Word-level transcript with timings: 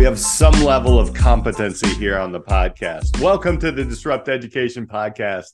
we 0.00 0.06
have 0.06 0.18
some 0.18 0.54
level 0.64 0.98
of 0.98 1.12
competency 1.12 1.86
here 1.88 2.16
on 2.16 2.32
the 2.32 2.40
podcast. 2.40 3.20
Welcome 3.20 3.58
to 3.58 3.70
the 3.70 3.84
Disrupt 3.84 4.30
Education 4.30 4.86
Podcast. 4.86 5.52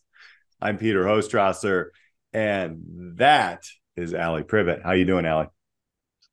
I'm 0.62 0.78
Peter 0.78 1.02
Hostrawser, 1.02 1.86
and 2.32 3.16
that 3.16 3.64
is 3.96 4.14
Alli 4.14 4.44
Privitt. 4.44 4.84
How 4.84 4.92
you 4.92 5.04
doing, 5.04 5.26
Alli? 5.26 5.46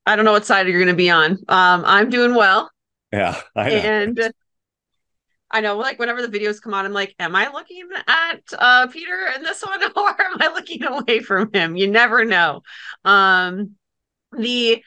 I 0.06 0.14
don't 0.14 0.24
know 0.24 0.30
what 0.30 0.46
side 0.46 0.68
you're 0.68 0.78
going 0.78 0.86
to 0.86 0.94
be 0.94 1.10
on. 1.10 1.32
Um, 1.48 1.82
I'm 1.84 2.08
doing 2.08 2.36
well. 2.36 2.70
Yeah, 3.12 3.40
I 3.56 3.70
and 3.70 4.32
I 5.50 5.60
know, 5.60 5.76
like 5.76 5.98
whenever 5.98 6.24
the 6.24 6.38
videos 6.38 6.62
come 6.62 6.72
on, 6.72 6.86
I'm 6.86 6.92
like, 6.92 7.16
am 7.18 7.34
I 7.34 7.50
looking 7.52 7.82
at 8.06 8.42
uh, 8.56 8.86
Peter 8.86 9.26
in 9.34 9.42
this 9.42 9.60
one, 9.60 9.82
or 9.96 10.22
am 10.22 10.40
I 10.40 10.52
looking 10.54 10.84
away 10.84 11.18
from 11.18 11.52
him? 11.52 11.74
You 11.74 11.90
never 11.90 12.24
know. 12.24 12.62
Um, 13.04 13.72
the 14.30 14.84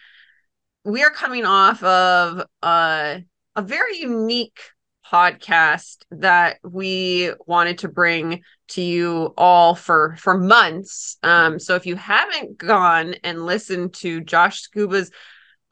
we 0.88 1.04
are 1.04 1.12
coming 1.12 1.44
off 1.44 1.84
of 1.84 2.46
a 2.64 3.21
very 3.60 3.98
unique 3.98 4.61
podcast 5.06 5.98
that 6.11 6.60
we 6.64 7.32
wanted 7.46 7.80
to 7.80 7.89
bring 7.89 8.42
to 8.70 8.82
you 8.82 9.34
all 9.38 9.75
for 9.75 10.16
for 10.18 10.38
months. 10.38 11.18
Um, 11.24 11.60
so 11.60 11.75
if 11.75 11.86
you 11.86 11.97
haven't 11.97 12.58
gone 12.58 13.16
and 13.24 13.46
listened 13.46 13.96
to 13.96 14.21
Josh 14.21 14.70
Czuba's 14.74 15.11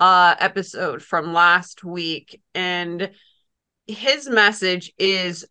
uh, 0.01 0.35
episode 0.37 1.01
from 1.01 1.33
last 1.33 1.85
week, 1.85 2.41
and 2.53 3.11
his 3.87 4.27
message 4.27 4.91
is 4.97 5.45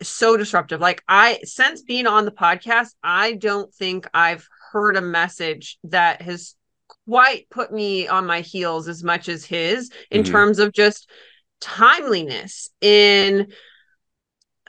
so 0.00 0.38
disruptive. 0.38 0.80
Like 0.80 1.02
I, 1.06 1.40
since 1.44 1.82
being 1.82 2.06
on 2.06 2.24
the 2.24 2.30
podcast, 2.30 2.94
I 3.02 3.34
don't 3.34 3.72
think 3.74 4.08
I've 4.14 4.48
heard 4.72 4.96
a 4.96 5.02
message 5.02 5.78
that 5.84 6.22
has 6.22 6.54
quite 7.10 7.50
put 7.50 7.72
me 7.72 8.06
on 8.06 8.24
my 8.24 8.40
heels 8.40 8.86
as 8.86 9.02
much 9.02 9.28
as 9.28 9.44
his 9.44 9.90
in 10.12 10.22
mm-hmm. 10.22 10.30
terms 10.30 10.60
of 10.60 10.72
just 10.72 11.10
timeliness 11.60 12.70
in 12.80 13.48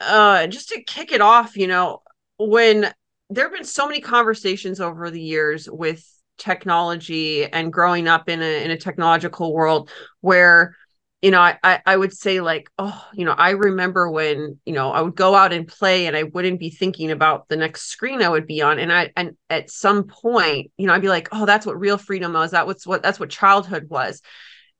uh 0.00 0.48
just 0.48 0.70
to 0.70 0.82
kick 0.82 1.12
it 1.12 1.20
off 1.20 1.56
you 1.56 1.68
know 1.68 2.02
when 2.40 2.92
there 3.30 3.44
have 3.44 3.52
been 3.52 3.64
so 3.64 3.86
many 3.86 4.00
conversations 4.00 4.80
over 4.80 5.08
the 5.08 5.22
years 5.22 5.70
with 5.70 6.04
technology 6.36 7.44
and 7.44 7.72
growing 7.72 8.08
up 8.08 8.28
in 8.28 8.42
a 8.42 8.64
in 8.64 8.72
a 8.72 8.76
technological 8.76 9.54
world 9.54 9.88
where 10.20 10.74
you 11.22 11.30
know 11.30 11.40
I, 11.40 11.80
I 11.86 11.96
would 11.96 12.12
say 12.12 12.40
like 12.40 12.68
oh 12.78 13.06
you 13.14 13.24
know 13.24 13.32
i 13.32 13.50
remember 13.50 14.10
when 14.10 14.58
you 14.64 14.72
know 14.72 14.90
i 14.90 15.00
would 15.00 15.14
go 15.14 15.34
out 15.34 15.52
and 15.52 15.66
play 15.66 16.06
and 16.06 16.16
i 16.16 16.24
wouldn't 16.24 16.58
be 16.58 16.68
thinking 16.68 17.12
about 17.12 17.48
the 17.48 17.56
next 17.56 17.82
screen 17.82 18.20
i 18.20 18.28
would 18.28 18.46
be 18.46 18.60
on 18.60 18.78
and 18.78 18.92
i 18.92 19.10
and 19.16 19.36
at 19.48 19.70
some 19.70 20.04
point 20.04 20.70
you 20.76 20.86
know 20.86 20.92
i'd 20.92 21.00
be 21.00 21.08
like 21.08 21.28
oh 21.30 21.46
that's 21.46 21.64
what 21.66 21.78
real 21.78 21.98
freedom 21.98 22.32
was. 22.32 22.52
That 22.52 22.66
was 22.66 22.86
what 22.86 23.02
that's 23.02 23.20
what 23.20 23.30
childhood 23.30 23.88
was. 23.88 24.22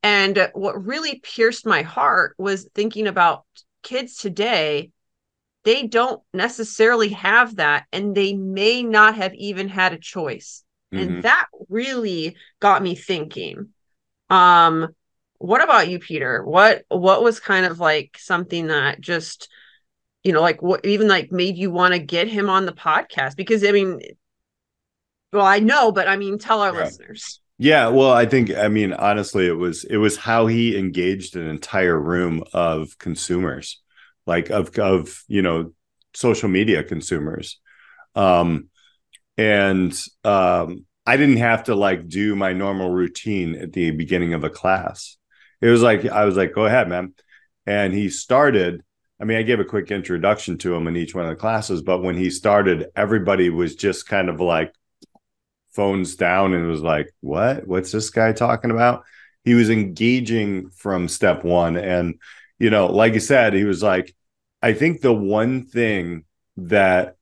And 0.03 0.51
what 0.55 0.85
really 0.85 1.21
pierced 1.21 1.65
my 1.65 1.83
heart 1.83 2.35
was 2.37 2.69
thinking 2.75 3.07
about 3.07 3.45
kids 3.83 4.17
today 4.17 4.91
they 5.65 5.87
don't 5.87 6.21
necessarily 6.35 7.11
have 7.11 7.57
that 7.57 7.85
and 7.93 8.17
they 8.17 8.33
may 8.33 8.83
not 8.83 9.15
have 9.15 9.33
even 9.35 9.69
had 9.69 9.93
a 9.93 9.99
choice. 9.99 10.65
Mm-hmm. 10.93 11.15
and 11.15 11.23
that 11.23 11.47
really 11.69 12.37
got 12.61 12.83
me 12.83 12.95
thinking. 12.95 13.69
Um 14.29 14.89
what 15.43 15.63
about 15.63 15.89
you 15.89 15.99
peter? 15.99 16.45
What 16.45 16.85
what 16.89 17.23
was 17.23 17.41
kind 17.41 17.67
of 17.67 17.81
like 17.81 18.17
something 18.19 18.69
that 18.69 19.01
just 19.01 19.49
you 20.23 20.33
know 20.33 20.41
like 20.41 20.63
what 20.63 20.87
even 20.87 21.09
like 21.09 21.33
made 21.33 21.57
you 21.57 21.71
want 21.71 21.95
to 21.95 21.99
get 21.99 22.29
him 22.29 22.49
on 22.49 22.65
the 22.65 22.73
podcast? 22.73 23.37
Because 23.37 23.65
i 23.65 23.73
mean 23.73 24.01
well 25.33 25.45
i 25.45 25.59
know 25.59 25.91
but 25.91 26.07
i 26.07 26.17
mean 26.17 26.39
tell 26.39 26.61
our 26.61 26.73
yeah. 26.75 26.85
listeners. 26.85 27.41
Yeah 27.59 27.89
well 27.89 28.13
i 28.13 28.25
think 28.25 28.55
i 28.55 28.69
mean 28.69 28.93
honestly 28.93 29.47
it 29.47 29.57
was 29.57 29.85
it 29.85 29.97
was 29.97 30.17
how 30.17 30.47
he 30.47 30.77
engaged 30.79 31.37
an 31.37 31.49
entire 31.49 31.99
room 31.99 32.45
of 32.53 32.97
consumers 32.99 33.81
like 34.27 34.51
of 34.51 34.79
of 34.79 35.25
you 35.27 35.43
know 35.43 35.73
social 36.15 36.49
media 36.49 36.85
consumers. 36.85 37.59
Um 38.15 38.69
and 39.39 39.93
um 40.25 40.85
i 41.07 41.17
didn't 41.17 41.39
have 41.39 41.65
to 41.65 41.75
like 41.75 42.07
do 42.07 42.37
my 42.37 42.53
normal 42.53 42.91
routine 42.91 43.55
at 43.57 43.73
the 43.73 43.91
beginning 43.91 44.35
of 44.35 44.45
a 44.45 44.51
class 44.51 45.17
it 45.63 45.69
was 45.69 45.83
like 45.83 46.05
I 46.07 46.25
was 46.25 46.37
like, 46.37 46.53
"Go 46.53 46.67
ahead, 46.67 46.89
man." 46.89 47.15
And 47.67 47.95
he 47.95 48.11
started. 48.11 48.83
I 49.21 49.25
mean, 49.25 49.39
I 49.39 49.43
gave 49.43 49.61
a 49.61 49.65
quick 49.65 49.91
introduction 49.93 50.59
to 50.59 50.75
him 50.75 50.89
in 50.89 50.97
each 50.97 51.15
one 51.15 51.25
of 51.25 51.31
the 51.31 51.37
classes, 51.37 51.81
but 51.81 52.03
when 52.03 52.17
he 52.17 52.29
started, 52.29 52.89
everybody 52.97 53.51
was 53.51 53.77
just 53.77 54.09
kind 54.09 54.29
of 54.29 54.41
like 54.41 54.75
phones 55.73 56.17
down 56.17 56.55
and 56.55 56.69
was 56.69 56.83
like, 56.83 57.13
"What? 57.21 57.67
What's 57.67 57.93
this 57.93 58.11
guy 58.11 58.33
talking 58.33 58.71
about?" 58.73 59.05
He 59.45 59.55
was 59.55 59.71
engaging 59.71 60.71
from 60.71 61.09
step 61.09 61.45
one, 61.45 61.77
and 61.77 62.17
you 62.59 62.71
know, 62.71 62.87
like 62.87 63.15
you 63.15 63.21
said, 63.21 63.55
he 63.55 63.65
was 63.65 63.83
like, 63.83 64.15
"I 64.63 64.73
think 64.75 65.01
the 65.01 65.13
one 65.15 65.67
thing 65.67 66.25
that 66.57 67.17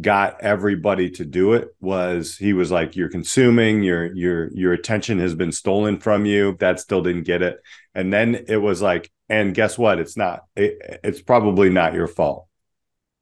got 0.00 0.40
everybody 0.40 1.10
to 1.10 1.24
do 1.24 1.52
it 1.52 1.68
was 1.80 2.36
he 2.36 2.52
was 2.52 2.72
like 2.72 2.96
you're 2.96 3.08
consuming 3.08 3.82
your 3.82 4.12
your 4.14 4.50
your 4.52 4.72
attention 4.72 5.18
has 5.18 5.34
been 5.34 5.52
stolen 5.52 6.00
from 6.00 6.26
you. 6.26 6.56
That 6.58 6.80
still 6.80 7.02
didn't 7.02 7.24
get 7.24 7.42
it. 7.42 7.60
And 7.94 8.12
then 8.12 8.44
it 8.48 8.56
was 8.56 8.82
like 8.82 9.10
and 9.28 9.54
guess 9.54 9.78
what? 9.78 9.98
It's 9.98 10.16
not 10.16 10.42
it, 10.56 11.00
it's 11.04 11.22
probably 11.22 11.70
not 11.70 11.94
your 11.94 12.08
fault. 12.08 12.48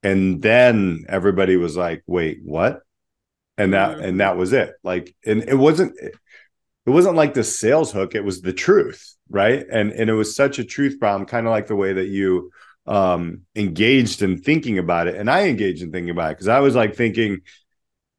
And 0.02 0.40
then 0.40 1.04
everybody 1.08 1.56
was 1.56 1.76
like 1.76 2.02
wait 2.06 2.40
what? 2.42 2.80
And 3.58 3.74
that 3.74 3.96
mm-hmm. 3.96 4.04
and 4.04 4.20
that 4.20 4.36
was 4.36 4.52
it. 4.52 4.72
Like 4.82 5.14
and 5.26 5.42
it 5.42 5.56
wasn't 5.56 5.98
it 6.00 6.90
wasn't 6.90 7.16
like 7.16 7.34
the 7.34 7.44
sales 7.44 7.92
hook 7.92 8.14
it 8.14 8.24
was 8.24 8.40
the 8.40 8.52
truth 8.52 9.14
right? 9.30 9.64
And 9.70 9.92
and 9.92 10.10
it 10.10 10.14
was 10.14 10.36
such 10.36 10.58
a 10.58 10.64
truth 10.64 10.98
problem 11.00 11.26
kind 11.26 11.46
of 11.46 11.50
like 11.50 11.66
the 11.66 11.76
way 11.76 11.92
that 11.92 12.08
you 12.08 12.50
um 12.86 13.42
engaged 13.54 14.22
in 14.22 14.38
thinking 14.38 14.78
about 14.78 15.06
it. 15.08 15.16
And 15.16 15.30
i 15.30 15.48
engaged 15.48 15.82
in 15.82 15.90
thinking 15.92 16.10
about 16.10 16.32
it 16.32 16.34
because 16.34 16.48
i 16.48 16.60
was 16.60 16.74
like 16.74 16.94
thinking 16.94 17.40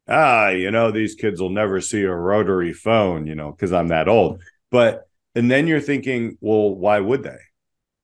ah 0.07 0.49
you 0.49 0.71
know 0.71 0.91
these 0.91 1.15
kids 1.15 1.41
will 1.41 1.49
never 1.49 1.81
see 1.81 2.03
a 2.03 2.13
rotary 2.13 2.73
phone 2.73 3.25
you 3.27 3.35
know 3.35 3.51
because 3.51 3.71
i'm 3.73 3.89
that 3.89 4.07
old. 4.07 4.41
But 4.71 5.07
and 5.35 5.49
then 5.51 5.67
you're 5.67 5.81
thinking 5.81 6.37
well 6.41 6.73
why 6.75 6.99
would 6.99 7.23
they? 7.23 7.37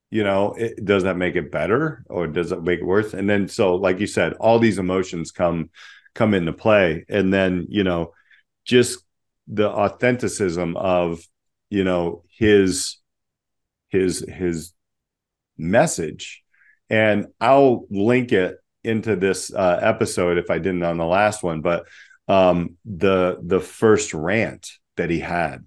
You 0.10 0.24
know 0.24 0.54
it, 0.58 0.84
does 0.84 1.04
that 1.04 1.18
make 1.18 1.36
it 1.36 1.52
better 1.52 2.04
or 2.10 2.28
does 2.28 2.52
it 2.52 2.64
make 2.64 2.80
it 2.80 2.86
worse? 2.86 3.14
And 3.14 3.30
then 3.30 3.48
so 3.48 3.76
like 3.76 4.00
you 4.00 4.08
said 4.08 4.34
all 4.34 4.60
these 4.60 4.78
emotions 4.80 5.32
come 5.32 5.70
come 6.14 6.34
into 6.34 6.54
play. 6.54 7.06
And 7.10 7.34
then 7.34 7.68
you 7.70 7.84
know 7.84 8.14
just 8.66 9.04
the 9.48 9.70
authenticism 9.70 10.76
of 10.78 11.22
you 11.70 11.84
know 11.84 12.24
his 12.38 12.98
his 13.90 14.26
his 14.28 14.74
message 15.58 16.41
and 16.92 17.28
I'll 17.40 17.86
link 17.90 18.34
it 18.34 18.58
into 18.84 19.16
this 19.16 19.52
uh, 19.54 19.80
episode 19.82 20.38
if 20.38 20.52
I 20.52 20.60
didn't 20.60 20.84
on 20.84 20.98
the 20.98 21.06
last 21.06 21.42
one. 21.42 21.62
But 21.62 21.88
um, 22.28 22.78
the 22.86 23.40
the 23.42 23.62
first 23.62 24.14
rant 24.14 24.70
that 24.98 25.10
he 25.10 25.20
had 25.20 25.66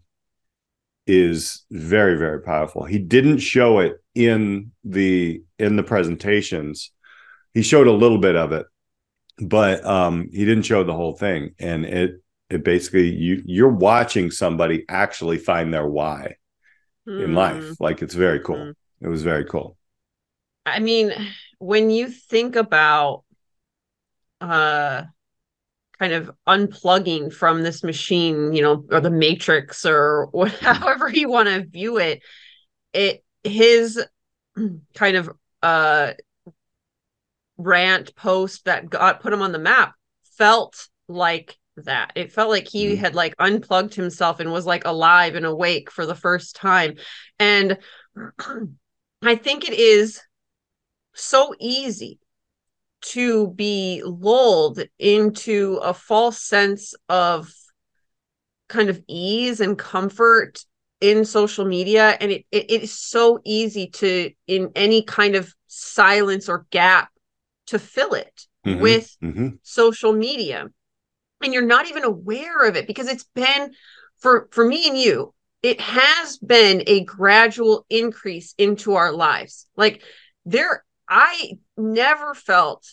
is 1.06 1.64
very 1.70 2.16
very 2.16 2.42
powerful. 2.42 2.84
He 2.84 2.98
didn't 2.98 3.38
show 3.38 3.78
it 3.78 3.96
in 4.14 4.72
the 4.84 5.42
in 5.58 5.76
the 5.76 5.82
presentations. 5.82 6.90
He 7.54 7.62
showed 7.62 7.86
a 7.86 7.92
little 7.92 8.18
bit 8.18 8.36
of 8.36 8.52
it, 8.52 8.66
but 9.38 9.84
um, 9.84 10.28
he 10.30 10.44
didn't 10.44 10.64
show 10.64 10.84
the 10.84 10.94
whole 10.94 11.16
thing. 11.16 11.54
And 11.58 11.86
it 11.86 12.22
it 12.50 12.64
basically 12.64 13.08
you 13.08 13.42
you're 13.46 13.68
watching 13.68 14.30
somebody 14.30 14.84
actually 14.90 15.38
find 15.38 15.72
their 15.72 15.86
why 15.86 16.36
mm. 17.08 17.24
in 17.24 17.34
life. 17.34 17.64
Hmm. 17.64 17.72
Like 17.80 18.02
it's 18.02 18.14
very 18.14 18.40
cool. 18.40 18.56
Mm. 18.56 18.74
It 19.00 19.08
was 19.08 19.22
very 19.22 19.46
cool. 19.46 19.78
I 20.66 20.80
mean, 20.80 21.12
when 21.58 21.90
you 21.90 22.08
think 22.08 22.56
about 22.56 23.24
uh 24.40 25.02
kind 25.98 26.12
of 26.12 26.30
unplugging 26.46 27.32
from 27.32 27.62
this 27.62 27.82
machine, 27.82 28.52
you 28.52 28.62
know, 28.62 28.84
or 28.90 29.00
the 29.00 29.10
matrix 29.10 29.86
or 29.86 30.30
however 30.60 31.08
you 31.08 31.28
want 31.28 31.48
to 31.48 31.64
view 31.64 31.98
it, 31.98 32.22
it 32.92 33.24
his 33.42 34.02
kind 34.94 35.16
of 35.16 35.30
uh 35.62 36.12
rant 37.56 38.14
post 38.16 38.64
that 38.64 38.90
got 38.90 39.20
put 39.20 39.32
him 39.32 39.42
on 39.42 39.52
the 39.52 39.58
map 39.58 39.94
felt 40.36 40.88
like 41.08 41.56
that. 41.76 42.12
It 42.14 42.32
felt 42.32 42.50
like 42.50 42.68
he 42.68 42.94
mm. 42.94 42.98
had 42.98 43.14
like 43.14 43.34
unplugged 43.38 43.94
himself 43.94 44.40
and 44.40 44.52
was 44.52 44.66
like 44.66 44.84
alive 44.84 45.34
and 45.34 45.46
awake 45.46 45.90
for 45.90 46.06
the 46.06 46.14
first 46.14 46.56
time. 46.56 46.96
And 47.38 47.78
I 49.22 49.36
think 49.36 49.68
it 49.68 49.74
is 49.74 50.20
so 51.14 51.54
easy 51.60 52.18
to 53.00 53.48
be 53.48 54.02
lulled 54.04 54.80
into 54.98 55.78
a 55.82 55.92
false 55.92 56.40
sense 56.40 56.94
of 57.08 57.52
kind 58.68 58.88
of 58.88 59.02
ease 59.06 59.60
and 59.60 59.78
comfort 59.78 60.64
in 61.00 61.24
social 61.24 61.66
media 61.66 62.16
and 62.20 62.32
it, 62.32 62.46
it, 62.50 62.70
it 62.70 62.82
is 62.82 62.98
so 62.98 63.38
easy 63.44 63.88
to 63.88 64.30
in 64.46 64.70
any 64.74 65.02
kind 65.02 65.36
of 65.36 65.52
silence 65.66 66.48
or 66.48 66.66
gap 66.70 67.10
to 67.66 67.78
fill 67.78 68.14
it 68.14 68.46
mm-hmm, 68.66 68.80
with 68.80 69.14
mm-hmm. 69.22 69.48
social 69.62 70.14
media 70.14 70.66
and 71.42 71.52
you're 71.52 71.66
not 71.66 71.88
even 71.88 72.04
aware 72.04 72.66
of 72.66 72.74
it 72.74 72.86
because 72.86 73.08
it's 73.08 73.26
been 73.34 73.70
for 74.18 74.48
for 74.50 74.64
me 74.64 74.88
and 74.88 74.98
you 74.98 75.34
it 75.64 75.80
has 75.80 76.36
been 76.36 76.82
a 76.86 77.04
gradual 77.04 77.86
increase 77.88 78.54
into 78.58 78.96
our 78.96 79.12
lives. 79.12 79.66
Like 79.76 80.02
there, 80.44 80.84
I 81.14 81.58
never 81.76 82.34
felt 82.34 82.84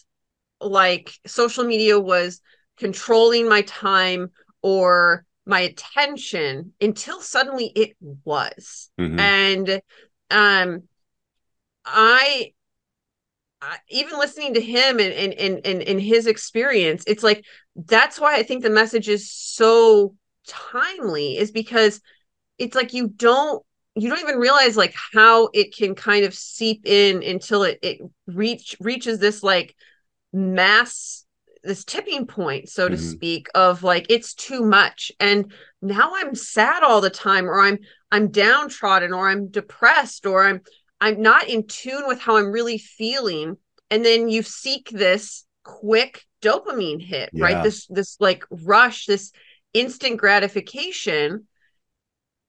like 0.61 1.11
social 1.25 1.63
media 1.63 1.99
was 1.99 2.39
controlling 2.77 3.49
my 3.49 3.63
time 3.63 4.29
or 4.61 5.25
my 5.47 5.61
attention 5.61 6.73
until 6.79 7.19
suddenly 7.19 7.71
it 7.75 7.95
was. 8.23 8.91
Mm-hmm. 8.99 9.19
And 9.19 9.81
um 10.29 10.83
I, 11.83 12.53
I 13.59 13.77
even 13.89 14.19
listening 14.19 14.53
to 14.53 14.61
him 14.61 14.99
and 14.99 15.13
and 15.13 15.33
and 15.33 15.65
and, 15.65 15.81
and 15.81 15.99
his 15.99 16.27
experience, 16.27 17.03
it's 17.07 17.23
like 17.23 17.43
that's 17.75 18.19
why 18.19 18.35
I 18.35 18.43
think 18.43 18.61
the 18.61 18.69
message 18.69 19.09
is 19.09 19.31
so 19.31 20.15
timely 20.47 21.39
is 21.39 21.49
because 21.49 22.01
it's 22.59 22.75
like 22.75 22.93
you 22.93 23.07
don't 23.07 23.65
you 23.95 24.09
don't 24.09 24.21
even 24.21 24.37
realize 24.37 24.77
like 24.77 24.95
how 25.13 25.49
it 25.53 25.75
can 25.75 25.95
kind 25.95 26.25
of 26.25 26.33
seep 26.33 26.81
in 26.85 27.23
until 27.23 27.63
it 27.63 27.79
it 27.81 27.99
reach 28.27 28.75
reaches 28.79 29.19
this 29.19 29.43
like 29.43 29.75
mass 30.31 31.25
this 31.63 31.83
tipping 31.83 32.25
point 32.25 32.69
so 32.69 32.87
to 32.87 32.95
mm-hmm. 32.95 33.05
speak 33.05 33.47
of 33.53 33.83
like 33.83 34.05
it's 34.09 34.33
too 34.33 34.63
much 34.63 35.11
and 35.19 35.51
now 35.81 36.11
i'm 36.15 36.33
sad 36.33 36.83
all 36.83 37.01
the 37.01 37.09
time 37.09 37.45
or 37.45 37.59
i'm 37.59 37.77
i'm 38.11 38.29
downtrodden 38.29 39.13
or 39.13 39.29
i'm 39.29 39.47
depressed 39.49 40.25
or 40.25 40.45
i'm 40.45 40.61
i'm 40.99 41.21
not 41.21 41.47
in 41.47 41.67
tune 41.67 42.07
with 42.07 42.19
how 42.19 42.37
i'm 42.37 42.51
really 42.51 42.77
feeling 42.77 43.57
and 43.89 44.03
then 44.03 44.29
you 44.29 44.41
seek 44.41 44.89
this 44.89 45.45
quick 45.63 46.25
dopamine 46.41 47.01
hit 47.01 47.29
yeah. 47.33 47.43
right 47.43 47.63
this 47.63 47.85
this 47.87 48.17
like 48.19 48.43
rush 48.49 49.05
this 49.05 49.31
instant 49.73 50.17
gratification 50.17 51.45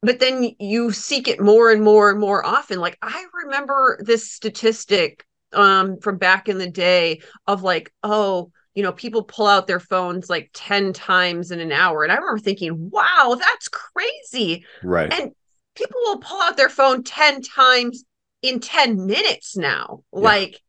but 0.03 0.19
then 0.19 0.51
you 0.59 0.91
seek 0.91 1.29
it 1.29 1.41
more 1.41 1.71
and 1.71 1.83
more 1.83 2.11
and 2.11 2.21
more 2.21 2.45
often. 2.45 2.81
Like 2.81 2.99
i 3.01 3.25
remember 3.45 3.99
this 4.03 4.31
statistic 4.31 5.25
um 5.53 5.99
from 6.01 6.17
back 6.19 6.49
in 6.49 6.59
the 6.59 6.71
day 6.71 7.21
of 7.47 7.63
like 7.63 7.93
oh 8.03 8.51
you 8.75 8.83
know 8.83 8.93
people 8.93 9.23
pull 9.23 9.47
out 9.47 9.67
their 9.67 9.81
phones 9.81 10.31
like 10.31 10.51
10 10.55 10.93
times 10.93 11.51
in 11.51 11.61
an 11.61 11.73
hour. 11.73 12.03
And 12.03 12.13
i 12.13 12.17
remember 12.17 12.39
thinking 12.39 12.91
wow 12.91 13.37
that's 13.39 13.69
crazy. 13.69 14.65
Right. 14.83 15.13
And 15.13 15.33
people 15.77 16.01
will 16.05 16.19
pull 16.19 16.41
out 16.41 16.57
their 16.57 16.69
phone 16.69 17.03
10 17.05 17.43
times 17.43 18.05
in 18.43 18.61
10 18.61 19.07
minutes 19.07 19.57
now. 19.57 20.03
Yeah. 20.13 20.21
like 20.21 20.61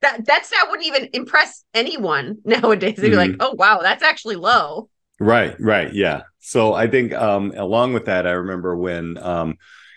that 0.00 0.26
that's 0.26 0.50
that 0.50 0.66
wouldn't 0.68 0.88
even 0.88 1.08
impress 1.12 1.64
anyone 1.72 2.38
nowadays. 2.44 2.96
They'd 2.96 3.10
be 3.10 3.16
mm-hmm. 3.16 3.32
like 3.32 3.36
oh 3.40 3.54
wow 3.54 3.78
that's 3.80 4.02
actually 4.02 4.36
low 4.36 4.88
right 5.20 5.56
right 5.60 5.92
yeah. 5.94 6.22
So 6.40 6.74
i 6.74 6.86
think 6.86 7.12
um 7.12 7.52
along 7.56 7.94
with 7.94 8.06
that 8.06 8.26
i 8.26 8.32
remember 8.32 8.76
when 8.76 9.16
um 9.18 9.56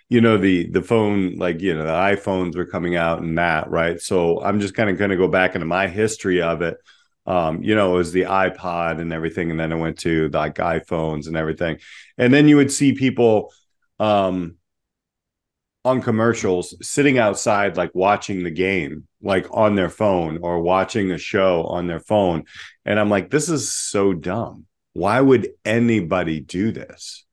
you 0.09 0.21
know 0.21 0.37
the 0.37 0.69
the 0.69 0.81
phone 0.81 1.35
like 1.35 1.59
you 1.59 1.73
know 1.73 1.83
the 1.83 1.89
iphones 1.89 2.55
were 2.55 2.65
coming 2.65 2.95
out 2.95 3.21
and 3.21 3.37
that 3.37 3.69
right? 3.69 3.99
So 3.99 4.41
i'm 4.41 4.59
just 4.59 4.73
kind 4.75 4.89
of 4.89 4.97
going 4.97 5.09
to 5.09 5.17
go 5.17 5.27
back 5.27 5.55
into 5.55 5.65
my 5.65 5.87
history 5.87 6.41
of 6.41 6.61
it. 6.61 6.77
Um 7.25 7.63
you 7.63 7.75
know 7.75 7.95
it 7.95 7.97
was 7.97 8.11
the 8.11 8.23
ipod 8.23 9.01
and 9.01 9.11
everything 9.11 9.51
and 9.51 9.59
then 9.59 9.73
i 9.73 9.75
went 9.75 9.99
to 9.99 10.29
like 10.29 10.55
iphones 10.55 11.27
and 11.27 11.35
everything. 11.35 11.79
And 12.17 12.33
then 12.33 12.47
you 12.47 12.55
would 12.57 12.71
see 12.71 12.93
people 12.93 13.51
um 13.99 14.55
on 15.83 16.01
commercials 16.01 16.75
sitting 16.81 17.17
outside 17.17 17.77
like 17.77 17.91
watching 17.93 18.43
the 18.43 18.51
game 18.51 19.07
like 19.21 19.47
on 19.51 19.75
their 19.75 19.89
phone 19.89 20.37
or 20.41 20.59
watching 20.61 21.11
a 21.11 21.17
show 21.17 21.63
on 21.63 21.87
their 21.87 21.99
phone. 21.99 22.43
And 22.85 22.99
i'm 22.99 23.09
like 23.09 23.29
this 23.29 23.49
is 23.49 23.73
so 23.73 24.13
dumb 24.13 24.66
why 24.97 25.21
would 25.21 25.49
anybody 25.63 26.39
do 26.39 26.71
this 26.71 27.23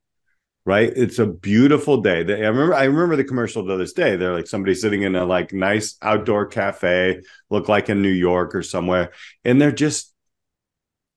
right? 0.67 0.91
It's 0.95 1.19
a 1.19 1.27
beautiful 1.27 2.01
day. 2.01 2.21
I 2.21 2.47
remember 2.47 2.73
I 2.73 2.85
remember 2.85 3.15
the 3.15 3.23
commercial 3.23 3.67
to 3.67 3.77
this 3.77 3.93
day. 3.93 4.15
They're 4.15 4.33
like 4.33 4.47
somebody 4.47 4.73
sitting 4.73 5.03
in 5.03 5.15
a 5.15 5.23
like 5.23 5.53
nice 5.53 5.95
outdoor 6.01 6.47
cafe, 6.47 7.21
look 7.51 7.69
like 7.69 7.87
in 7.89 8.01
New 8.01 8.09
York 8.09 8.55
or 8.55 8.63
somewhere, 8.63 9.11
and 9.43 9.61
they're 9.61 9.71
just 9.71 10.11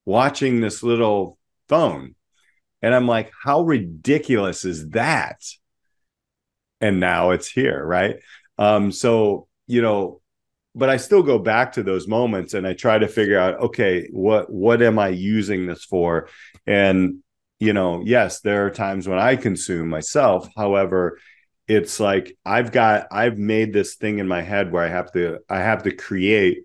watching 0.05 0.61
this 0.61 0.83
little 0.83 1.39
phone. 1.69 2.15
And 2.83 2.95
I'm 2.95 3.09
like, 3.09 3.33
how 3.43 3.62
ridiculous 3.62 4.67
is 4.67 4.91
that? 4.91 5.41
And 6.83 7.00
now 7.00 7.31
it's 7.31 7.50
here, 7.50 7.83
right? 7.83 8.17
Um, 8.59 8.93
so 8.93 9.49
you 9.67 9.81
know, 9.81 10.21
but 10.78 10.88
I 10.88 10.96
still 10.96 11.22
go 11.22 11.38
back 11.38 11.72
to 11.72 11.82
those 11.82 12.06
moments 12.06 12.54
and 12.54 12.66
I 12.66 12.72
try 12.72 12.98
to 12.98 13.08
figure 13.08 13.38
out, 13.38 13.60
okay, 13.60 14.08
what 14.12 14.50
what 14.50 14.80
am 14.80 14.98
I 14.98 15.08
using 15.08 15.66
this 15.66 15.84
for? 15.84 16.28
And 16.66 17.19
you 17.58 17.72
know, 17.72 18.02
yes, 18.04 18.40
there 18.40 18.66
are 18.66 18.70
times 18.70 19.08
when 19.08 19.19
I 19.19 19.34
consume 19.34 19.88
myself. 19.88 20.48
However, 20.56 21.19
it's 21.66 21.98
like 21.98 22.36
I've 22.46 22.70
got 22.70 23.08
I've 23.10 23.36
made 23.36 23.72
this 23.72 23.96
thing 23.96 24.20
in 24.20 24.28
my 24.28 24.42
head 24.42 24.72
where 24.72 24.84
I 24.84 24.88
have 24.88 25.12
to 25.12 25.40
I 25.48 25.58
have 25.58 25.82
to 25.82 25.90
create 25.94 26.64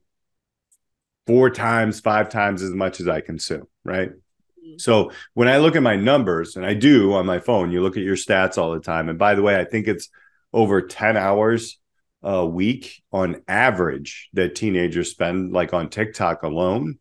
four 1.26 1.50
times, 1.50 2.00
five 2.00 2.30
times 2.30 2.62
as 2.62 2.72
much 2.72 3.00
as 3.00 3.08
I 3.08 3.22
consume, 3.22 3.68
right? 3.84 4.12
Mm-hmm. 4.12 4.78
So 4.78 5.12
when 5.34 5.48
I 5.48 5.58
look 5.58 5.76
at 5.76 5.82
my 5.84 5.96
numbers, 5.96 6.56
and 6.56 6.66
I 6.66 6.74
do 6.76 7.14
on 7.14 7.26
my 7.26 7.40
phone, 7.40 7.72
you 7.72 7.82
look 7.82 7.98
at 7.98 8.04
your 8.04 8.16
stats 8.16 8.58
all 8.58 8.74
the 8.74 8.80
time. 8.80 9.10
And 9.10 9.18
by 9.18 9.34
the 9.36 9.42
way, 9.42 9.60
I 9.60 9.66
think 9.66 9.88
it's 9.88 10.10
over 10.54 10.82
10 10.82 11.18
hours 11.18 11.80
a 12.24 12.46
week 12.46 13.04
on 13.12 13.42
average 13.48 14.30
that 14.34 14.56
teenagers 14.56 15.12
spend 15.12 15.52
like 15.52 15.74
on 15.74 15.90
TikTok 15.90 16.44
alone. 16.44 17.00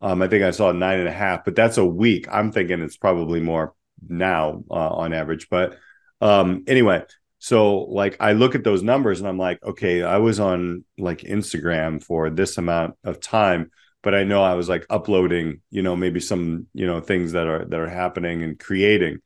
Um, 0.00 0.22
I 0.22 0.28
think 0.28 0.44
I 0.44 0.50
saw 0.52 0.70
nine 0.72 1.00
and 1.00 1.08
a 1.08 1.12
half, 1.12 1.44
but 1.44 1.56
that's 1.56 1.78
a 1.78 1.84
week. 1.84 2.26
I'm 2.30 2.52
thinking 2.52 2.80
it's 2.82 2.96
probably 2.96 3.40
more 3.40 3.74
now 4.06 4.62
uh, 4.70 4.74
on 4.74 5.12
average. 5.12 5.48
But 5.48 5.76
um, 6.20 6.64
anyway, 6.66 7.04
so 7.38 7.78
like 7.84 8.16
I 8.20 8.32
look 8.32 8.54
at 8.54 8.64
those 8.64 8.82
numbers 8.82 9.20
and 9.20 9.28
I'm 9.28 9.38
like, 9.38 9.62
okay, 9.62 10.02
I 10.02 10.18
was 10.18 10.40
on 10.40 10.84
like 10.98 11.20
Instagram 11.20 12.02
for 12.02 12.30
this 12.30 12.58
amount 12.58 12.96
of 13.04 13.20
time, 13.20 13.70
but 14.02 14.14
I 14.14 14.24
know 14.24 14.42
I 14.42 14.54
was 14.54 14.68
like 14.68 14.86
uploading, 14.90 15.60
you 15.70 15.82
know, 15.82 15.96
maybe 15.96 16.20
some, 16.20 16.66
you 16.74 16.86
know, 16.86 17.00
things 17.00 17.32
that 17.32 17.46
are 17.46 17.64
that 17.64 17.80
are 17.80 17.88
happening 17.88 18.42
and 18.42 18.58
creating. 18.58 19.18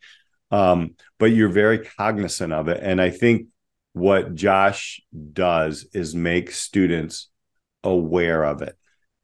Um, 0.50 0.94
but 1.19 1.33
you're 1.33 1.49
very 1.49 1.79
cognizant 1.79 2.53
of 2.53 2.69
it. 2.69 2.81
And 2.83 3.00
I 3.00 3.09
think 3.09 3.49
what 3.93 4.35
Josh 4.35 5.00
does 5.33 5.87
is 5.93 6.15
make 6.15 6.50
students 6.50 7.29
aware 7.85 8.44
of 8.44 8.62
it. 8.62 8.77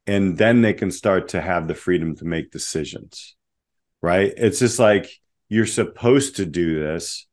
And 0.05 0.37
then 0.37 0.61
they 0.61 0.73
can 0.73 0.91
start 0.91 1.29
to 1.29 1.41
have 1.41 1.67
the 1.67 1.75
freedom 1.75 2.15
to 2.17 2.25
make 2.25 2.51
decisions 2.51 3.35
right? 4.01 4.33
It's 4.37 4.59
just 4.59 4.79
like 4.79 5.09
you're 5.49 5.65
supposed 5.65 6.37
to 6.37 6.45
do 6.45 6.79
this 6.79 7.25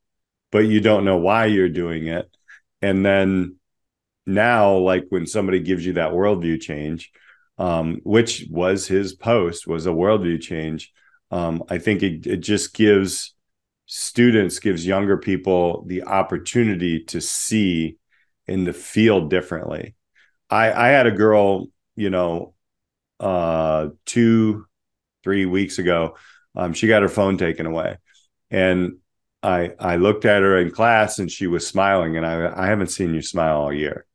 but 0.49 0.59
you 0.59 0.79
don't 0.79 1.03
know 1.03 1.17
why 1.17 1.45
you're 1.45 1.69
doing 1.69 2.07
it. 2.07 2.29
And 2.81 3.05
then 3.05 3.57
now 4.25 4.77
like 4.77 5.05
when 5.09 5.25
somebody 5.25 5.59
gives 5.59 5.85
you 5.85 5.93
that 5.93 6.11
worldview 6.11 6.61
change 6.61 7.11
um, 7.57 7.99
which 8.03 8.45
was 8.49 8.87
his 8.87 9.13
post 9.13 9.67
was 9.67 9.87
a 9.87 9.91
worldview 9.91 10.39
change 10.39 10.91
um, 11.31 11.63
i 11.69 11.77
think 11.77 12.03
it, 12.03 12.27
it 12.27 12.37
just 12.37 12.73
gives 12.73 13.33
students 13.87 14.59
gives 14.59 14.85
younger 14.85 15.17
people 15.17 15.83
the 15.87 16.03
opportunity 16.03 17.03
to 17.05 17.19
see 17.19 17.97
and 18.47 18.67
to 18.67 18.73
feel 18.73 19.27
differently 19.27 19.95
i 20.49 20.71
i 20.71 20.87
had 20.89 21.07
a 21.07 21.11
girl 21.11 21.67
you 21.95 22.09
know 22.09 22.53
uh, 23.19 23.89
two, 24.05 24.65
three 25.23 25.45
weeks 25.45 25.79
ago. 25.79 26.15
Um, 26.55 26.73
she 26.73 26.87
got 26.87 27.01
her 27.01 27.09
phone 27.09 27.37
taken 27.37 27.65
away, 27.65 27.97
and 28.49 28.97
I 29.43 29.73
I 29.79 29.97
looked 29.97 30.25
at 30.25 30.41
her 30.41 30.57
in 30.57 30.71
class, 30.71 31.19
and 31.19 31.31
she 31.31 31.47
was 31.47 31.67
smiling, 31.67 32.17
and 32.17 32.25
I 32.25 32.63
I 32.63 32.67
haven't 32.67 32.91
seen 32.91 33.13
you 33.13 33.21
smile 33.21 33.57
all 33.57 33.73
year, 33.73 34.05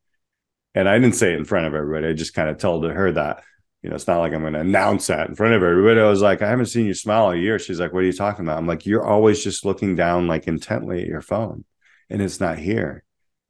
and 0.74 0.88
I 0.88 0.98
didn't 0.98 1.16
say 1.16 1.32
it 1.32 1.38
in 1.38 1.44
front 1.44 1.66
of 1.66 1.74
everybody. 1.74 2.08
I 2.08 2.12
just 2.14 2.34
kind 2.34 2.50
of 2.50 2.58
told 2.58 2.84
her 2.84 3.12
that. 3.12 3.44
You 3.82 3.90
know, 3.90 3.96
it's 3.96 4.06
not 4.06 4.20
like 4.20 4.32
I'm 4.32 4.42
going 4.42 4.52
to 4.52 4.60
announce 4.60 5.08
that 5.08 5.28
in 5.28 5.34
front 5.34 5.54
of 5.54 5.62
everybody. 5.62 6.00
I 6.00 6.08
was 6.08 6.22
like, 6.22 6.40
I 6.40 6.48
haven't 6.48 6.66
seen 6.66 6.86
you 6.86 6.94
smile 6.94 7.30
in 7.30 7.38
a 7.38 7.42
year. 7.42 7.58
She's 7.58 7.80
like, 7.80 7.92
What 7.92 8.04
are 8.04 8.06
you 8.06 8.12
talking 8.12 8.44
about? 8.44 8.58
I'm 8.58 8.66
like, 8.66 8.86
You're 8.86 9.04
always 9.04 9.42
just 9.42 9.64
looking 9.64 9.96
down 9.96 10.28
like 10.28 10.46
intently 10.46 11.02
at 11.02 11.08
your 11.08 11.22
phone, 11.22 11.64
and 12.08 12.22
it's 12.22 12.40
not 12.40 12.58
here. 12.58 13.04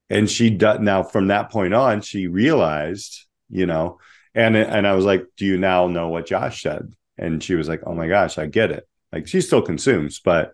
And 0.08 0.30
she 0.30 0.50
does 0.50 0.80
now. 0.80 1.02
From 1.02 1.28
that 1.28 1.50
point 1.50 1.74
on, 1.74 2.00
she 2.02 2.26
realized, 2.26 3.26
you 3.48 3.66
know, 3.66 3.98
and 4.34 4.56
and 4.56 4.86
I 4.86 4.94
was 4.94 5.04
like, 5.04 5.26
"Do 5.36 5.46
you 5.46 5.58
now 5.58 5.86
know 5.86 6.08
what 6.08 6.26
Josh 6.26 6.62
said?" 6.62 6.94
And 7.18 7.42
she 7.42 7.54
was 7.54 7.68
like, 7.68 7.82
"Oh 7.86 7.94
my 7.94 8.08
gosh, 8.08 8.38
I 8.38 8.46
get 8.46 8.70
it." 8.70 8.86
Like 9.12 9.26
she 9.26 9.40
still 9.40 9.62
consumes, 9.62 10.20
but 10.20 10.52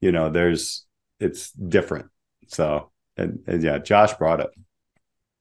you 0.00 0.12
know, 0.12 0.30
there's 0.30 0.84
it's 1.20 1.50
different. 1.52 2.06
So 2.48 2.90
and, 3.16 3.40
and 3.46 3.62
yeah, 3.62 3.78
Josh 3.78 4.14
brought 4.14 4.40
it. 4.40 4.50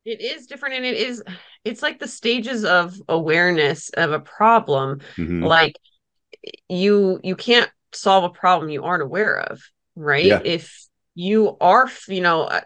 It 0.05 0.21
is 0.21 0.47
different, 0.47 0.75
and 0.75 0.85
it 0.85 0.95
is 0.95 1.23
it's 1.63 1.81
like 1.81 1.99
the 1.99 2.07
stages 2.07 2.65
of 2.65 2.95
awareness 3.07 3.89
of 3.89 4.11
a 4.11 4.19
problem. 4.19 4.99
Mm-hmm. 5.15 5.43
Like 5.43 5.77
you 6.69 7.19
you 7.23 7.35
can't 7.35 7.69
solve 7.93 8.23
a 8.23 8.29
problem 8.29 8.69
you 8.69 8.83
aren't 8.83 9.03
aware 9.03 9.39
of, 9.39 9.61
right? 9.95 10.25
Yeah. 10.25 10.41
If 10.43 10.85
you 11.13 11.57
are, 11.59 11.89
you 12.07 12.21
know, 12.21 12.43
uh, 12.43 12.61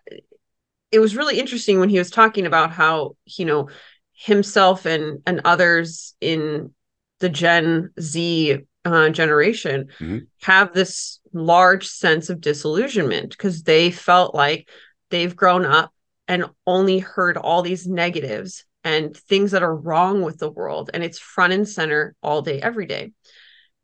it 0.92 1.00
was 1.00 1.16
really 1.16 1.40
interesting 1.40 1.80
when 1.80 1.90
he 1.90 1.98
was 1.98 2.10
talking 2.10 2.46
about 2.46 2.72
how 2.72 3.16
you 3.26 3.46
know 3.46 3.70
himself 4.14 4.86
and 4.86 5.22
and 5.26 5.42
others 5.44 6.16
in 6.22 6.74
the 7.20 7.30
Gen 7.30 7.92
Z 8.00 8.60
uh, 8.86 9.10
generation 9.10 9.90
mm-hmm. 10.00 10.20
have 10.42 10.74
this 10.74 11.20
large 11.34 11.88
sense 11.88 12.30
of 12.30 12.40
disillusionment 12.40 13.32
because 13.32 13.64
they 13.64 13.92
felt 13.92 14.36
like 14.36 14.70
they've 15.10 15.36
grown 15.36 15.66
up 15.66 15.92
and 16.28 16.46
only 16.66 17.00
heard 17.00 17.38
all 17.38 17.62
these 17.62 17.88
negatives 17.88 18.65
and 18.86 19.18
things 19.18 19.52
that 19.52 19.64
are 19.64 19.76
wrong 19.76 20.22
with 20.22 20.38
the 20.38 20.50
world 20.50 20.92
and 20.94 21.04
it's 21.04 21.20
front 21.20 21.52
and 21.52 21.68
center 21.68 22.16
all 22.22 22.42
day 22.42 22.62
every 22.62 22.86
day 22.86 23.12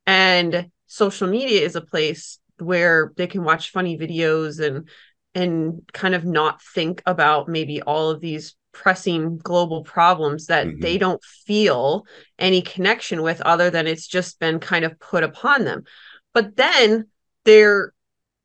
and 0.06 0.70
social 0.86 1.28
media 1.28 1.62
is 1.62 1.76
a 1.76 1.82
place 1.82 2.40
where 2.60 3.12
they 3.18 3.28
can 3.28 3.44
watch 3.44 3.72
funny 3.72 3.98
videos 3.98 4.66
and 4.66 4.88
and 5.34 5.82
kind 5.94 6.14
of 6.14 6.24
not 6.24 6.62
think 6.62 7.02
about 7.06 7.48
maybe 7.48 7.82
all 7.82 8.10
of 8.10 8.22
these 8.22 8.56
pressing 8.74 9.38
global 9.38 9.84
problems 9.84 10.48
that 10.48 10.68
mm-hmm. 10.68 10.80
they 10.80 10.98
don't 10.98 11.24
feel 11.24 12.06
any 12.38 12.62
connection 12.62 13.22
with 13.22 13.42
other 13.42 13.70
than 13.70 13.88
it's 13.88 14.08
just 14.08 14.40
been 14.40 14.60
kind 14.60 14.86
of 14.86 15.00
put 15.00 15.24
upon 15.24 15.66
them 15.66 15.84
but 16.34 16.56
then 16.56 17.08
they're 17.44 17.94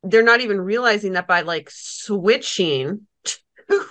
they're 0.03 0.23
not 0.23 0.41
even 0.41 0.59
realizing 0.59 1.13
that 1.13 1.27
by 1.27 1.41
like 1.41 1.69
switching 1.71 3.07
to 3.23 3.85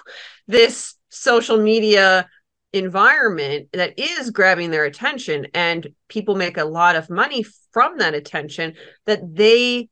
this 0.47 0.95
social 1.09 1.59
media 1.59 2.29
environment 2.77 3.69
that 3.73 3.99
is 3.99 4.31
grabbing 4.31 4.71
their 4.71 4.85
attention 4.85 5.47
and 5.55 5.89
people 6.09 6.35
make 6.35 6.57
a 6.57 6.65
lot 6.65 6.97
of 6.97 7.11
money 7.11 7.45
from 7.73 7.99
that 7.99 8.15
attention 8.15 8.75
that 9.07 9.21
they 9.35 9.89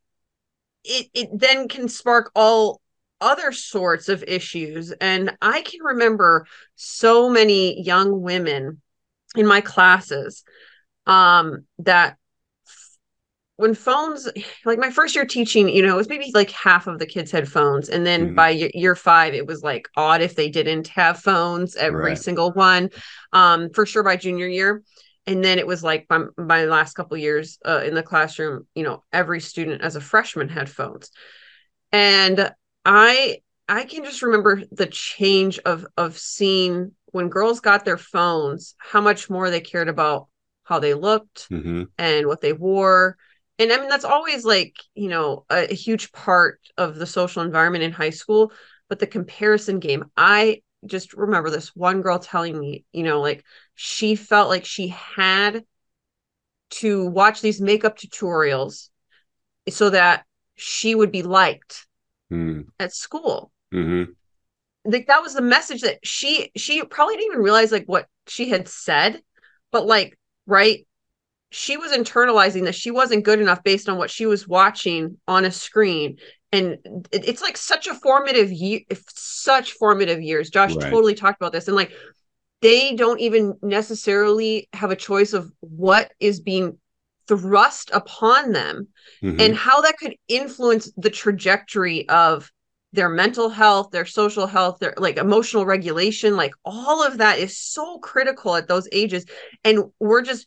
it, 0.84 1.06
it 1.14 1.28
then 1.32 1.68
can 1.68 1.88
spark 1.88 2.30
all 2.34 2.80
other 3.20 3.52
sorts 3.52 4.08
of 4.08 4.22
issues. 4.26 4.92
And 4.92 5.36
i 5.40 5.62
can 5.62 5.80
remember 5.82 6.46
so 6.76 7.30
many 7.30 7.82
young 7.82 8.20
women 8.20 8.80
in 9.36 9.46
my 9.46 9.60
classes 9.60 10.44
um 11.06 11.64
that 11.78 12.16
when 13.56 13.74
phones 13.74 14.28
like 14.64 14.78
my 14.78 14.90
first 14.90 15.14
year 15.14 15.24
teaching 15.24 15.68
you 15.68 15.82
know 15.82 15.94
it 15.94 15.96
was 15.96 16.08
maybe 16.08 16.30
like 16.34 16.50
half 16.50 16.86
of 16.86 16.98
the 16.98 17.06
kids 17.06 17.30
had 17.30 17.48
phones 17.48 17.88
and 17.88 18.04
then 18.04 18.26
mm-hmm. 18.26 18.34
by 18.34 18.50
year 18.50 18.96
five 18.96 19.34
it 19.34 19.46
was 19.46 19.62
like 19.62 19.88
odd 19.96 20.20
if 20.20 20.34
they 20.34 20.48
didn't 20.48 20.88
have 20.88 21.20
phones 21.20 21.76
every 21.76 22.10
right. 22.10 22.18
single 22.18 22.52
one 22.52 22.90
um 23.32 23.70
for 23.70 23.86
sure 23.86 24.02
by 24.02 24.16
junior 24.16 24.46
year 24.46 24.82
and 25.26 25.42
then 25.42 25.58
it 25.58 25.66
was 25.66 25.82
like 25.82 26.06
my, 26.10 26.24
my 26.36 26.64
last 26.66 26.94
couple 26.94 27.16
years 27.16 27.58
uh, 27.64 27.82
in 27.84 27.94
the 27.94 28.02
classroom 28.02 28.66
you 28.74 28.82
know 28.82 29.02
every 29.12 29.40
student 29.40 29.82
as 29.82 29.96
a 29.96 30.00
freshman 30.00 30.48
had 30.48 30.68
phones 30.68 31.10
and 31.92 32.52
i 32.84 33.38
i 33.68 33.84
can 33.84 34.04
just 34.04 34.22
remember 34.22 34.62
the 34.72 34.86
change 34.86 35.58
of 35.60 35.86
of 35.96 36.18
seeing 36.18 36.92
when 37.06 37.28
girls 37.28 37.60
got 37.60 37.84
their 37.84 37.98
phones 37.98 38.74
how 38.78 39.00
much 39.00 39.30
more 39.30 39.48
they 39.48 39.60
cared 39.60 39.88
about 39.88 40.26
how 40.64 40.78
they 40.80 40.94
looked 40.94 41.48
mm-hmm. 41.50 41.84
and 41.98 42.26
what 42.26 42.40
they 42.40 42.52
wore 42.52 43.16
and 43.58 43.72
i 43.72 43.78
mean 43.78 43.88
that's 43.88 44.04
always 44.04 44.44
like 44.44 44.76
you 44.94 45.08
know 45.08 45.44
a, 45.50 45.70
a 45.70 45.74
huge 45.74 46.12
part 46.12 46.60
of 46.76 46.96
the 46.96 47.06
social 47.06 47.42
environment 47.42 47.84
in 47.84 47.92
high 47.92 48.10
school 48.10 48.52
but 48.88 48.98
the 48.98 49.06
comparison 49.06 49.78
game 49.78 50.04
i 50.16 50.60
just 50.86 51.14
remember 51.14 51.50
this 51.50 51.74
one 51.74 52.02
girl 52.02 52.18
telling 52.18 52.58
me, 52.58 52.84
you 52.92 53.02
know, 53.02 53.20
like 53.20 53.44
she 53.74 54.14
felt 54.14 54.48
like 54.48 54.64
she 54.64 54.88
had 54.88 55.64
to 56.70 57.06
watch 57.06 57.40
these 57.40 57.60
makeup 57.60 57.96
tutorials 57.96 58.88
so 59.68 59.90
that 59.90 60.24
she 60.56 60.94
would 60.94 61.12
be 61.12 61.22
liked 61.22 61.86
mm. 62.32 62.64
at 62.78 62.92
school. 62.92 63.50
Mm-hmm. 63.72 64.12
Like 64.84 65.06
that 65.06 65.22
was 65.22 65.34
the 65.34 65.42
message 65.42 65.82
that 65.82 66.06
she 66.06 66.50
she 66.56 66.84
probably 66.84 67.16
didn't 67.16 67.32
even 67.32 67.42
realize 67.42 67.72
like 67.72 67.86
what 67.86 68.06
she 68.26 68.50
had 68.50 68.68
said, 68.68 69.22
but 69.72 69.86
like 69.86 70.18
right, 70.46 70.86
she 71.54 71.76
was 71.76 71.92
internalizing 71.92 72.64
that 72.64 72.74
she 72.74 72.90
wasn't 72.90 73.24
good 73.24 73.40
enough 73.40 73.62
based 73.62 73.88
on 73.88 73.96
what 73.96 74.10
she 74.10 74.26
was 74.26 74.48
watching 74.48 75.16
on 75.28 75.44
a 75.44 75.50
screen, 75.50 76.18
and 76.54 76.78
it's 77.12 77.42
like 77.42 77.56
such 77.56 77.86
a 77.88 77.94
formative 77.94 78.52
year 78.52 78.80
such 79.08 79.72
formative 79.72 80.22
years. 80.22 80.50
Josh 80.50 80.74
right. 80.74 80.90
totally 80.90 81.14
talked 81.14 81.40
about 81.40 81.52
this. 81.52 81.68
And 81.68 81.76
like 81.76 81.92
they 82.62 82.94
don't 82.94 83.20
even 83.20 83.54
necessarily 83.62 84.68
have 84.72 84.90
a 84.90 84.96
choice 84.96 85.32
of 85.32 85.50
what 85.60 86.12
is 86.20 86.40
being 86.40 86.78
thrust 87.26 87.90
upon 87.92 88.52
them 88.52 88.88
mm-hmm. 89.22 89.40
and 89.40 89.56
how 89.56 89.80
that 89.80 89.98
could 89.98 90.14
influence 90.28 90.90
the 90.96 91.10
trajectory 91.10 92.08
of 92.08 92.50
their 92.92 93.08
mental 93.08 93.48
health 93.48 93.90
their 93.90 94.06
social 94.06 94.46
health 94.46 94.78
their 94.78 94.94
like 94.96 95.16
emotional 95.16 95.66
regulation. 95.66 96.36
Like 96.36 96.54
all 96.64 97.04
of 97.04 97.18
that 97.18 97.38
is 97.38 97.58
so 97.58 97.98
critical 97.98 98.54
at 98.54 98.68
those 98.68 98.88
ages. 98.92 99.26
And 99.64 99.84
we're 99.98 100.22
just 100.22 100.46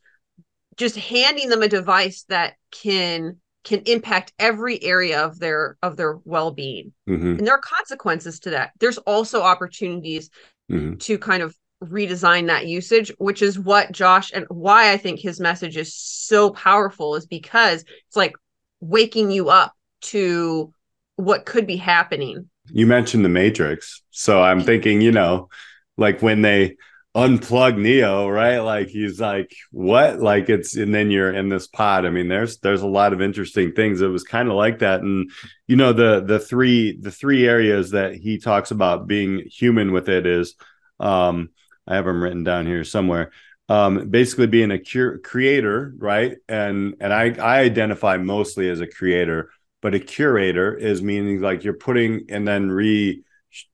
just 0.78 0.96
handing 0.96 1.50
them 1.50 1.62
a 1.62 1.68
device 1.68 2.24
that 2.30 2.54
can 2.72 3.38
can 3.64 3.82
impact 3.86 4.32
every 4.40 4.82
area 4.82 5.22
of 5.26 5.40
their 5.40 5.78
of 5.82 5.98
their 5.98 6.20
well-being. 6.24 6.94
Mm-hmm. 7.10 7.40
and 7.40 7.48
there 7.48 7.56
are 7.56 7.62
consequences 7.62 8.40
to 8.42 8.52
that. 8.52 8.72
There's 8.80 8.98
also 9.00 9.42
opportunities 9.42 10.30
mm-hmm. 10.72 10.96
to 10.96 11.18
kind 11.18 11.44
of 11.44 11.56
redesign 11.84 12.48
that 12.48 12.66
usage 12.66 13.12
which 13.20 13.44
is 13.44 13.60
what 13.60 13.92
josh 13.92 14.32
and 14.34 14.48
why 14.50 14.92
i 14.92 14.98
think 14.98 15.20
his 15.20 15.40
message 15.40 15.78
is 15.78 15.96
so 15.96 16.50
powerful 16.50 17.14
is 17.14 17.28
because 17.28 17.84
it's 18.08 18.16
like 18.16 18.34
waking 18.80 19.30
you 19.30 19.50
up 19.50 19.74
to 20.02 20.74
what 21.18 21.46
could 21.46 21.66
be 21.66 21.78
happening. 21.78 22.50
You 22.72 22.86
mentioned 22.86 23.26
the 23.26 23.30
matrix. 23.30 24.02
So 24.10 24.42
i'm 24.42 24.62
thinking 24.62 25.02
you 25.02 25.12
know 25.12 25.50
like 25.98 26.22
when 26.22 26.42
they 26.42 26.78
unplug 27.18 27.78
Neo, 27.80 28.30
right? 28.30 28.60
Like 28.60 28.90
he's 28.90 29.20
like, 29.20 29.56
what? 29.72 30.20
Like 30.20 30.50
it's 30.50 30.76
and 30.76 30.94
then 30.94 31.10
you're 31.10 31.34
in 31.34 31.50
this 31.50 31.66
pod. 31.66 32.06
I 32.06 32.12
mean, 32.12 32.28
there's 32.28 32.60
there's 32.60 32.84
a 32.84 32.88
lot 32.88 33.12
of 33.12 33.22
interesting 33.22 33.72
things. 33.74 34.02
It 34.02 34.08
was 34.08 34.24
kind 34.24 34.48
of 34.48 34.54
like 34.54 34.80
that. 34.80 35.02
And 35.02 35.32
you 35.66 35.76
know, 35.76 35.94
the 35.94 36.22
the 36.22 36.40
three 36.40 36.96
the 36.96 37.12
three 37.12 37.48
areas 37.48 37.92
that 37.92 38.14
he 38.14 38.38
talks 38.38 38.70
about 38.70 39.08
being 39.08 39.44
human 39.50 39.92
with 39.92 40.10
it 40.10 40.28
is 40.28 40.56
um 41.00 41.50
I 41.88 41.96
have 41.96 42.06
them 42.06 42.22
written 42.24 42.44
down 42.44 42.68
here 42.68 42.84
somewhere. 42.84 43.32
Um, 43.70 44.10
basically 44.10 44.48
being 44.48 44.72
a 44.72 44.80
cur- 44.80 45.18
creator, 45.18 45.94
right? 45.98 46.38
And 46.48 46.96
and 47.00 47.12
I 47.12 47.32
I 47.32 47.60
identify 47.62 48.18
mostly 48.18 48.70
as 48.70 48.80
a 48.80 48.88
creator, 48.88 49.50
but 49.82 49.96
a 49.96 50.00
curator 50.00 50.76
is 50.76 51.02
meaning 51.02 51.42
like 51.42 51.64
you're 51.64 51.74
putting 51.74 52.28
and 52.30 52.48
then 52.48 52.70
re 52.70 53.24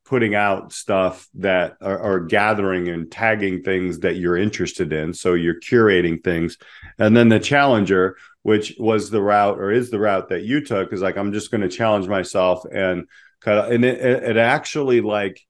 putting 0.05 0.35
out 0.35 0.71
stuff 0.71 1.27
that 1.35 1.77
are, 1.81 1.99
are, 1.99 2.19
gathering 2.19 2.87
and 2.87 3.11
tagging 3.11 3.63
things 3.63 3.99
that 3.99 4.15
you're 4.15 4.37
interested 4.37 4.93
in. 4.93 5.13
So 5.13 5.33
you're 5.33 5.59
curating 5.59 6.23
things. 6.23 6.57
And 6.99 7.17
then 7.17 7.29
the 7.29 7.39
challenger, 7.39 8.17
which 8.43 8.75
was 8.77 9.09
the 9.09 9.21
route 9.21 9.57
or 9.57 9.71
is 9.71 9.89
the 9.89 9.99
route 9.99 10.29
that 10.29 10.43
you 10.43 10.63
took, 10.63 10.93
is 10.93 11.01
like, 11.01 11.17
I'm 11.17 11.33
just 11.33 11.51
going 11.51 11.61
to 11.61 11.69
challenge 11.69 12.07
myself 12.07 12.63
and 12.71 13.07
kind 13.41 13.59
of, 13.59 13.71
and 13.71 13.83
it, 13.83 13.99
it 13.99 14.37
actually 14.37 15.01
like, 15.01 15.41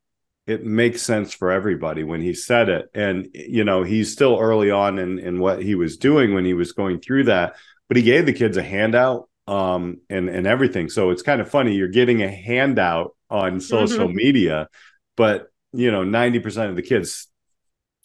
it 0.48 0.66
makes 0.66 1.02
sense 1.02 1.34
for 1.34 1.52
everybody 1.52 2.04
when 2.04 2.22
he 2.22 2.34
said 2.34 2.70
it. 2.70 2.90
And, 2.94 3.30
you 3.34 3.64
know, 3.64 3.84
he's 3.84 4.12
still 4.12 4.38
early 4.40 4.72
on 4.72 5.00
in, 5.00 5.20
in 5.20 5.40
what 5.40 5.62
he 5.62 5.76
was 5.76 5.98
doing 5.98 6.34
when 6.34 6.46
he 6.46 6.54
was 6.54 6.74
going 6.74 7.00
through 7.00 7.26
that, 7.26 7.56
but 7.88 7.98
he 7.98 8.04
gave 8.04 8.26
the 8.26 8.34
kids 8.34 8.58
a 8.58 8.64
handout 8.64 9.30
um 9.46 10.00
and 10.10 10.30
and 10.30 10.48
everything 10.48 10.88
so 10.88 11.10
it's 11.10 11.22
kind 11.22 11.42
of 11.42 11.50
funny 11.50 11.76
you're 11.76 11.90
getting 11.90 12.24
a 12.24 12.32
handout 12.32 13.14
on 13.34 13.60
social 13.60 14.08
mm-hmm. 14.08 14.16
media 14.16 14.70
but 15.18 15.48
you 15.74 15.92
know 15.92 16.04
90% 16.04 16.70
of 16.70 16.76
the 16.76 16.82
kids 16.82 17.28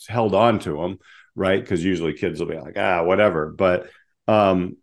held 0.08 0.34
on 0.34 0.58
to 0.60 0.72
them 0.76 0.98
right? 1.38 1.60
Because 1.60 1.84
usually 1.84 2.14
kids 2.14 2.40
will 2.40 2.48
be 2.48 2.58
like 2.58 2.76
ah 2.76 3.04
whatever. 3.04 3.50
But 3.50 3.88
um 4.26 4.76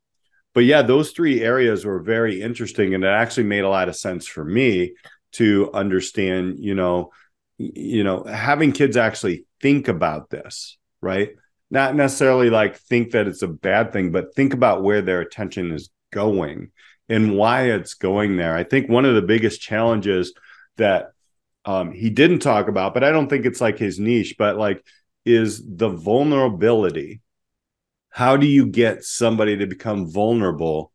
but 0.54 0.64
yeah 0.64 0.82
those 0.82 1.12
three 1.12 1.42
areas 1.42 1.86
were 1.86 2.00
very 2.00 2.42
interesting 2.42 2.96
and 2.96 3.04
it 3.04 3.08
actually 3.08 3.44
made 3.44 3.66
a 3.66 3.70
lot 3.70 3.90
of 3.90 3.96
sense 3.96 4.26
for 4.26 4.44
me 4.44 4.94
to 5.34 5.70
understand 5.74 6.56
you 6.60 6.74
know 6.74 7.12
you 7.58 8.04
know 8.06 8.24
having 8.24 8.72
kids 8.72 8.98
actually 8.98 9.46
think 9.62 9.88
about 9.88 10.30
this 10.30 10.78
right? 11.02 11.32
Not 11.70 11.94
necessarily 11.94 12.50
like 12.50 12.78
think 12.78 13.12
that 13.12 13.28
it's 13.28 13.42
a 13.42 13.48
bad 13.48 13.92
thing 13.92 14.12
but 14.12 14.34
think 14.34 14.54
about 14.54 14.82
where 14.82 15.02
their 15.02 15.20
attention 15.20 15.72
is 15.72 15.90
going 16.12 16.72
and 17.10 17.36
why 17.36 17.64
it's 17.70 17.94
going 17.94 18.38
there. 18.38 18.56
I 18.56 18.64
think 18.64 18.90
one 18.90 19.06
of 19.06 19.16
the 19.16 19.22
biggest 19.22 19.62
challenges 19.62 20.34
that 20.78 21.12
um, 21.66 21.92
he 21.92 22.10
didn't 22.10 22.40
talk 22.40 22.68
about, 22.68 22.94
but 22.94 23.04
I 23.04 23.12
don't 23.12 23.30
think 23.30 23.46
it's 23.46 23.62
like 23.62 23.78
his 23.78 24.00
niche, 24.00 24.36
but 24.38 24.58
like 24.58 24.86
is 25.26 25.64
the 25.66 25.90
vulnerability. 25.90 27.22
How 28.10 28.38
do 28.38 28.48
you 28.48 28.68
get 28.68 29.04
somebody 29.04 29.58
to 29.58 29.68
become 29.68 30.10
vulnerable 30.10 30.92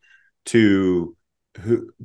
to 0.46 1.16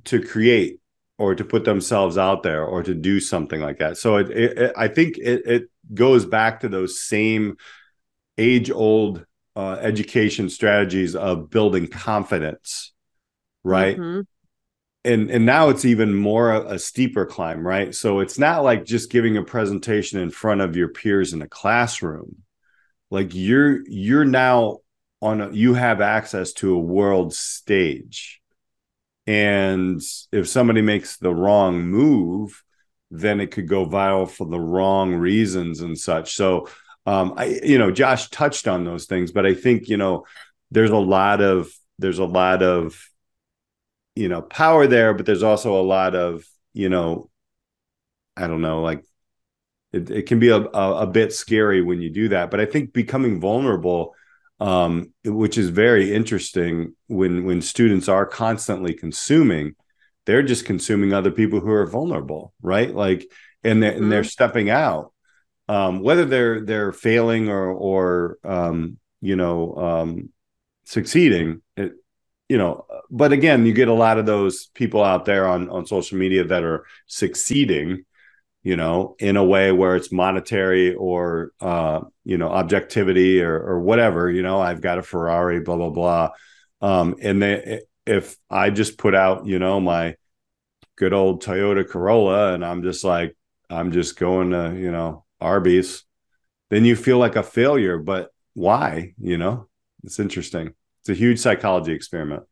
to 0.06 0.22
create 0.22 0.80
or 1.18 1.36
to 1.36 1.46
put 1.46 1.64
themselves 1.64 2.18
out 2.18 2.44
there 2.44 2.66
or 2.66 2.84
to 2.84 2.94
do 2.94 3.20
something 3.20 3.62
like 3.62 3.78
that? 3.78 3.98
So 3.98 4.18
it, 4.18 4.32
it, 4.32 4.74
I 4.76 4.88
think 4.88 5.18
it, 5.18 5.46
it 5.46 5.64
goes 5.94 6.26
back 6.26 6.62
to 6.62 6.70
those 6.70 7.02
same 7.02 7.58
age 8.38 8.72
old 8.72 9.26
uh, 9.56 9.78
education 9.80 10.50
strategies 10.50 11.16
of 11.16 11.50
building 11.50 11.88
confidence 11.88 12.92
right? 13.66 13.98
Mm-hmm. 13.98 14.22
and 15.04 15.30
and 15.32 15.46
now 15.46 15.70
it's 15.70 15.86
even 15.86 16.16
more 16.16 16.52
a, 16.52 16.76
a 16.76 16.80
steeper 16.80 17.26
climb 17.26 17.66
right? 17.66 17.94
So 17.94 18.20
it's 18.20 18.40
not 18.40 18.64
like 18.64 18.86
just 18.86 19.12
giving 19.12 19.38
a 19.38 19.44
presentation 19.44 20.20
in 20.20 20.30
front 20.30 20.62
of 20.62 20.76
your 20.76 20.90
peers 20.90 21.34
in 21.34 21.42
a 21.42 21.48
classroom. 21.48 22.44
Like 23.12 23.30
you're 23.34 23.88
you're 23.88 24.26
now 24.26 24.80
on 25.22 25.42
a, 25.42 25.52
you 25.52 25.74
have 25.74 26.02
access 26.02 26.54
to 26.54 26.76
a 26.76 26.80
world 26.80 27.34
stage. 27.34 28.42
And 29.28 30.02
if 30.32 30.48
somebody 30.48 30.82
makes 30.82 31.18
the 31.18 31.34
wrong 31.34 31.82
move 31.82 32.62
then 33.12 33.40
it 33.40 33.52
could 33.52 33.68
go 33.68 33.86
viral 33.86 34.30
for 34.30 34.46
the 34.48 34.60
wrong 34.60 35.14
reasons 35.14 35.82
and 35.82 35.98
such. 35.98 36.36
So 36.36 36.68
um 37.06 37.34
i 37.38 37.60
you 37.64 37.78
know 37.78 37.92
josh 37.92 38.30
touched 38.30 38.68
on 38.68 38.84
those 38.84 39.06
things 39.06 39.32
but 39.32 39.46
i 39.46 39.54
think 39.54 39.88
you 39.90 39.98
know 39.98 40.26
there's 40.72 40.92
a 40.92 40.98
lot 40.98 41.42
of 41.42 41.72
there's 42.00 42.20
a 42.20 42.26
lot 42.26 42.64
of 42.64 43.00
you 44.16 44.30
know 44.30 44.42
power 44.42 44.88
there 44.88 45.14
but 45.14 45.26
there's 45.26 45.44
also 45.44 45.80
a 45.80 45.84
lot 45.84 46.16
of 46.16 46.44
you 46.74 46.90
know 46.90 47.30
i 48.36 48.48
don't 48.48 48.62
know 48.62 48.82
like 48.82 49.04
it, 49.92 50.10
it 50.10 50.26
can 50.26 50.40
be 50.40 50.50
a, 50.50 50.58
a, 50.58 51.04
a 51.04 51.08
bit 51.08 51.34
scary 51.34 51.82
when 51.82 52.02
you 52.02 52.10
do 52.10 52.30
that 52.30 52.50
but 52.50 52.60
i 52.60 52.66
think 52.66 52.94
becoming 52.94 53.40
vulnerable 53.40 54.14
um, 54.58 55.12
which 55.26 55.58
is 55.58 55.70
very 55.70 56.14
interesting 56.14 56.96
when 57.08 57.44
when 57.44 57.62
students 57.62 58.08
are 58.08 58.26
constantly 58.26 58.94
consuming 58.94 59.76
they're 60.26 60.44
just 60.44 60.66
consuming 60.66 61.14
other 61.14 61.32
people 61.32 61.60
who 61.60 61.72
are 61.72 61.86
vulnerable 61.86 62.54
right 62.62 62.96
like 62.96 63.30
and 63.66 63.84
they're, 63.84 63.92
mm-hmm. 63.92 64.04
and 64.04 64.12
they're 64.12 64.22
mm-hmm. 64.22 64.28
stepping 64.28 64.70
out 64.70 65.12
um, 65.68 66.02
whether 66.02 66.26
they're 66.26 66.62
they're 66.62 66.92
failing 66.92 67.50
or 67.50 67.72
or 67.72 68.38
um, 68.44 68.98
you 69.22 69.36
know 69.36 69.76
um, 69.76 70.30
succeeding 70.86 71.62
it, 71.76 71.94
you 72.50 72.58
know 72.58 72.86
but 73.10 73.32
again 73.32 73.66
you 73.66 73.74
get 73.74 73.88
a 73.88 73.94
lot 73.94 74.18
of 74.18 74.26
those 74.26 74.68
people 74.74 75.04
out 75.04 75.26
there 75.26 75.48
on 75.48 75.70
on 75.70 75.86
social 75.86 76.18
media 76.18 76.44
that 76.44 76.64
are 76.64 76.86
succeeding 77.08 78.06
you 78.66 78.76
know, 78.76 79.16
in 79.20 79.38
a 79.38 79.44
way 79.44 79.72
where 79.72 79.96
it's 79.96 80.12
monetary 80.12 80.96
or 80.96 81.52
uh, 81.62 82.02
you 82.24 82.36
know, 82.36 82.50
objectivity 82.50 83.40
or 83.40 83.56
or 83.62 83.80
whatever, 83.80 84.30
you 84.30 84.42
know, 84.42 84.60
I've 84.60 84.82
got 84.82 84.98
a 84.98 85.04
Ferrari, 85.04 85.60
blah 85.60 85.78
blah 85.78 85.92
blah. 85.92 86.30
Um, 86.82 87.16
and 87.22 87.44
they, 87.44 87.82
if 88.08 88.36
I 88.50 88.72
just 88.72 88.98
put 88.98 89.14
out, 89.14 89.46
you 89.46 89.60
know, 89.60 89.80
my 89.80 90.16
good 90.96 91.14
old 91.14 91.44
Toyota 91.44 91.88
Corolla 91.88 92.54
and 92.54 92.66
I'm 92.66 92.82
just 92.82 93.04
like, 93.04 93.38
I'm 93.70 93.92
just 93.92 94.18
going 94.18 94.50
to, 94.50 94.76
you 94.76 94.92
know, 94.92 95.26
Arby's, 95.40 96.04
then 96.72 96.86
you 96.86 96.96
feel 96.96 97.20
like 97.20 97.36
a 97.36 97.44
failure. 97.44 98.00
But 98.00 98.32
why? 98.56 99.14
You 99.20 99.38
know, 99.38 99.68
it's 100.04 100.20
interesting. 100.20 100.74
It's 101.06 101.10
a 101.12 101.14
huge 101.14 101.38
psychology 101.38 101.94
experiment. 101.94 102.44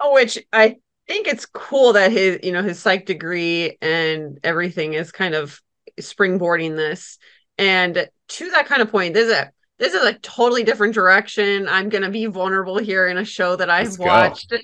Oh, 0.00 0.12
which 0.12 0.38
I 0.52 0.76
think 1.08 1.28
it's 1.28 1.46
cool 1.46 1.94
that 1.94 2.12
his 2.12 2.40
you 2.42 2.52
know 2.52 2.62
his 2.62 2.78
psych 2.78 3.06
degree 3.06 3.78
and 3.80 4.38
everything 4.44 4.92
is 4.92 5.12
kind 5.12 5.34
of 5.34 5.58
springboarding 5.98 6.76
this 6.76 7.16
and 7.56 8.06
to 8.28 8.50
that 8.50 8.66
kind 8.66 8.82
of 8.82 8.90
point 8.90 9.14
this 9.14 9.28
is 9.28 9.32
a 9.32 9.50
this 9.78 9.94
is 9.94 10.04
a 10.04 10.12
totally 10.14 10.62
different 10.62 10.94
direction 10.94 11.68
i'm 11.68 11.88
going 11.88 12.02
to 12.02 12.10
be 12.10 12.26
vulnerable 12.26 12.76
here 12.76 13.06
in 13.06 13.16
a 13.16 13.24
show 13.24 13.56
that 13.56 13.70
i've 13.70 13.86
Let's 13.86 13.98
watched. 13.98 14.52
I 14.52 14.58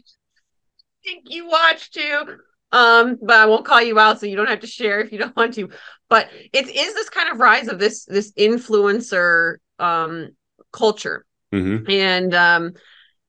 think 1.04 1.24
you 1.30 1.48
watched 1.48 1.94
too 1.94 2.36
um 2.72 3.18
but 3.22 3.36
i 3.36 3.46
won't 3.46 3.64
call 3.64 3.80
you 3.80 3.98
out 3.98 4.20
so 4.20 4.26
you 4.26 4.36
don't 4.36 4.48
have 4.48 4.60
to 4.60 4.66
share 4.66 5.00
if 5.00 5.12
you 5.12 5.18
don't 5.18 5.36
want 5.36 5.54
to 5.54 5.70
but 6.10 6.28
it 6.52 6.68
is 6.68 6.94
this 6.94 7.08
kind 7.08 7.30
of 7.30 7.38
rise 7.38 7.68
of 7.68 7.78
this 7.78 8.04
this 8.04 8.32
influencer 8.32 9.56
um 9.78 10.30
culture 10.72 11.24
mm-hmm. 11.52 11.88
and 11.90 12.34
um 12.34 12.72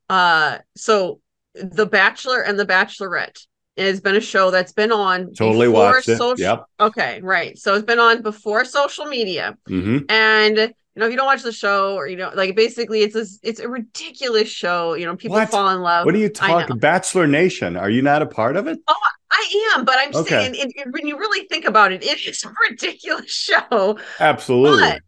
uh 0.10 0.58
so 0.76 1.20
the 1.56 1.86
Bachelor 1.86 2.42
and 2.42 2.60
The 2.60 2.66
Bachelorette 2.66 3.46
has 3.78 4.02
been 4.02 4.16
a 4.16 4.22
show 4.22 4.52
that's 4.52 4.72
been 4.72 4.92
on 4.92 5.34
totally 5.34 5.68
watched 5.68 6.10
it. 6.10 6.18
Social... 6.18 6.44
Yep. 6.44 6.66
Okay, 6.80 7.20
right. 7.22 7.58
So 7.58 7.74
it's 7.74 7.86
been 7.86 8.00
on 8.00 8.22
before 8.22 8.66
social 8.66 9.06
media, 9.06 9.58
mm-hmm. 9.68 10.00
and 10.10 10.58
you 10.58 11.00
know 11.00 11.06
if 11.06 11.12
you 11.12 11.18
don't 11.18 11.26
watch 11.26 11.42
the 11.42 11.52
show 11.52 11.96
or 11.96 12.08
you 12.08 12.16
know 12.16 12.32
like 12.36 12.56
basically 12.56 13.02
it's 13.02 13.16
a 13.16 13.26
it's 13.42 13.60
a 13.60 13.68
ridiculous 13.68 14.50
show. 14.50 14.94
You 14.94 15.06
know 15.06 15.16
people 15.16 15.38
what? 15.38 15.50
fall 15.50 15.70
in 15.70 15.82
love. 15.82 16.06
What 16.06 16.16
are 16.16 16.20
you 16.20 16.30
talking? 16.30 16.78
Bachelor 16.78 17.28
Nation? 17.28 17.76
Are 17.76 17.90
you 17.90 18.02
not 18.02 18.22
a 18.22 18.28
part 18.28 18.58
of 18.58 18.68
it? 18.68 18.80
Oh, 18.88 18.96
I 19.32 19.74
am, 19.76 19.86
but 19.86 19.96
I'm 19.98 20.16
okay. 20.16 20.30
saying 20.30 20.56
it, 20.56 20.72
it, 20.76 20.92
when 20.92 21.08
you 21.08 21.18
really 21.18 21.48
think 21.48 21.66
about 21.66 21.92
it, 21.92 22.04
it 22.04 22.28
is 22.28 22.44
a 22.44 22.54
ridiculous 22.70 23.32
show. 23.32 23.98
Absolutely. 24.20 24.82
But 24.82 25.02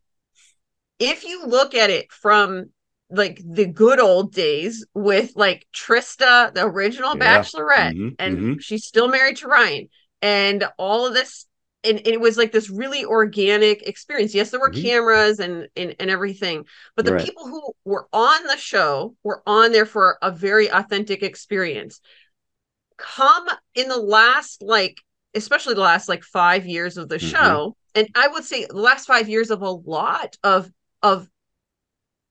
if 0.97 1.23
you 1.23 1.45
look 1.45 1.75
at 1.75 1.89
it 1.89 2.11
from 2.11 2.69
like 3.09 3.41
the 3.45 3.65
good 3.65 3.99
old 3.99 4.33
days 4.33 4.85
with 4.93 5.33
like 5.35 5.67
Trista, 5.73 6.53
the 6.53 6.65
original 6.65 7.15
yeah. 7.17 7.39
Bachelorette, 7.39 7.93
mm-hmm, 7.93 8.09
and 8.19 8.37
mm-hmm. 8.37 8.59
she's 8.59 8.85
still 8.85 9.07
married 9.07 9.37
to 9.37 9.47
Ryan, 9.47 9.89
and 10.21 10.65
all 10.77 11.05
of 11.05 11.13
this. 11.13 11.45
And, 11.83 11.99
and, 11.99 12.07
it 12.07 12.19
was 12.19 12.35
like 12.35 12.51
this 12.51 12.71
really 12.71 13.05
organic 13.05 13.87
experience. 13.87 14.33
Yes, 14.33 14.49
there 14.49 14.59
were 14.59 14.71
mm-hmm. 14.71 14.81
cameras 14.81 15.39
and, 15.39 15.67
and 15.75 15.95
and 15.99 16.09
everything, 16.09 16.65
but 16.95 17.05
the 17.05 17.13
right. 17.13 17.23
people 17.23 17.45
who 17.45 17.73
were 17.83 18.07
on 18.11 18.43
the 18.45 18.57
show 18.57 19.15
were 19.23 19.43
on 19.45 19.71
there 19.71 19.85
for 19.85 20.17
a 20.23 20.31
very 20.31 20.67
authentic 20.67 21.21
experience. 21.21 22.01
Come 22.97 23.47
in 23.75 23.87
the 23.87 23.99
last 23.99 24.63
like, 24.63 24.97
especially 25.35 25.75
the 25.75 25.81
last 25.81 26.09
like 26.09 26.23
five 26.23 26.65
years 26.65 26.97
of 26.97 27.07
the 27.07 27.17
mm-hmm. 27.17 27.27
show, 27.27 27.75
and 27.93 28.07
I 28.15 28.29
would 28.29 28.45
say 28.45 28.65
the 28.65 28.81
last 28.81 29.05
five 29.05 29.29
years 29.29 29.51
of 29.51 29.61
a 29.61 29.69
lot 29.69 30.37
of 30.43 30.71
of 31.03 31.29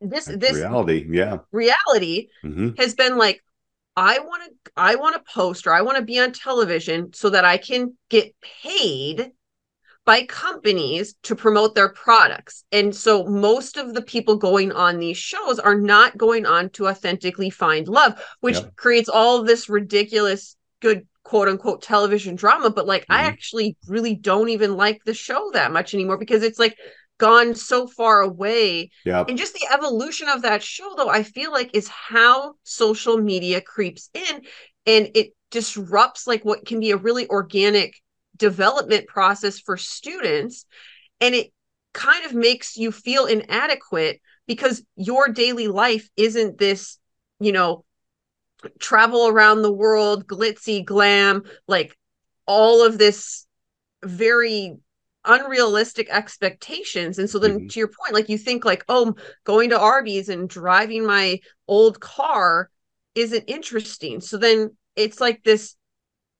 this 0.00 0.26
That's 0.26 0.38
this 0.38 0.56
reality 0.56 1.06
yeah 1.08 1.38
reality 1.52 2.28
mm-hmm. 2.44 2.70
has 2.78 2.94
been 2.94 3.16
like 3.16 3.42
i 3.96 4.18
want 4.18 4.42
to 4.44 4.72
i 4.76 4.96
want 4.96 5.14
to 5.16 5.32
post 5.32 5.66
or 5.66 5.72
i 5.72 5.82
want 5.82 5.98
to 5.98 6.04
be 6.04 6.18
on 6.18 6.32
television 6.32 7.12
so 7.12 7.30
that 7.30 7.44
i 7.44 7.56
can 7.56 7.96
get 8.10 8.34
paid 8.62 9.30
by 10.04 10.26
companies 10.26 11.14
to 11.22 11.34
promote 11.34 11.74
their 11.74 11.88
products 11.88 12.64
and 12.72 12.94
so 12.94 13.24
most 13.24 13.76
of 13.76 13.94
the 13.94 14.02
people 14.02 14.36
going 14.36 14.70
on 14.72 14.98
these 14.98 15.16
shows 15.16 15.58
are 15.58 15.78
not 15.78 16.18
going 16.18 16.44
on 16.44 16.68
to 16.70 16.88
authentically 16.88 17.50
find 17.50 17.88
love 17.88 18.22
which 18.40 18.58
creates 18.76 19.08
all 19.08 19.42
this 19.42 19.68
ridiculous 19.68 20.56
good 20.80 21.06
quote 21.22 21.48
unquote 21.48 21.80
television 21.80 22.34
drama 22.34 22.68
but 22.68 22.86
like 22.86 23.02
mm-hmm. 23.02 23.14
i 23.14 23.22
actually 23.22 23.76
really 23.86 24.14
don't 24.14 24.50
even 24.50 24.76
like 24.76 25.02
the 25.04 25.14
show 25.14 25.50
that 25.52 25.72
much 25.72 25.94
anymore 25.94 26.18
because 26.18 26.42
it's 26.42 26.58
like 26.58 26.76
gone 27.18 27.54
so 27.54 27.86
far 27.86 28.20
away. 28.20 28.90
Yeah. 29.04 29.24
And 29.28 29.38
just 29.38 29.54
the 29.54 29.66
evolution 29.72 30.28
of 30.28 30.42
that 30.42 30.62
show, 30.62 30.94
though, 30.96 31.08
I 31.08 31.22
feel 31.22 31.52
like 31.52 31.70
is 31.74 31.88
how 31.88 32.54
social 32.62 33.18
media 33.18 33.60
creeps 33.60 34.10
in 34.14 34.42
and 34.86 35.10
it 35.14 35.34
disrupts 35.50 36.26
like 36.26 36.44
what 36.44 36.66
can 36.66 36.80
be 36.80 36.90
a 36.90 36.96
really 36.96 37.28
organic 37.28 37.94
development 38.36 39.06
process 39.06 39.60
for 39.60 39.76
students. 39.76 40.66
And 41.20 41.34
it 41.34 41.52
kind 41.92 42.26
of 42.26 42.34
makes 42.34 42.76
you 42.76 42.90
feel 42.90 43.26
inadequate 43.26 44.20
because 44.46 44.82
your 44.96 45.28
daily 45.28 45.68
life 45.68 46.08
isn't 46.16 46.58
this, 46.58 46.98
you 47.40 47.52
know, 47.52 47.84
travel 48.78 49.28
around 49.28 49.62
the 49.62 49.72
world, 49.72 50.26
glitzy 50.26 50.84
glam, 50.84 51.44
like 51.68 51.96
all 52.46 52.84
of 52.84 52.98
this 52.98 53.46
very 54.02 54.76
unrealistic 55.24 56.08
expectations. 56.10 57.18
And 57.18 57.28
so 57.28 57.38
then 57.38 57.52
mm-hmm. 57.52 57.66
to 57.68 57.78
your 57.78 57.88
point 57.88 58.14
like 58.14 58.28
you 58.28 58.38
think 58.38 58.64
like 58.64 58.84
oh 58.88 59.14
going 59.44 59.70
to 59.70 59.80
arby's 59.80 60.28
and 60.28 60.48
driving 60.48 61.06
my 61.06 61.40
old 61.66 62.00
car 62.00 62.70
isn't 63.14 63.44
interesting. 63.46 64.20
So 64.20 64.36
then 64.36 64.76
it's 64.96 65.20
like 65.20 65.42
this 65.42 65.76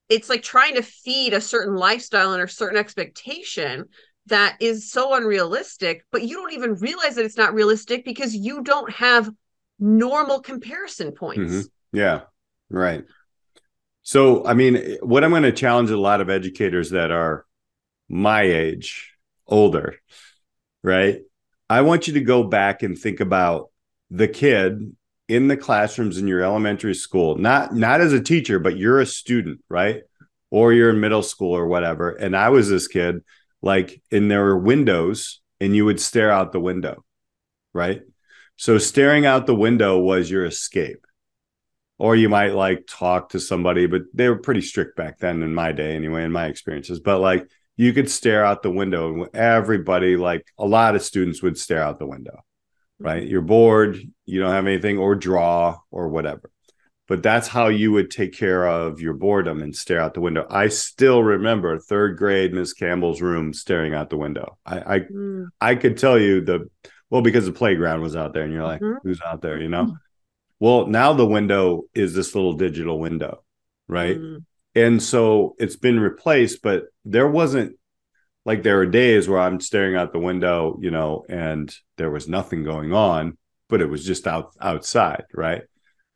it's 0.09 0.29
like 0.29 0.43
trying 0.43 0.75
to 0.75 0.83
feed 0.83 1.33
a 1.33 1.41
certain 1.41 1.77
lifestyle 1.77 2.33
and 2.33 2.43
a 2.43 2.49
certain 2.49 2.79
expectation 2.79 3.87
that 4.27 4.57
is 4.61 4.91
so 4.91 5.15
unrealistic 5.15 6.05
but 6.11 6.23
you 6.23 6.37
don't 6.37 6.53
even 6.53 6.75
realize 6.75 7.15
that 7.15 7.25
it's 7.25 7.37
not 7.37 7.55
realistic 7.55 8.05
because 8.05 8.35
you 8.35 8.63
don't 8.63 8.91
have 8.93 9.31
normal 9.79 10.41
comparison 10.41 11.13
points. 11.13 11.53
Mm-hmm. 11.53 11.99
yeah. 11.99 12.21
Right. 12.71 13.05
So 14.03 14.45
i 14.47 14.53
mean 14.53 14.99
what 15.01 15.25
i'm 15.25 15.31
going 15.31 15.43
to 15.43 15.53
challenge 15.53 15.91
a 15.91 15.97
lot 15.97 16.21
of 16.21 16.29
educators 16.29 16.91
that 16.91 17.11
are 17.11 17.47
my 18.09 18.43
age, 18.43 19.15
older, 19.47 19.97
right? 20.83 21.21
I 21.69 21.81
want 21.83 22.07
you 22.07 22.15
to 22.15 22.21
go 22.21 22.45
back 22.45 22.83
and 22.83 22.99
think 22.99 23.21
about 23.21 23.71
the 24.11 24.29
kid 24.29 24.95
in 25.29 25.49
the 25.49 25.57
classrooms 25.57 26.19
in 26.19 26.29
your 26.29 26.43
elementary 26.43 26.95
school, 26.95 27.37
not 27.37 27.75
not 27.75 28.01
as 28.01 28.13
a 28.13 28.21
teacher, 28.21 28.59
but 28.59 28.77
you're 28.77 29.01
a 29.01 29.07
student, 29.07 29.61
right? 29.69 30.03
Or 30.51 30.73
you're 30.73 30.91
in 30.91 31.01
middle 31.01 31.23
school 31.23 31.57
or 31.57 31.67
whatever. 31.67 32.11
And 32.11 32.37
I 32.37 32.51
was 32.51 32.69
this 32.69 32.87
kid, 32.87 33.25
like, 33.63 34.03
and 34.13 34.31
there 34.31 34.45
were 34.45 34.59
windows, 34.59 35.41
and 35.61 35.75
you 35.75 35.85
would 35.87 36.01
stare 36.01 36.31
out 36.31 36.53
the 36.53 36.61
window, 36.61 37.05
right? 37.73 38.03
So 38.57 38.79
staring 38.79 39.27
out 39.27 39.47
the 39.47 39.55
window 39.55 39.99
was 39.99 40.31
your 40.31 40.45
escape. 40.45 41.07
Or 41.97 42.17
you 42.17 42.29
might 42.29 42.55
like 42.55 42.87
talk 42.89 43.31
to 43.31 43.41
somebody, 43.41 43.87
but 43.87 44.03
they 44.13 44.29
were 44.29 44.39
pretty 44.39 44.63
strict 44.63 44.97
back 44.97 45.19
then 45.19 45.43
in 45.43 45.55
my 45.55 45.73
day, 45.73 45.95
anyway, 45.95 46.25
in 46.25 46.33
my 46.33 46.47
experiences. 46.47 46.99
But 47.01 47.21
like 47.21 47.49
you 47.77 47.93
could 47.93 48.11
stare 48.11 48.45
out 48.45 48.63
the 48.63 48.71
window 48.71 49.13
and 49.13 49.35
everybody 49.35 50.17
like 50.17 50.47
a 50.59 50.67
lot 50.67 50.95
of 50.95 51.03
students 51.03 51.43
would 51.43 51.59
stare 51.59 51.83
out 51.83 51.99
the 51.99 52.07
window 52.07 52.39
right 52.99 53.27
you're 53.27 53.43
bored 53.43 53.99
you 54.25 54.41
don't 54.41 54.53
have 54.53 54.67
anything 54.67 54.99
or 54.99 55.15
draw 55.15 55.77
or 55.91 56.09
whatever 56.09 56.51
but 57.07 57.23
that's 57.23 57.49
how 57.49 57.69
you 57.69 57.93
would 57.93 58.11
take 58.11 58.33
care 58.33 58.67
of 58.67 59.01
your 59.01 59.15
boredom 59.15 59.61
and 59.61 59.75
stare 59.75 60.01
out 60.01 60.15
the 60.15 60.21
window 60.21 60.47
i 60.49 60.69
still 60.69 61.23
remember 61.23 61.79
third 61.79 62.17
grade 62.17 62.53
miss 62.53 62.73
campbell's 62.73 63.21
room 63.21 63.53
staring 63.53 63.95
out 63.95 64.11
the 64.11 64.17
window 64.17 64.57
i 64.65 64.95
i, 64.95 64.99
mm. 65.01 65.47
I 65.61 65.75
could 65.75 65.99
tell 65.99 66.19
you 66.19 66.41
the 66.41 66.69
well 67.11 67.23
because 67.23 67.47
the 67.47 67.53
playground 67.53 68.01
was 68.01 68.15
out 68.15 68.33
there 68.33 68.45
and 68.45 68.53
you're 68.53 68.63
like 68.63 68.81
mm-hmm. 68.81 69.07
who's 69.07 69.21
out 69.23 69.43
there 69.43 69.61
you 69.61 69.69
know 69.69 69.97
Well, 70.61 70.87
now 70.87 71.13
the 71.13 71.27
window 71.27 71.83
is 71.95 72.15
this 72.15 72.35
little 72.35 72.55
digital 72.55 72.99
window, 72.99 73.43
right? 73.89 74.17
Mm. 74.17 74.45
And 74.75 75.03
so 75.03 75.55
it's 75.59 75.77
been 75.77 76.01
replaced, 76.01 76.63
but 76.63 76.85
there 77.05 77.29
wasn't 77.29 77.77
like 78.45 78.63
there 78.63 78.81
are 78.81 78.87
days 78.87 79.29
where 79.29 79.41
I'm 79.41 79.61
staring 79.61 79.97
out 79.97 80.13
the 80.13 80.19
window, 80.19 80.79
you 80.81 80.91
know, 80.91 81.25
and 81.29 81.75
there 81.97 82.11
was 82.11 82.29
nothing 82.29 82.65
going 82.65 82.93
on, 82.93 83.39
but 83.69 83.81
it 83.81 83.89
was 83.89 84.05
just 84.05 84.27
out 84.27 84.53
outside, 84.61 85.25
right? 85.33 85.63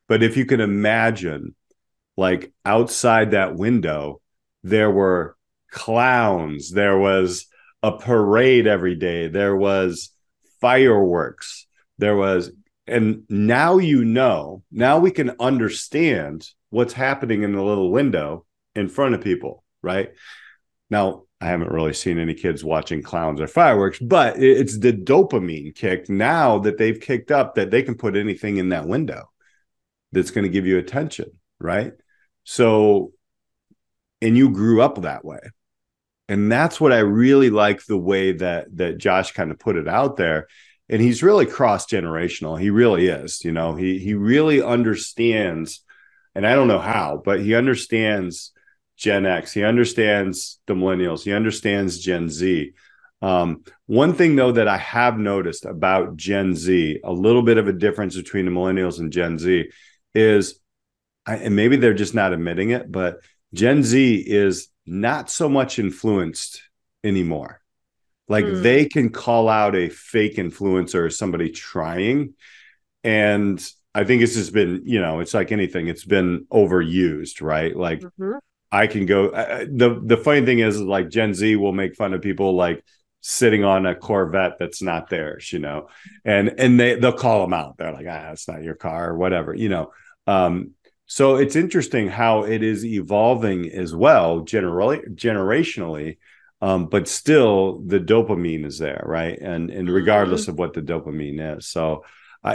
But 0.09 0.23
if 0.23 0.37
you 0.37 0.45
can 0.45 0.61
imagine, 0.61 1.55
like 2.17 2.53
outside 2.65 3.31
that 3.31 3.55
window, 3.55 4.21
there 4.63 4.91
were 4.91 5.37
clowns, 5.71 6.71
there 6.73 6.99
was 6.99 7.47
a 7.83 7.97
parade 7.97 8.67
every 8.67 8.97
day, 8.97 9.29
there 9.29 9.57
was 9.57 10.11
fireworks, 10.61 11.67
there 11.99 12.17
was, 12.17 12.51
and 12.87 13.23
now 13.29 13.79
you 13.79 14.05
know, 14.05 14.63
now 14.73 14.99
we 14.99 15.11
can 15.11 15.37
understand 15.39 16.49
what's 16.71 16.93
happening 16.93 17.43
in 17.43 17.53
the 17.53 17.63
little 17.63 17.91
window 17.91 18.45
in 18.79 18.89
front 18.89 19.15
of 19.15 19.21
people, 19.21 19.65
right? 19.83 20.11
Now, 20.91 21.25
I 21.41 21.47
haven't 21.47 21.71
really 21.73 21.93
seen 21.93 22.19
any 22.19 22.35
kids 22.35 22.65
watching 22.65 23.03
clowns 23.03 23.41
or 23.41 23.47
fireworks, 23.47 23.99
but 23.99 24.43
it's 24.43 24.79
the 24.79 24.93
dopamine 24.93 25.75
kick 25.75 26.09
now 26.09 26.59
that 26.61 26.79
they've 26.79 26.99
kicked 26.99 27.31
up 27.31 27.55
that 27.55 27.71
they 27.71 27.83
can 27.83 27.97
put 27.97 28.17
anything 28.17 28.57
in 28.57 28.71
that 28.71 28.89
window 28.89 29.31
that's 30.13 30.31
going 30.31 30.45
to 30.45 30.51
give 30.51 30.67
you 30.67 30.79
attention, 30.79 31.31
right? 31.61 31.93
So, 32.45 33.13
and 34.21 34.37
you 34.37 34.51
grew 34.51 34.81
up 34.83 35.03
that 35.03 35.25
way. 35.25 35.41
And 36.29 36.51
that's 36.51 36.81
what 36.81 36.93
I 36.93 36.99
really 36.99 37.51
like 37.51 37.85
the 37.85 37.97
way 37.97 38.33
that 38.33 38.77
that 38.77 38.99
Josh 38.99 39.33
kind 39.33 39.51
of 39.51 39.59
put 39.59 39.77
it 39.77 39.89
out 39.89 40.17
there. 40.17 40.47
And 40.89 41.01
he's 41.01 41.23
really 41.23 41.47
cross 41.47 41.87
generational. 41.87 42.61
He 42.61 42.71
really 42.71 43.09
is. 43.09 43.45
You 43.45 43.53
know, 43.53 43.75
he 43.75 43.99
he 43.99 44.15
really 44.15 44.63
understands, 44.63 45.83
and 46.35 46.47
I 46.47 46.55
don't 46.55 46.69
know 46.69 46.81
how, 46.81 47.23
but 47.25 47.41
he 47.41 47.55
understands 47.55 48.53
Gen 48.99 49.25
X. 49.25 49.53
He 49.53 49.63
understands 49.63 50.59
the 50.67 50.75
millennials. 50.75 51.23
He 51.23 51.33
understands 51.33 51.99
Gen 51.99 52.29
Z. 52.29 52.73
Um, 53.23 53.65
one 53.87 54.13
thing 54.13 54.37
though 54.37 54.53
that 54.53 54.69
I 54.69 54.77
have 54.77 55.19
noticed 55.19 55.65
about 55.65 56.17
Gen 56.17 56.55
Z, 56.55 57.01
a 57.03 57.13
little 57.13 57.43
bit 57.43 57.59
of 57.59 57.69
a 57.69 57.73
difference 57.73 58.17
between 58.17 58.45
the 58.45 58.51
millennials 58.51 58.99
and 58.99 59.13
Gen 59.13 59.39
Z, 59.39 59.71
is, 60.15 60.61
and 61.27 61.55
maybe 61.55 61.77
they're 61.77 61.95
just 61.95 62.15
not 62.15 62.33
admitting 62.33 62.71
it, 62.71 62.91
but 62.91 63.21
Gen 63.55 63.83
Z 63.83 64.17
is 64.27 64.69
not 64.85 65.31
so 65.31 65.49
much 65.49 65.79
influenced 65.79 66.63
anymore. 67.05 67.61
Like 68.29 68.45
mm. 68.45 68.63
they 68.63 68.85
can 68.87 69.11
call 69.11 69.49
out 69.49 69.75
a 69.75 69.89
fake 69.89 70.37
influencer 70.37 71.05
or 71.07 71.11
somebody 71.11 71.51
trying. 71.51 72.35
And 73.05 73.65
I 73.95 74.05
think 74.05 74.23
it's 74.23 74.35
just 74.35 74.53
been, 74.53 74.83
you 74.85 75.01
know, 75.01 75.21
it's 75.21 75.35
like 75.35 75.51
anything, 75.53 75.89
it's 75.89 76.05
been 76.05 76.47
overused, 76.53 77.41
right? 77.43 77.75
Like 77.75 78.01
mm-hmm. 78.01 78.39
I 78.71 78.87
can 78.87 79.07
go. 79.07 79.29
Uh, 79.31 79.65
the 79.71 80.01
The 80.03 80.17
funny 80.17 80.45
thing 80.45 80.59
is, 80.59 80.81
like 80.81 81.09
Gen 81.09 81.35
Z 81.35 81.57
will 81.57 81.73
make 81.73 81.97
fun 81.97 82.13
of 82.15 82.23
people 82.23 82.55
like 82.55 82.85
sitting 83.21 83.65
on 83.65 83.87
a 83.87 83.95
Corvette 83.95 84.59
that's 84.59 84.83
not 84.83 85.09
theirs, 85.09 85.53
you 85.53 85.59
know, 85.59 85.89
and 86.25 86.49
and 86.59 86.79
they 86.79 86.95
they'll 86.97 87.13
call 87.13 87.43
them 87.43 87.55
out. 87.55 87.77
They're 87.79 87.93
like, 87.93 88.07
ah, 88.09 88.33
it's 88.33 88.49
not 88.49 88.63
your 88.63 88.75
car 88.75 89.11
or 89.11 89.17
whatever, 89.17 89.55
you 89.55 89.69
know. 89.69 89.93
Um, 90.27 90.73
so 91.07 91.37
it's 91.37 91.57
interesting 91.57 92.09
how 92.09 92.45
it 92.45 92.63
is 92.63 92.85
evolving 92.85 93.71
as 93.71 93.95
well, 93.95 94.41
generally 94.41 94.99
generationally, 94.99 96.19
um, 96.61 96.87
but 96.87 97.09
still 97.09 97.81
the 97.81 98.01
dopamine 98.01 98.67
is 98.67 98.79
there, 98.79 99.03
right? 99.07 99.39
And 99.41 99.71
and 99.71 99.91
regardless 99.91 100.43
mm-hmm. 100.43 100.51
of 100.53 100.59
what 100.59 100.75
the 100.75 100.83
dopamine 100.83 101.59
is, 101.59 101.67
so. 101.67 102.05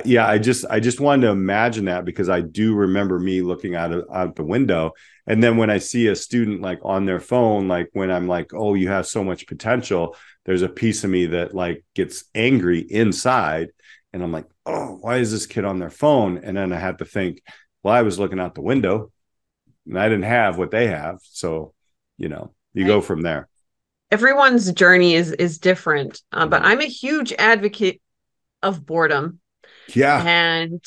Yeah, 0.06 0.28
I 0.28 0.38
just 0.38 0.66
I 0.70 0.80
just 0.80 1.00
wanted 1.00 1.28
to 1.28 1.32
imagine 1.32 1.86
that 1.86 2.06
because 2.06 2.30
I 2.30 2.42
do 2.42 2.74
remember 2.74 3.20
me 3.20 3.42
looking 3.42 3.76
out 3.76 3.92
of, 3.92 4.06
out 4.14 4.36
the 4.36 4.44
window, 4.44 4.94
and 5.28 5.44
then 5.44 5.58
when 5.58 5.70
I 5.70 5.78
see 5.78 6.08
a 6.08 6.16
student 6.16 6.62
like 6.62 6.80
on 6.84 7.06
their 7.06 7.20
phone, 7.20 7.68
like 7.68 7.90
when 7.94 8.10
I'm 8.10 8.28
like, 8.28 8.54
oh, 8.54 8.76
you 8.76 8.90
have 8.90 9.08
so 9.08 9.24
much 9.24 9.48
potential, 9.48 10.16
there's 10.46 10.62
a 10.62 10.70
piece 10.70 11.04
of 11.04 11.10
me 11.10 11.28
that 11.28 11.54
like 11.54 11.84
gets 11.96 12.26
angry 12.34 12.80
inside, 12.80 13.70
and 14.14 14.24
I'm 14.24 14.32
like, 14.32 14.48
oh, 14.66 14.98
why 15.02 15.18
is 15.18 15.32
this 15.32 15.46
kid 15.46 15.66
on 15.66 15.80
their 15.80 15.90
phone? 15.90 16.38
And 16.38 16.56
then 16.56 16.72
I 16.72 16.80
have 16.80 16.98
to 16.98 17.06
think, 17.06 17.42
well, 17.84 17.94
I 17.94 18.04
was 18.04 18.20
looking 18.20 18.40
out 18.40 18.56
the 18.56 18.62
window, 18.62 19.12
and 19.86 20.00
I 20.00 20.08
didn't 20.08 20.24
have 20.24 20.58
what 20.58 20.72
they 20.72 20.88
have, 20.88 21.20
so 21.24 21.74
you 22.18 22.30
know, 22.30 22.54
you 22.74 22.88
go 22.88 23.02
from 23.02 23.22
there. 23.22 23.50
Everyone's 24.12 24.72
journey 24.72 25.16
is 25.16 25.32
is 25.34 25.60
different, 25.60 26.22
uh, 26.32 26.48
but 26.48 26.62
mm-hmm. 26.62 26.72
I'm 26.72 26.82
a 26.82 26.86
huge 26.86 27.34
advocate 27.34 28.02
of 28.62 28.86
boredom 28.86 29.40
yeah 29.94 30.24
and 30.26 30.84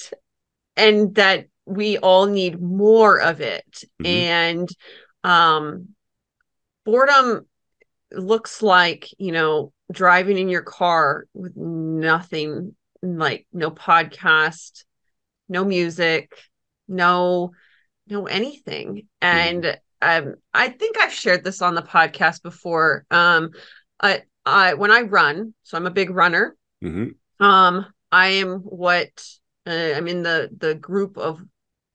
and 0.76 1.14
that 1.14 1.46
we 1.66 1.98
all 1.98 2.26
need 2.26 2.60
more 2.60 3.20
of 3.20 3.40
it 3.40 3.84
mm-hmm. 4.00 4.06
and 4.06 4.68
um 5.24 5.88
boredom 6.84 7.46
looks 8.12 8.62
like 8.62 9.08
you 9.18 9.32
know 9.32 9.72
driving 9.92 10.38
in 10.38 10.48
your 10.48 10.62
car 10.62 11.26
with 11.34 11.56
nothing 11.56 12.74
like 13.02 13.46
no 13.52 13.70
podcast 13.70 14.84
no 15.48 15.64
music 15.64 16.32
no 16.88 17.50
no 18.08 18.26
anything 18.26 19.06
and 19.20 19.64
mm-hmm. 19.64 20.26
um 20.28 20.34
i 20.54 20.68
think 20.68 20.98
i've 20.98 21.12
shared 21.12 21.44
this 21.44 21.62
on 21.62 21.74
the 21.74 21.82
podcast 21.82 22.42
before 22.42 23.04
um 23.10 23.50
I, 24.00 24.22
I 24.44 24.74
when 24.74 24.90
i 24.90 25.02
run 25.02 25.54
so 25.62 25.76
i'm 25.76 25.86
a 25.86 25.90
big 25.90 26.10
runner 26.10 26.56
mm-hmm. 26.82 27.44
um 27.44 27.86
I 28.16 28.28
am 28.28 28.60
what 28.60 29.10
uh, 29.66 29.92
I'm 29.94 30.08
in 30.08 30.22
the 30.22 30.48
the 30.56 30.74
group 30.74 31.18
of 31.18 31.38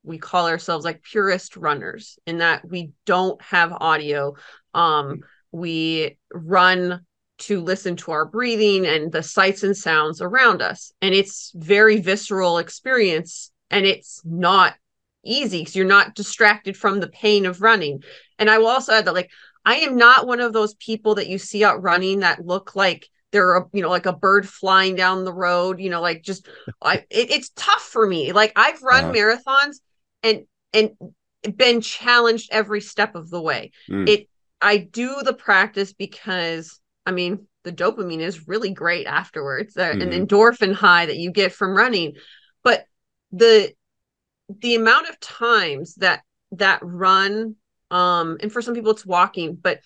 we 0.03 0.19
call 0.19 0.47
ourselves 0.47 0.85
like 0.85 1.01
purist 1.01 1.57
runners 1.57 2.19
in 2.27 2.37
that 2.37 2.63
we 2.63 2.91
don't 3.07 3.41
have 3.41 3.71
audio. 3.71 4.35
Um, 4.75 5.21
we 5.51 6.19
run 6.31 7.07
to 7.39 7.59
listen 7.59 7.95
to 7.95 8.11
our 8.11 8.25
breathing 8.25 8.85
and 8.85 9.11
the 9.11 9.23
sights 9.23 9.63
and 9.63 9.75
sounds 9.75 10.21
around 10.21 10.61
us, 10.61 10.91
and 11.01 11.15
it's 11.15 11.51
very 11.55 11.99
visceral 11.99 12.59
experience, 12.59 13.51
and 13.71 13.87
it's 13.87 14.21
not 14.23 14.75
easy 15.25 15.61
because 15.61 15.75
you're 15.75 15.85
not 15.87 16.13
distracted 16.13 16.77
from 16.77 16.99
the 16.99 17.09
pain 17.09 17.47
of 17.47 17.63
running. 17.63 18.03
And 18.37 18.47
I 18.47 18.59
will 18.59 18.67
also 18.67 18.93
add 18.93 19.05
that 19.05 19.15
like 19.15 19.31
I 19.65 19.77
am 19.77 19.97
not 19.97 20.27
one 20.27 20.39
of 20.39 20.53
those 20.53 20.75
people 20.75 21.15
that 21.15 21.29
you 21.29 21.39
see 21.39 21.63
out 21.63 21.81
running 21.81 22.19
that 22.19 22.45
look 22.45 22.75
like 22.75 23.09
there 23.31 23.55
are 23.55 23.67
you 23.73 23.81
know 23.81 23.89
like 23.89 24.05
a 24.05 24.13
bird 24.13 24.47
flying 24.47 24.95
down 24.95 25.23
the 25.23 25.33
road 25.33 25.79
you 25.79 25.89
know 25.89 26.01
like 26.01 26.21
just 26.21 26.47
i 26.81 26.97
it, 27.09 27.31
it's 27.31 27.51
tough 27.55 27.81
for 27.81 28.05
me 28.05 28.31
like 28.31 28.51
i've 28.55 28.81
run 28.81 29.05
uh-huh. 29.05 29.13
marathons 29.13 29.77
and 30.23 30.45
and 30.73 30.91
been 31.55 31.81
challenged 31.81 32.49
every 32.51 32.81
step 32.81 33.15
of 33.15 33.29
the 33.29 33.41
way 33.41 33.71
mm. 33.89 34.07
it 34.07 34.27
i 34.61 34.77
do 34.77 35.21
the 35.23 35.33
practice 35.33 35.93
because 35.93 36.79
i 37.05 37.11
mean 37.11 37.47
the 37.63 37.71
dopamine 37.71 38.19
is 38.19 38.47
really 38.47 38.71
great 38.71 39.07
afterwards 39.07 39.75
uh, 39.77 39.87
mm-hmm. 39.87 40.01
an 40.01 40.09
endorphin 40.09 40.73
high 40.73 41.05
that 41.05 41.17
you 41.17 41.31
get 41.31 41.51
from 41.51 41.75
running 41.75 42.13
but 42.63 42.85
the 43.31 43.71
the 44.59 44.75
amount 44.75 45.09
of 45.09 45.19
times 45.19 45.95
that 45.95 46.21
that 46.51 46.79
run 46.83 47.55
um 47.89 48.37
and 48.41 48.51
for 48.51 48.61
some 48.61 48.75
people 48.75 48.91
it's 48.91 49.05
walking 49.05 49.55
but 49.55 49.77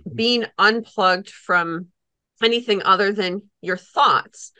mm-hmm. 0.00 0.16
being 0.16 0.44
unplugged 0.58 1.28
from 1.28 1.86
anything 2.42 2.82
other 2.82 3.12
than 3.12 3.42
your 3.60 3.76
thoughts 3.76 4.52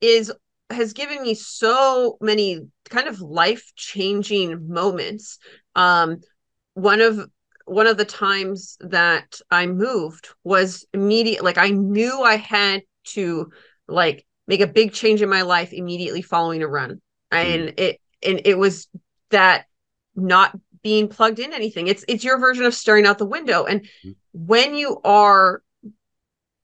is 0.00 0.32
has 0.70 0.92
given 0.92 1.22
me 1.22 1.34
so 1.34 2.16
many 2.20 2.60
kind 2.88 3.06
of 3.06 3.20
life 3.20 3.72
changing 3.76 4.68
moments 4.68 5.38
um 5.76 6.16
one 6.74 7.00
of 7.00 7.28
one 7.66 7.86
of 7.86 7.96
the 7.96 8.04
times 8.04 8.76
that 8.80 9.40
i 9.50 9.66
moved 9.66 10.28
was 10.44 10.86
immediate 10.92 11.44
like 11.44 11.58
i 11.58 11.68
knew 11.68 12.22
i 12.22 12.36
had 12.36 12.82
to 13.04 13.50
like 13.88 14.26
make 14.46 14.60
a 14.60 14.66
big 14.66 14.92
change 14.92 15.22
in 15.22 15.28
my 15.28 15.42
life 15.42 15.72
immediately 15.72 16.22
following 16.22 16.62
a 16.62 16.68
run 16.68 17.00
and 17.30 17.68
mm. 17.68 17.80
it 17.80 18.00
and 18.24 18.40
it 18.44 18.58
was 18.58 18.88
that 19.30 19.66
not 20.14 20.56
being 20.82 21.08
plugged 21.08 21.38
in 21.38 21.52
anything 21.52 21.86
it's 21.86 22.04
it's 22.08 22.24
your 22.24 22.38
version 22.38 22.64
of 22.64 22.74
staring 22.74 23.06
out 23.06 23.18
the 23.18 23.26
window 23.26 23.64
and 23.64 23.86
mm. 24.04 24.14
when 24.32 24.74
you 24.74 25.00
are 25.04 25.62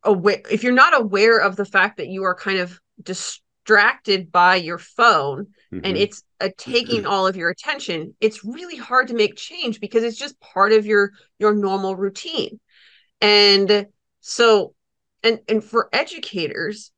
aware 0.04 0.40
if 0.50 0.62
you're 0.62 0.72
not 0.72 0.98
aware 0.98 1.38
of 1.38 1.56
the 1.56 1.64
fact 1.64 1.96
that 1.96 2.08
you 2.08 2.24
are 2.24 2.34
kind 2.34 2.58
of 2.58 2.78
distracted 3.02 4.30
by 4.30 4.56
your 4.56 4.78
phone 4.78 5.46
mm-hmm. 5.72 5.80
and 5.84 5.96
it's 5.96 6.22
uh, 6.40 6.48
taking 6.56 7.06
all 7.06 7.26
of 7.26 7.36
your 7.36 7.50
attention 7.50 8.14
it's 8.20 8.44
really 8.44 8.76
hard 8.76 9.08
to 9.08 9.14
make 9.14 9.36
change 9.36 9.80
because 9.80 10.04
it's 10.04 10.18
just 10.18 10.38
part 10.40 10.72
of 10.72 10.86
your 10.86 11.12
your 11.38 11.54
normal 11.54 11.96
routine 11.96 12.60
and 13.20 13.86
so 14.20 14.74
and 15.22 15.40
and 15.48 15.64
for 15.64 15.88
educators 15.92 16.92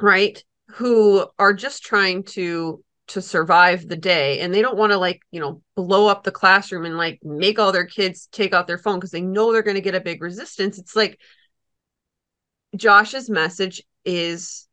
right 0.00 0.44
who 0.68 1.26
are 1.38 1.52
just 1.52 1.82
trying 1.82 2.22
to 2.22 2.82
to 3.06 3.20
survive 3.20 3.86
the 3.86 3.96
day 3.96 4.40
and 4.40 4.54
they 4.54 4.62
don't 4.62 4.78
want 4.78 4.90
to 4.90 4.98
like 4.98 5.20
you 5.30 5.38
know 5.38 5.60
blow 5.76 6.06
up 6.06 6.24
the 6.24 6.30
classroom 6.30 6.86
and 6.86 6.96
like 6.96 7.18
make 7.22 7.58
all 7.58 7.70
their 7.70 7.84
kids 7.84 8.28
take 8.32 8.54
out 8.54 8.66
their 8.66 8.78
phone 8.78 8.98
because 8.98 9.10
they 9.10 9.20
know 9.20 9.52
they're 9.52 9.62
going 9.62 9.74
to 9.74 9.82
get 9.82 9.94
a 9.94 10.00
big 10.00 10.22
resistance 10.22 10.78
it's 10.78 10.96
like 10.96 11.18
Josh's 12.76 13.30
message 13.30 13.82
is 14.04 14.66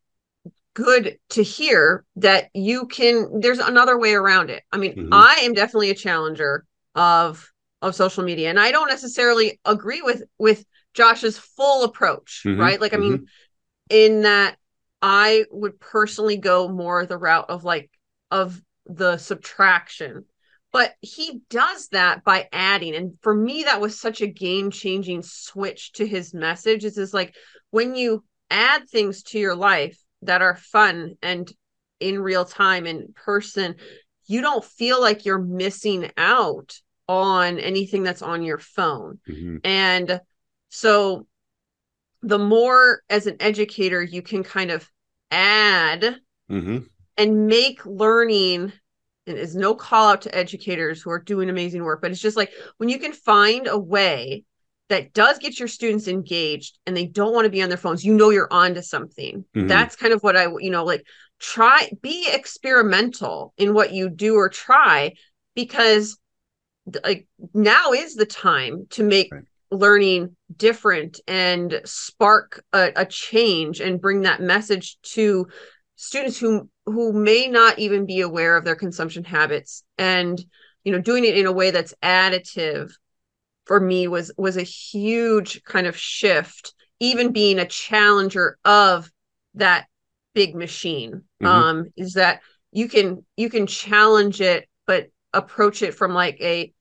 good 0.74 1.18
to 1.30 1.44
hear 1.44 2.06
that 2.16 2.50
you 2.54 2.88
can 2.88 3.42
there's 3.42 3.60
another 3.60 3.98
way 3.98 4.14
around 4.14 4.50
it. 4.50 4.64
I 4.72 4.78
mean 4.78 4.96
Mhm. 4.96 5.10
i 5.12 5.36
am 5.44 5.54
definitely 5.54 5.90
a 5.90 5.96
challenger 5.96 6.66
of 6.96 7.52
of 7.82 7.96
social 7.96 8.24
media 8.24 8.50
and 8.50 8.60
i 8.60 8.72
don't 8.72 8.88
necessarily 8.90 9.60
agree 9.66 10.02
with 10.02 10.24
with 10.38 10.64
josh's 10.94 11.38
full 11.38 11.84
approach 11.84 12.44
Mhm, 12.46 12.58
right? 12.60 12.80
Like 12.80 12.94
i 12.94 12.98
mean 12.98 13.28
in 13.90 14.22
that 14.22 14.58
i 15.02 15.46
would 15.52 15.80
personally 15.80 16.38
go 16.38 16.68
more 16.70 17.06
the 17.06 17.18
route 17.18 17.50
of 17.50 17.64
like 17.64 17.90
of 18.30 18.62
the 18.86 19.18
subtraction. 19.18 20.26
But 20.72 20.94
he 21.02 21.42
does 21.50 21.90
that 21.90 22.24
by 22.24 22.48
adding 22.54 22.96
and 22.96 23.18
for 23.22 23.34
me 23.34 23.64
that 23.64 23.82
was 23.82 24.00
such 24.00 24.22
a 24.22 24.28
game 24.28 24.72
changing 24.72 25.22
switch 25.24 25.92
to 25.94 26.08
his 26.08 26.34
message. 26.34 26.86
Is 26.86 26.98
is 26.98 27.14
like 27.14 27.36
when 27.72 27.96
you 27.96 28.24
add 28.50 28.88
things 28.90 29.24
to 29.24 29.40
your 29.40 29.56
life 29.56 29.98
that 30.22 30.42
are 30.42 30.56
fun 30.56 31.16
and 31.22 31.52
in 32.00 32.20
real 32.20 32.46
time 32.46 32.86
in 32.86 33.14
person 33.16 33.76
you 34.28 34.42
don't 34.42 34.64
feel 34.64 35.02
like 35.02 35.26
you're 35.26 35.40
missing 35.40 36.12
out 36.18 36.80
on 37.08 37.60
anything 37.60 38.04
that's 38.04 38.22
on 38.22 38.44
your 38.44 38.58
phone 38.58 39.20
Mhm. 39.28 39.62
and 39.64 40.22
so 40.70 41.28
the 42.22 42.40
more 42.40 43.02
as 43.10 43.28
an 43.28 43.38
educator 43.40 44.02
you 44.02 44.22
can 44.22 44.44
kind 44.44 44.72
of 44.72 44.88
add 45.32 46.20
Mhm. 46.50 46.88
and 47.18 47.48
make 47.48 47.86
learning 47.86 48.74
and 49.28 49.38
is 49.38 49.56
no 49.56 49.76
call 49.76 50.10
out 50.12 50.22
to 50.24 50.36
educators 50.36 51.02
who 51.02 51.12
are 51.12 51.20
doing 51.20 51.50
amazing 51.50 51.84
work 51.84 52.02
but 52.02 52.12
it's 52.12 52.22
just 52.22 52.38
like 52.38 52.52
when 52.78 52.90
you 52.90 53.00
can 53.00 53.14
find 53.14 53.68
a 53.68 53.78
way 53.78 54.44
that 54.92 55.14
does 55.14 55.40
get 55.40 55.58
your 55.58 55.68
students 55.68 56.08
engaged 56.08 56.78
and 56.86 56.96
they 56.96 57.06
don't 57.08 57.34
want 57.34 57.46
to 57.46 57.50
be 57.52 57.62
on 57.62 57.70
their 57.70 57.78
phones 57.78 58.04
you 58.04 58.14
know 58.14 58.30
you're 58.30 58.52
on 58.52 58.74
to 58.76 58.84
something 58.84 59.46
Mhm. 59.56 59.68
that's 59.68 59.96
kind 59.96 60.14
of 60.14 60.22
what 60.22 60.38
i 60.38 60.48
you 60.60 60.70
know 60.70 60.84
like 60.84 61.06
try 61.40 61.90
be 62.02 62.28
experimental 62.32 63.54
in 63.58 63.74
what 63.74 63.94
you 63.94 64.10
do 64.10 64.36
or 64.36 64.50
try 64.50 65.14
because 65.56 66.18
like 67.04 67.28
now 67.54 67.92
is 67.92 68.16
the 68.16 68.26
time 68.26 68.88
to 68.90 69.04
make 69.04 69.32
Right. 69.32 69.44
learning 69.72 70.36
different 70.58 71.22
and 71.28 71.82
spark 71.86 72.64
a, 72.74 72.92
a 72.96 73.06
change 73.06 73.80
and 73.80 74.02
bring 74.02 74.22
that 74.22 74.42
message 74.42 74.98
to 75.04 75.48
students 75.96 76.38
who 76.38 76.70
who 76.86 77.14
may 77.14 77.48
not 77.48 77.80
even 77.80 78.06
be 78.06 78.22
aware 78.22 78.58
of 78.58 78.66
their 78.66 78.76
consumption 78.76 79.24
habits 79.24 79.84
and 79.98 80.44
you 80.84 80.92
know 80.92 81.00
doing 81.00 81.24
it 81.24 81.38
in 81.38 81.46
a 81.46 81.52
way 81.52 81.72
that's 81.72 81.94
additive 82.04 82.92
for 83.66 83.80
me 83.80 84.08
was 84.08 84.32
was 84.38 84.58
a 84.58 84.64
huge 84.64 85.64
kind 85.64 85.88
of 85.88 85.98
shift 85.98 86.74
even 87.00 87.32
being 87.32 87.60
a 87.60 87.66
challenger 87.66 88.58
of 88.66 89.10
that 89.56 89.88
big 90.34 90.56
machine 90.56 91.24
Mhm. 91.40 91.64
um 91.64 91.86
is 91.98 92.14
that 92.14 92.42
you 92.72 92.88
can 92.88 93.26
you 93.38 93.50
can 93.50 93.68
challenge 93.68 94.42
it 94.42 94.68
but 94.88 95.08
approach 95.34 95.82
it 95.82 95.94
from 95.96 96.14
like 96.14 96.40
a 96.42 96.72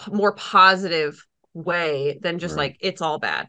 p- 0.00 0.12
more 0.12 0.32
positive 0.32 1.24
way 1.54 2.18
than 2.22 2.38
just 2.38 2.56
Right. 2.56 2.56
like 2.56 2.76
it's 2.80 3.02
all 3.02 3.18
bad 3.18 3.48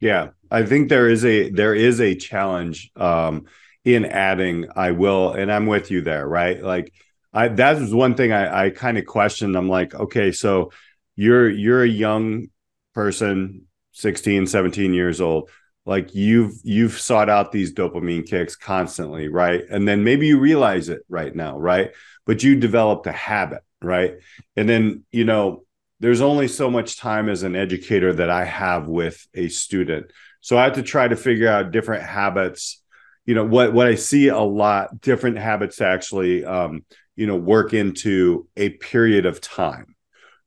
Yeah, 0.00 0.30
I 0.50 0.64
think 0.64 0.88
there 0.88 1.08
is 1.08 1.24
a 1.24 1.50
there 1.50 1.74
is 1.74 2.00
a 2.00 2.14
challenge 2.14 2.90
um 2.96 3.44
in 3.84 4.04
adding 4.04 4.66
I 4.76 4.92
will 4.92 5.32
and 5.32 5.50
I'm 5.52 5.66
with 5.66 5.90
you 5.90 6.02
there, 6.02 6.26
right? 6.26 6.60
Like 6.62 6.92
I 7.32 7.48
that 7.48 7.76
is 7.78 7.94
one 7.94 8.14
thing 8.14 8.32
I 8.32 8.66
I 8.66 8.70
kind 8.70 8.98
of 8.98 9.06
questioned. 9.06 9.56
I'm 9.56 9.68
like, 9.68 9.94
okay, 9.94 10.32
so 10.32 10.72
you're 11.16 11.48
you're 11.48 11.82
a 11.82 11.88
young 11.88 12.48
person, 12.94 13.66
16, 13.92 14.46
17 14.46 14.94
years 14.94 15.20
old. 15.20 15.50
Like 15.84 16.14
you've 16.14 16.54
you've 16.62 16.98
sought 16.98 17.28
out 17.28 17.50
these 17.50 17.74
dopamine 17.74 18.26
kicks 18.26 18.54
constantly, 18.54 19.28
right? 19.28 19.62
And 19.68 19.86
then 19.86 20.04
maybe 20.04 20.28
you 20.28 20.38
realize 20.38 20.88
it 20.88 21.02
right 21.08 21.34
now, 21.34 21.58
right? 21.58 21.90
But 22.24 22.42
you 22.42 22.54
developed 22.54 23.06
a 23.08 23.12
habit, 23.12 23.62
right? 23.82 24.14
And 24.56 24.68
then, 24.68 25.04
you 25.10 25.24
know, 25.24 25.64
there's 25.98 26.20
only 26.20 26.46
so 26.46 26.70
much 26.70 26.98
time 26.98 27.28
as 27.28 27.42
an 27.42 27.56
educator 27.56 28.12
that 28.12 28.30
I 28.30 28.44
have 28.44 28.86
with 28.86 29.26
a 29.34 29.48
student. 29.48 30.12
So 30.40 30.56
I 30.56 30.64
have 30.64 30.74
to 30.74 30.82
try 30.82 31.08
to 31.08 31.16
figure 31.16 31.48
out 31.48 31.72
different 31.72 32.04
habits. 32.04 32.80
You 33.26 33.34
know, 33.34 33.44
what 33.44 33.72
what 33.72 33.88
I 33.88 33.96
see 33.96 34.28
a 34.28 34.38
lot, 34.38 35.00
different 35.00 35.38
habits 35.38 35.80
actually 35.80 36.44
um, 36.44 36.84
you 37.16 37.26
know, 37.26 37.36
work 37.36 37.74
into 37.74 38.48
a 38.56 38.70
period 38.70 39.26
of 39.26 39.40
time. 39.40 39.91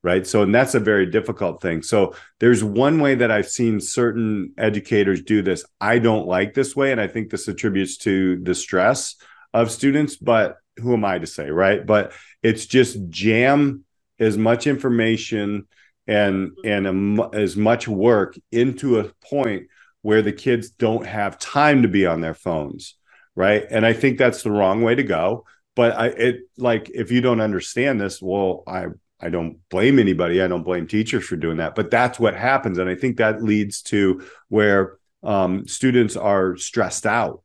Right. 0.06 0.24
So 0.24 0.42
and 0.42 0.54
that's 0.54 0.76
a 0.76 0.80
very 0.80 1.06
difficult 1.06 1.60
thing. 1.60 1.82
So 1.82 2.14
there's 2.38 2.62
one 2.62 3.00
way 3.00 3.16
that 3.16 3.32
I've 3.32 3.48
seen 3.48 3.80
certain 3.80 4.52
educators 4.56 5.20
do 5.20 5.42
this. 5.42 5.64
I 5.80 5.98
don't 5.98 6.28
like 6.28 6.54
this 6.54 6.76
way. 6.76 6.92
And 6.92 7.00
I 7.00 7.08
think 7.08 7.28
this 7.28 7.48
attributes 7.48 7.96
to 7.98 8.40
the 8.40 8.54
stress 8.54 9.16
of 9.52 9.68
students, 9.68 10.14
but 10.14 10.58
who 10.76 10.92
am 10.92 11.04
I 11.04 11.18
to 11.18 11.26
say, 11.26 11.50
right? 11.50 11.84
But 11.84 12.12
it's 12.40 12.66
just 12.66 13.08
jam 13.08 13.84
as 14.20 14.38
much 14.38 14.68
information 14.68 15.66
and 16.06 16.52
and 16.64 17.20
as 17.34 17.56
much 17.56 17.88
work 17.88 18.38
into 18.52 19.00
a 19.00 19.10
point 19.28 19.66
where 20.02 20.22
the 20.22 20.32
kids 20.32 20.70
don't 20.70 21.04
have 21.04 21.36
time 21.36 21.82
to 21.82 21.88
be 21.88 22.06
on 22.06 22.20
their 22.20 22.32
phones 22.34 22.94
right 23.34 23.66
and 23.70 23.84
i 23.84 23.92
think 23.92 24.16
that's 24.16 24.44
the 24.44 24.50
wrong 24.52 24.82
way 24.82 24.94
to 24.94 25.02
go 25.02 25.44
but 25.74 25.98
i 25.98 26.06
it 26.06 26.36
like 26.56 26.90
if 26.94 27.10
you 27.10 27.20
don't 27.20 27.40
understand 27.40 28.00
this 28.00 28.22
well 28.22 28.62
i 28.68 28.86
i 29.20 29.28
don't 29.28 29.58
blame 29.70 29.98
anybody. 29.98 30.42
I 30.42 30.48
don't 30.48 30.62
blame 30.62 30.86
teachers 30.86 31.24
for 31.24 31.36
doing 31.36 31.58
that 31.58 31.74
but 31.74 31.90
that's 31.90 32.18
what 32.18 32.34
happens. 32.34 32.78
And 32.78 32.88
i 32.88 32.94
think 32.94 33.16
that 33.16 33.42
leads 33.42 33.82
to 33.82 34.24
where 34.48 34.98
um, 35.22 35.66
students 35.66 36.16
are 36.16 36.56
stressed 36.56 37.06
out 37.06 37.42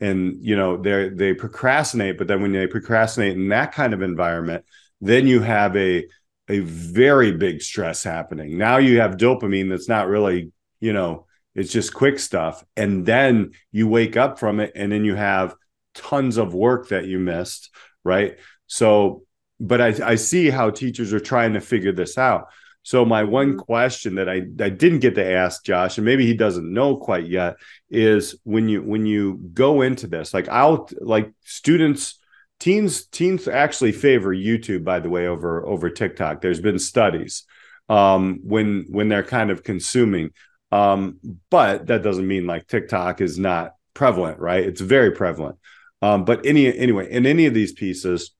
and 0.00 0.38
you 0.40 0.56
know 0.56 0.76
they 0.76 1.10
they 1.10 1.34
procrastinate 1.34 2.18
but 2.18 2.26
then 2.26 2.42
when 2.42 2.52
they 2.52 2.66
procrastinate 2.66 3.36
in 3.36 3.48
that 3.50 3.72
kind 3.72 3.92
of 3.92 4.02
environment 4.02 4.64
then 5.00 5.26
you 5.26 5.40
have 5.40 5.76
a 5.76 6.06
a 6.48 6.58
very 6.60 7.30
big 7.30 7.62
stress 7.62 8.02
happening. 8.02 8.58
Now 8.58 8.78
you 8.78 9.00
have 9.00 9.16
dopamine 9.16 9.70
that's 9.70 9.88
not 9.88 10.08
really 10.08 10.52
you 10.80 10.92
know 10.92 11.26
it's 11.54 11.72
just 11.72 11.92
quick 11.92 12.18
stuff. 12.18 12.64
And 12.76 13.04
then 13.04 13.52
you 13.72 13.88
wake 13.88 14.16
up 14.16 14.38
from 14.38 14.60
it 14.60 14.72
and 14.74 14.90
then 14.90 15.04
you 15.04 15.16
have 15.16 15.54
tons 15.94 16.36
of 16.36 16.54
work 16.54 16.88
that 16.88 17.06
you 17.06 17.18
missed 17.18 17.70
right? 18.04 18.38
So 18.66 19.24
but 19.60 19.80
i 19.80 19.94
i 20.04 20.14
see 20.14 20.50
how 20.50 20.70
teachers 20.70 21.12
are 21.12 21.20
trying 21.20 21.52
to 21.52 21.60
figure 21.60 21.92
this 21.92 22.16
out 22.18 22.48
so 22.82 23.04
my 23.04 23.24
one 23.24 23.54
Mhm. 23.54 23.58
question 23.58 24.14
that 24.14 24.28
I, 24.28 24.36
I 24.58 24.70
didn't 24.70 25.00
get 25.00 25.14
to 25.16 25.24
ask 25.32 25.62
Josh, 25.64 25.98
and 25.98 26.04
maybe 26.06 26.24
he 26.24 26.32
doesn't 26.32 26.72
know 26.72 26.96
quite 26.96 27.26
yet, 27.26 27.56
is 27.90 28.40
when 28.44 28.70
you 28.70 28.80
when 28.80 29.04
you 29.04 29.38
go 29.52 29.82
into 29.82 30.06
this, 30.06 30.32
like 30.32 30.48
I'll 30.48 30.88
like 30.98 31.30
students, 31.44 32.18
teens 32.58 33.04
teens 33.06 33.46
actually 33.48 33.92
favor 33.92 34.34
YouTube, 34.34 34.82
by 34.82 34.98
the 34.98 35.10
way, 35.10 35.26
over 35.26 35.66
over 35.66 35.90
TikTok. 35.90 36.40
There's 36.40 36.62
been 36.62 36.78
studies 36.78 37.44
um, 37.90 38.40
when 38.44 38.86
when 38.88 39.10
they're 39.10 39.22
kind 39.38 39.50
of 39.50 39.62
consuming, 39.62 40.30
um, 40.72 41.18
but 41.50 41.86
that 41.88 42.02
doesn't 42.02 42.26
mean 42.26 42.46
like 42.46 42.66
TikTok 42.66 43.20
is 43.20 43.38
not 43.38 43.74
prevalent, 43.92 44.38
right? 44.38 44.64
It's 44.64 44.80
very 44.80 45.10
prevalent. 45.10 45.58
Um, 46.00 46.24
but 46.24 46.46
any 46.46 46.74
anyway, 46.74 47.10
in 47.12 47.26
any 47.26 47.44
of 47.44 47.52
these 47.52 47.72
pieces, 47.74 48.30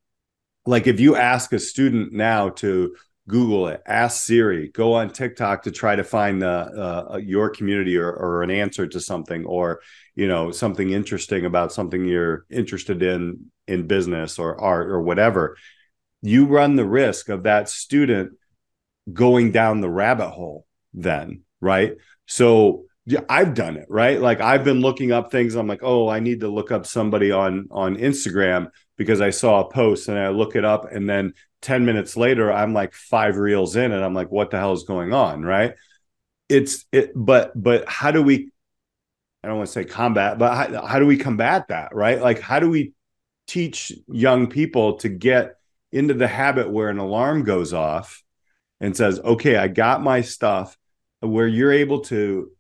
like 0.67 0.87
if 0.87 1.01
you 1.01 1.17
ask 1.17 1.53
a 1.53 1.59
student 1.59 2.13
now 2.13 2.51
to 2.51 2.95
Google 3.29 3.69
it, 3.69 3.83
ask 3.87 4.25
Siri, 4.25 4.69
go 4.69 4.95
on 4.95 5.11
TikTok 5.11 5.63
to 5.63 5.71
try 5.71 5.95
to 5.95 6.03
find 6.03 6.43
the 6.43 6.49
uh, 6.49 7.17
your 7.17 7.49
community 7.51 7.97
or, 7.97 8.11
or 8.11 8.43
an 8.43 8.51
answer 8.51 8.87
to 8.89 9.01
something, 9.01 9.45
or 9.45 9.81
you 10.15 10.27
know 10.27 10.51
something 10.51 10.91
interesting 10.91 11.45
about 11.45 11.73
something 11.73 12.05
you're 12.05 12.45
interested 12.51 13.03
in 13.03 13.51
in 13.69 13.87
business 13.87 14.39
or 14.39 14.61
art 14.61 14.89
or 14.89 15.01
whatever. 15.01 15.57
You 16.23 16.47
run 16.47 16.77
the 16.77 16.87
risk 16.87 17.29
of 17.29 17.45
that 17.45 17.69
student 17.69 18.33
going 19.13 19.53
down 19.53 19.81
the 19.81 19.91
rabbit 19.91 20.31
hole. 20.31 20.67
Then, 20.93 21.43
right? 21.61 21.93
So 22.27 22.85
yeah, 23.07 23.21
I've 23.29 23.55
done 23.55 23.77
it, 23.77 23.87
right? 23.89 24.21
Like 24.21 24.41
I've 24.41 24.65
been 24.65 24.81
looking 24.81 25.13
up 25.13 25.31
things. 25.31 25.55
I'm 25.55 25.69
like, 25.69 25.83
oh, 25.83 26.09
I 26.09 26.21
need 26.21 26.41
to 26.41 26.49
look 26.49 26.71
up 26.71 26.85
somebody 26.85 27.31
on 27.31 27.69
on 27.71 27.97
Instagram 27.97 28.71
because 29.01 29.23
I 29.23 29.31
saw 29.31 29.61
a 29.61 29.71
post 29.71 30.09
and 30.09 30.19
I 30.19 30.29
look 30.29 30.55
it 30.57 30.65
up, 30.67 30.93
and 30.93 31.09
then 31.09 31.33
10 31.63 31.85
minutes 31.85 32.17
later 32.17 32.53
i'm 32.53 32.73
like 32.73 32.95
five 32.95 33.37
reels 33.37 33.77
in 33.77 33.93
and 33.93 34.05
i'm 34.05 34.15
like 34.15 34.31
what 34.31 34.51
the 34.51 34.59
hell 34.59 34.73
is 34.73 34.85
going 34.85 35.13
on 35.13 35.43
right? 35.43 35.75
It's 36.49 36.85
it 36.91 37.13
but 37.15 37.53
but 37.55 37.89
how 37.89 38.11
do 38.11 38.23
we 38.23 38.51
i 39.45 39.49
don't 39.49 39.59
want 39.59 39.69
to 39.69 39.73
say 39.73 39.85
combat 39.85 40.39
but 40.39 40.55
how, 40.55 40.87
how 40.87 40.99
do 40.99 41.07
we 41.07 41.17
combat 41.17 41.69
that 41.69 41.95
right? 41.95 42.21
Like 42.21 42.41
how 42.41 42.61
do 42.61 42.69
we 42.69 42.93
teach 43.47 43.93
young 44.09 44.49
people 44.49 44.95
to 44.99 45.09
get 45.09 45.57
into 45.93 46.15
the 46.15 46.29
habit 46.29 46.71
where 46.71 46.89
an 46.89 46.99
alarm 46.99 47.45
goes 47.45 47.73
off 47.73 48.23
and 48.81 48.97
says 48.97 49.21
okay 49.21 49.57
i 49.57 49.69
got 49.69 50.03
my 50.03 50.21
stuff 50.21 50.77
where 51.21 51.47
you're 51.47 51.73
able 51.73 52.01
to 52.01 52.51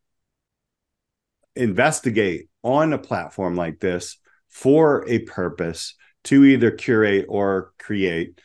investigate 1.56 2.48
on 2.62 2.92
a 2.92 2.98
platform 2.98 3.56
like 3.56 3.80
this 3.80 4.18
for 4.48 5.08
a 5.08 5.20
purpose 5.20 5.94
to 6.24 6.44
either 6.44 6.70
curate 6.70 7.26
or 7.28 7.72
create 7.78 8.40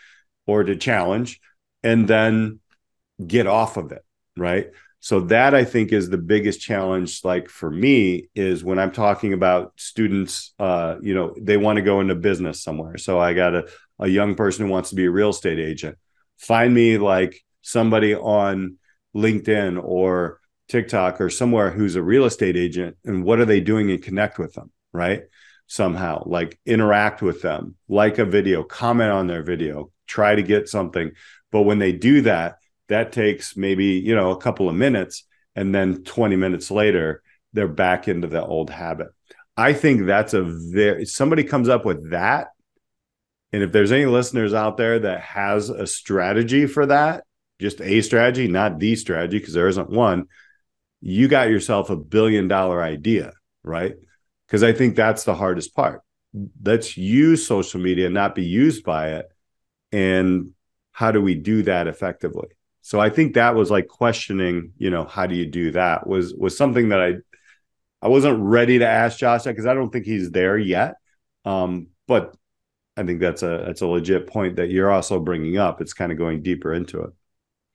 or 0.48 0.64
to 0.64 0.76
challenge 0.76 1.40
and 1.84 2.08
then 2.08 2.60
get 3.26 3.48
off 3.48 3.78
of 3.78 3.92
it 3.92 4.06
right? 4.38 4.68
So 5.00 5.22
that 5.22 5.54
i 5.54 5.64
think 5.64 5.92
is 5.92 6.10
the 6.10 6.18
biggest 6.18 6.60
challenge 6.60 7.24
like 7.24 7.48
for 7.50 7.70
me 7.70 8.30
is 8.34 8.64
when 8.64 8.80
i'm 8.80 8.92
talking 8.92 9.34
about 9.34 9.74
students 9.78 10.54
uh 10.58 10.96
you 11.02 11.14
know 11.14 11.36
they 11.40 11.58
want 11.58 11.78
to 11.78 11.84
go 11.84 12.02
into 12.02 12.16
business 12.16 12.64
somewhere. 12.64 12.98
So 12.98 13.20
i 13.20 13.34
got 13.34 13.54
a, 13.56 13.68
a 14.00 14.08
young 14.08 14.36
person 14.36 14.66
who 14.66 14.72
wants 14.72 14.90
to 14.90 14.96
be 14.96 15.06
a 15.06 15.12
real 15.12 15.30
estate 15.30 15.60
agent. 15.60 15.98
Find 16.38 16.74
me 16.74 16.98
like 16.98 17.40
somebody 17.62 18.16
on 18.16 18.78
linkedin 19.16 19.82
or 19.82 20.40
tiktok 20.68 21.22
or 21.22 21.30
somewhere 21.30 21.70
who's 21.70 21.96
a 21.96 22.02
real 22.02 22.26
estate 22.26 22.58
agent 22.58 22.98
and 23.06 23.24
what 23.24 23.40
are 23.40 23.46
they 23.46 23.62
doing 23.62 23.92
and 23.92 24.02
connect 24.02 24.40
with 24.40 24.54
them 24.54 24.72
right 24.92 25.24
somehow 25.68 26.24
like 26.26 26.60
interact 26.66 27.22
with 27.22 27.42
them 27.42 27.76
like 27.88 28.18
a 28.18 28.26
video 28.26 28.64
comment 28.64 29.12
on 29.12 29.28
their 29.28 29.44
video 29.44 29.92
try 30.08 30.36
to 30.36 30.44
get 30.44 30.70
something. 30.70 31.12
But 31.52 31.64
when 31.64 31.80
they 31.80 31.92
do 31.92 32.22
that 32.22 32.58
that 32.88 33.12
takes 33.12 33.58
maybe 33.58 33.86
you 33.86 34.16
know 34.16 34.32
a 34.32 34.38
couple 34.38 34.70
of 34.70 34.76
minutes 34.76 35.24
and 35.56 35.74
then 35.74 36.04
20 36.04 36.36
minutes 36.36 36.70
later 36.70 37.24
they're 37.54 37.68
back 37.68 38.08
into 38.08 38.28
the 38.28 38.44
old 38.44 38.70
habit. 38.70 39.08
I 39.58 39.74
think 39.74 40.06
that's 40.06 40.34
a 40.34 40.44
very 40.44 41.06
somebody 41.06 41.44
comes 41.44 41.70
up 41.70 41.86
with 41.86 42.12
that 42.12 42.50
and 43.54 43.64
if 43.64 43.72
there's 43.72 43.92
any 43.92 44.06
listeners 44.06 44.54
out 44.54 44.78
there 44.78 45.00
that 45.00 45.22
has 45.22 45.70
a 45.70 45.88
strategy 45.88 46.68
for 46.68 46.86
that 46.86 47.24
just 47.60 47.82
a 47.82 48.02
strategy 48.02 48.48
not 48.48 48.80
the 48.80 48.96
strategy 48.96 49.40
because 49.40 49.54
there 49.54 49.70
isn't 49.70 49.90
one 49.90 50.26
you 51.02 51.28
got 51.28 51.50
yourself 51.50 51.90
a 51.90 51.96
billion 51.96 52.48
dollar 52.48 52.82
idea 52.82 53.32
right 53.64 53.96
because 54.48 54.64
i 54.64 54.72
think 54.72 54.96
that's 54.96 55.24
the 55.24 55.36
hardest 55.36 55.76
part. 55.76 56.02
Let's 56.64 56.98
use 56.98 57.48
social 57.48 57.80
media 57.80 58.10
not 58.10 58.36
be 58.36 58.44
used 58.44 58.84
by 58.84 59.14
it. 59.14 59.32
And 59.94 60.52
how 60.92 61.12
do 61.12 61.22
we 61.22 61.34
do 61.36 61.64
that 61.64 61.88
effectively? 61.88 62.50
So 62.82 63.00
i 63.00 63.10
think 63.10 63.34
that 63.34 63.56
was 63.56 63.72
like 63.72 63.88
questioning 63.88 64.74
you 64.78 64.90
know 64.90 65.06
how 65.06 65.26
do 65.26 65.36
you 65.36 65.46
do 65.48 65.72
that 65.72 66.06
was 66.06 66.34
was 66.36 66.56
something 66.56 66.90
that 66.90 67.02
i 67.02 67.16
i 68.02 68.08
wasn't 68.08 68.40
ready 68.40 68.78
to 68.78 68.88
ask 68.88 69.18
josh 69.18 69.44
because 69.44 69.66
i 69.66 69.74
don't 69.74 69.90
think 69.90 70.06
he's 70.06 70.30
there 70.30 70.58
yet. 70.58 70.96
Um 71.46 71.88
but 72.08 72.36
i 72.96 73.04
think 73.04 73.20
that's 73.22 73.42
a 73.42 73.64
that's 73.66 73.82
a 73.82 73.88
legit 73.88 74.28
point 74.28 74.58
that 74.58 74.70
you're 74.70 74.92
also 74.92 75.20
bringing 75.20 75.58
up. 75.58 75.82
It's 75.82 75.94
kind 75.94 76.12
of 76.12 76.18
going 76.18 76.44
deeper 76.44 76.74
into 76.74 77.02
it. 77.02 77.10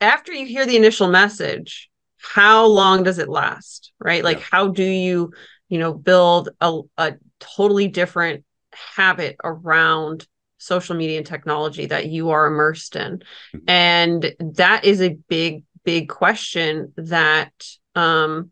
After 0.01 0.33
you 0.33 0.47
hear 0.47 0.65
the 0.67 0.77
initial 0.77 1.09
message 1.09 1.91
how 2.23 2.67
long 2.67 3.03
does 3.03 3.19
it 3.19 3.29
last 3.29 3.93
right? 3.99 4.23
Like 4.23 4.39
yeah. 4.39 4.47
how 4.51 4.69
do 4.69 4.85
you 4.85 5.33
you 5.71 5.79
know 5.79 5.95
build 5.95 6.51
a, 6.61 6.81
a 6.99 7.15
totally 7.39 7.89
different 7.89 8.45
habit 8.73 9.37
around 9.43 10.27
social 10.59 10.95
media 10.95 11.17
and 11.17 11.27
technology 11.27 11.87
that 11.87 12.07
you 12.07 12.31
are 12.31 12.47
immersed 12.47 12.95
in. 12.97 13.23
Mm-hmm. 13.55 13.59
and 13.67 14.35
that 14.41 14.85
is 14.85 15.01
a 15.01 15.17
big 15.29 15.65
big 15.85 16.11
question 16.11 16.93
that 16.97 17.53
um 17.95 18.51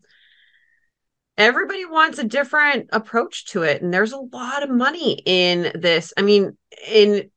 everybody 1.37 1.85
wants 1.85 2.19
a 2.19 2.23
different 2.25 2.89
approach 2.91 3.45
to 3.45 3.63
it. 3.63 3.81
And 3.81 3.93
there's 3.93 4.11
a 4.11 4.17
lot 4.17 4.61
of 4.61 4.69
money 4.69 5.21
in 5.25 5.71
this. 5.73 6.13
I 6.17 6.21
mean 6.21 6.57
in 6.85 7.31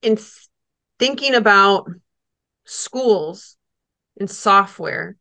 in 0.00 0.18
thinking 0.98 1.34
about 1.34 1.90
schools 2.64 3.56
and 4.20 4.30
software 4.30 5.16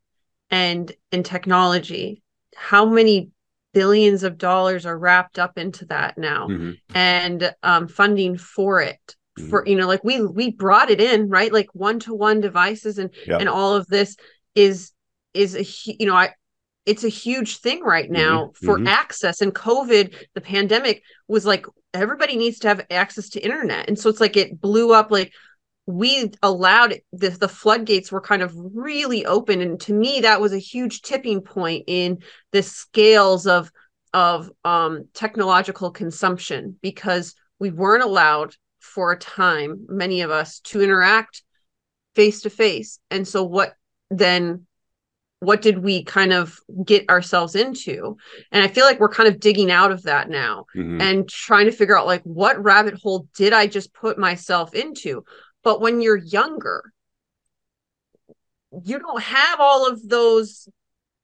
and 0.52 0.92
in 1.12 1.24
technology 1.24 2.22
how 2.56 2.86
many 2.86 3.32
billions 3.74 4.24
of 4.24 4.38
dollars 4.38 4.86
are 4.86 4.98
wrapped 4.98 5.40
up 5.40 5.58
into 5.58 5.86
that 5.86 6.18
now 6.18 6.48
mm-hmm. 6.48 6.72
and 6.96 7.54
um, 7.64 7.88
funding 7.88 8.38
for 8.38 8.82
it 8.82 9.16
mm-hmm. 9.38 9.50
for 9.50 9.66
you 9.66 9.76
know 9.76 9.88
like 9.88 10.04
we 10.04 10.22
we 10.22 10.52
brought 10.52 10.90
it 10.90 11.02
in 11.02 11.30
right 11.30 11.54
like 11.54 11.70
one-to-one 11.74 12.42
devices 12.42 12.98
and 12.98 13.12
and 13.28 13.50
all 13.50 13.74
of 13.74 13.88
this 13.88 14.16
is 14.56 14.92
is 15.34 15.56
a 15.56 15.92
you 16.00 16.06
know 16.06 16.16
i 16.16 16.32
it's 16.86 17.04
a 17.04 17.10
huge 17.10 17.58
thing 17.58 17.82
right 17.82 18.06
mm-hmm. 18.06 18.22
now 18.22 18.46
mm-hmm. 18.46 18.66
for 18.66 18.80
access 18.88 19.42
and 19.42 19.54
covid 19.54 20.16
the 20.34 20.42
pandemic 20.42 21.02
was 21.28 21.46
like 21.46 21.66
everybody 21.94 22.36
needs 22.36 22.60
to 22.60 22.68
have 22.68 22.86
access 22.90 23.30
to 23.30 23.40
internet 23.40 23.88
and 23.88 23.98
so 23.98 24.10
it's 24.10 24.22
like 24.22 24.38
it 24.38 24.60
blew 24.60 24.94
up 24.94 25.12
like 25.12 25.32
we 25.88 26.32
allowed 26.44 26.96
the, 27.12 27.30
the 27.30 27.48
floodgates 27.48 28.12
were 28.12 28.22
kind 28.22 28.41
of 28.41 28.54
really 28.56 29.26
open 29.26 29.62
and 29.62 29.80
to 29.80 29.94
me 29.94 30.22
that 30.22 30.39
was 30.39 30.54
a 30.54 30.60
huge 30.60 31.02
tipping 31.02 31.41
point 31.41 31.84
in 31.88 32.20
the 32.52 32.62
scales 32.62 33.48
of 33.48 33.72
of 34.13 34.52
um, 34.65 35.08
technological 35.13 35.89
consumption 35.89 36.78
because 36.82 37.34
we 37.60 37.72
weren't 37.72 38.04
allowed 38.04 38.54
for 38.80 39.12
a 39.12 39.17
time 39.17 39.86
many 39.88 40.22
of 40.22 40.32
us 40.32 40.60
to 40.60 40.82
interact 40.82 41.44
face 42.15 42.41
to 42.41 42.50
face 42.50 43.00
and 43.10 43.28
so 43.28 43.44
what 43.44 43.74
then 44.10 44.65
what 45.39 45.63
did 45.63 45.80
we 45.80 46.04
kind 46.04 46.34
of 46.34 46.60
get 46.86 47.10
ourselves 47.10 47.56
into? 47.56 48.15
And 48.52 48.63
i 48.63 48.67
feel 48.67 48.86
like 48.86 49.00
we're 49.00 49.10
kind 49.10 49.28
of 49.28 49.39
digging 49.39 49.72
out 49.72 49.91
of 49.91 50.04
that 50.04 50.30
now 50.30 50.65
mm-hmm. 50.76 51.02
and 51.02 51.28
trying 51.28 51.65
to 51.65 51.72
figure 51.72 51.98
out 51.98 52.06
like 52.06 52.22
what 52.24 52.63
rabbit 52.63 52.96
hole 52.96 53.28
did 53.36 53.54
i 53.54 53.65
just 53.65 53.94
put 53.94 54.20
myself 54.20 54.76
into 54.76 55.24
but 55.63 55.82
when 55.82 56.02
you're 56.02 56.17
younger, 56.17 56.91
you 58.84 59.00
don't 59.00 59.21
have 59.21 59.60
all 59.60 59.88
of 59.88 60.08
those 60.08 60.69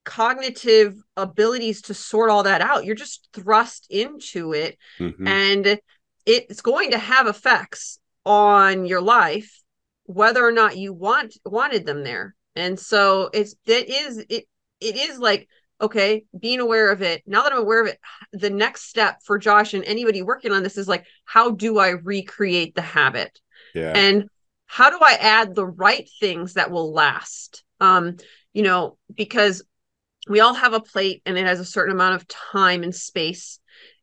cognitive 0.03 0.95
abilities 1.15 1.81
to 1.83 1.93
sort 1.93 2.29
all 2.29 2.43
that 2.43 2.61
out. 2.61 2.85
You're 2.85 2.95
just 2.95 3.27
thrust 3.33 3.87
into 3.89 4.53
it 4.53 4.77
mm-hmm. 4.99 5.27
and 5.27 5.79
it's 6.25 6.61
going 6.61 6.91
to 6.91 6.97
have 6.97 7.27
effects 7.27 7.99
on 8.25 8.85
your 8.85 9.01
life 9.01 9.61
whether 10.03 10.45
or 10.45 10.51
not 10.51 10.77
you 10.77 10.93
want 10.93 11.37
wanted 11.45 11.85
them 11.85 12.03
there. 12.03 12.35
And 12.55 12.79
so 12.79 13.29
it's 13.33 13.55
it 13.65 13.89
is 13.89 14.17
it 14.29 14.45
it 14.79 14.95
is 14.95 15.19
like 15.19 15.47
okay, 15.79 16.25
being 16.37 16.59
aware 16.59 16.89
of 16.91 17.03
it. 17.03 17.21
Now 17.27 17.43
that 17.43 17.51
I'm 17.51 17.59
aware 17.59 17.81
of 17.81 17.87
it, 17.87 17.99
the 18.33 18.49
next 18.49 18.89
step 18.89 19.21
for 19.23 19.37
Josh 19.37 19.75
and 19.75 19.83
anybody 19.83 20.23
working 20.23 20.51
on 20.51 20.63
this 20.63 20.77
is 20.77 20.87
like 20.87 21.05
how 21.25 21.51
do 21.51 21.77
I 21.77 21.89
recreate 21.89 22.73
the 22.75 22.81
habit? 22.81 23.39
And 23.95 24.29
how 24.65 24.89
do 24.89 24.97
I 25.01 25.13
add 25.13 25.55
the 25.55 25.65
right 25.65 26.09
things 26.19 26.53
that 26.53 26.71
will 26.71 26.93
last? 26.93 27.63
Um, 27.79 28.17
you 28.53 28.63
know, 28.63 28.97
because 29.13 29.63
we 30.27 30.39
all 30.39 30.53
have 30.53 30.73
a 30.73 30.81
plate 30.81 31.21
and 31.25 31.37
it 31.37 31.45
has 31.45 31.59
a 31.59 31.65
certain 31.65 31.93
amount 31.95 32.15
of 32.15 32.27
time 32.27 32.83
and 32.83 32.93
space. 32.93 33.59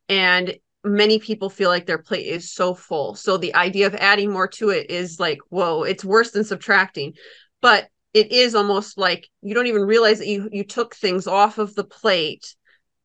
And 0.09 0.55
many 0.83 1.19
people 1.19 1.49
feel 1.49 1.69
like 1.69 1.85
their 1.85 1.97
plate 1.97 2.27
is 2.27 2.51
so 2.51 2.73
full. 2.73 3.15
So 3.15 3.37
the 3.37 3.55
idea 3.55 3.87
of 3.87 3.95
adding 3.95 4.31
more 4.31 4.47
to 4.49 4.69
it 4.69 4.89
is 4.89 5.19
like, 5.19 5.39
whoa, 5.49 5.83
it's 5.83 6.05
worse 6.05 6.31
than 6.31 6.43
subtracting. 6.43 7.13
But 7.61 7.87
it 8.13 8.31
is 8.31 8.55
almost 8.55 8.97
like 8.97 9.27
you 9.41 9.53
don't 9.53 9.67
even 9.67 9.81
realize 9.81 10.19
that 10.19 10.27
you 10.27 10.49
you 10.51 10.63
took 10.63 10.95
things 10.95 11.27
off 11.27 11.57
of 11.57 11.75
the 11.75 11.83
plate 11.83 12.55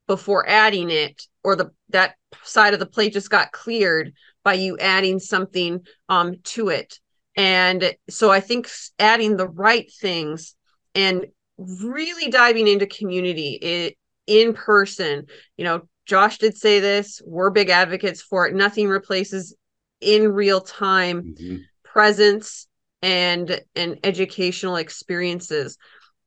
before 0.07 0.49
adding 0.49 0.89
it 0.91 1.27
or 1.43 1.57
the 1.57 1.71
that 1.89 2.15
side 2.45 2.75
of 2.75 2.81
the 2.81 2.87
plate 2.87 3.13
just 3.13 3.29
got 3.29 3.51
cleared 3.51 4.13
by 4.45 4.55
you 4.55 4.79
adding 4.79 5.19
something 5.19 5.81
um 6.09 6.35
to 6.45 6.69
it 6.69 6.99
and 7.37 7.95
so 8.09 8.31
I 8.31 8.41
think 8.41 8.69
adding 8.99 9.37
the 9.37 9.49
right 9.49 9.91
things 10.01 10.55
and 10.95 11.27
really 11.57 12.31
diving 12.31 12.67
into 12.67 12.87
community 12.87 13.53
it, 13.55 13.97
in 14.27 14.55
person, 14.55 15.27
you 15.57 15.65
know, 15.65 15.83
Josh 16.07 16.39
did 16.39 16.57
say 16.57 16.81
this, 16.81 17.21
we're 17.25 17.51
big 17.51 17.69
advocates 17.71 18.21
for 18.21 18.47
it. 18.47 18.55
Nothing 18.55 18.89
replaces 18.89 19.55
in 20.01 20.33
real 20.33 20.61
time 20.61 21.23
mm-hmm. 21.23 21.57
presence 21.85 22.67
and 23.03 23.61
and 23.75 23.99
educational 24.05 24.77
experiences. 24.77 25.79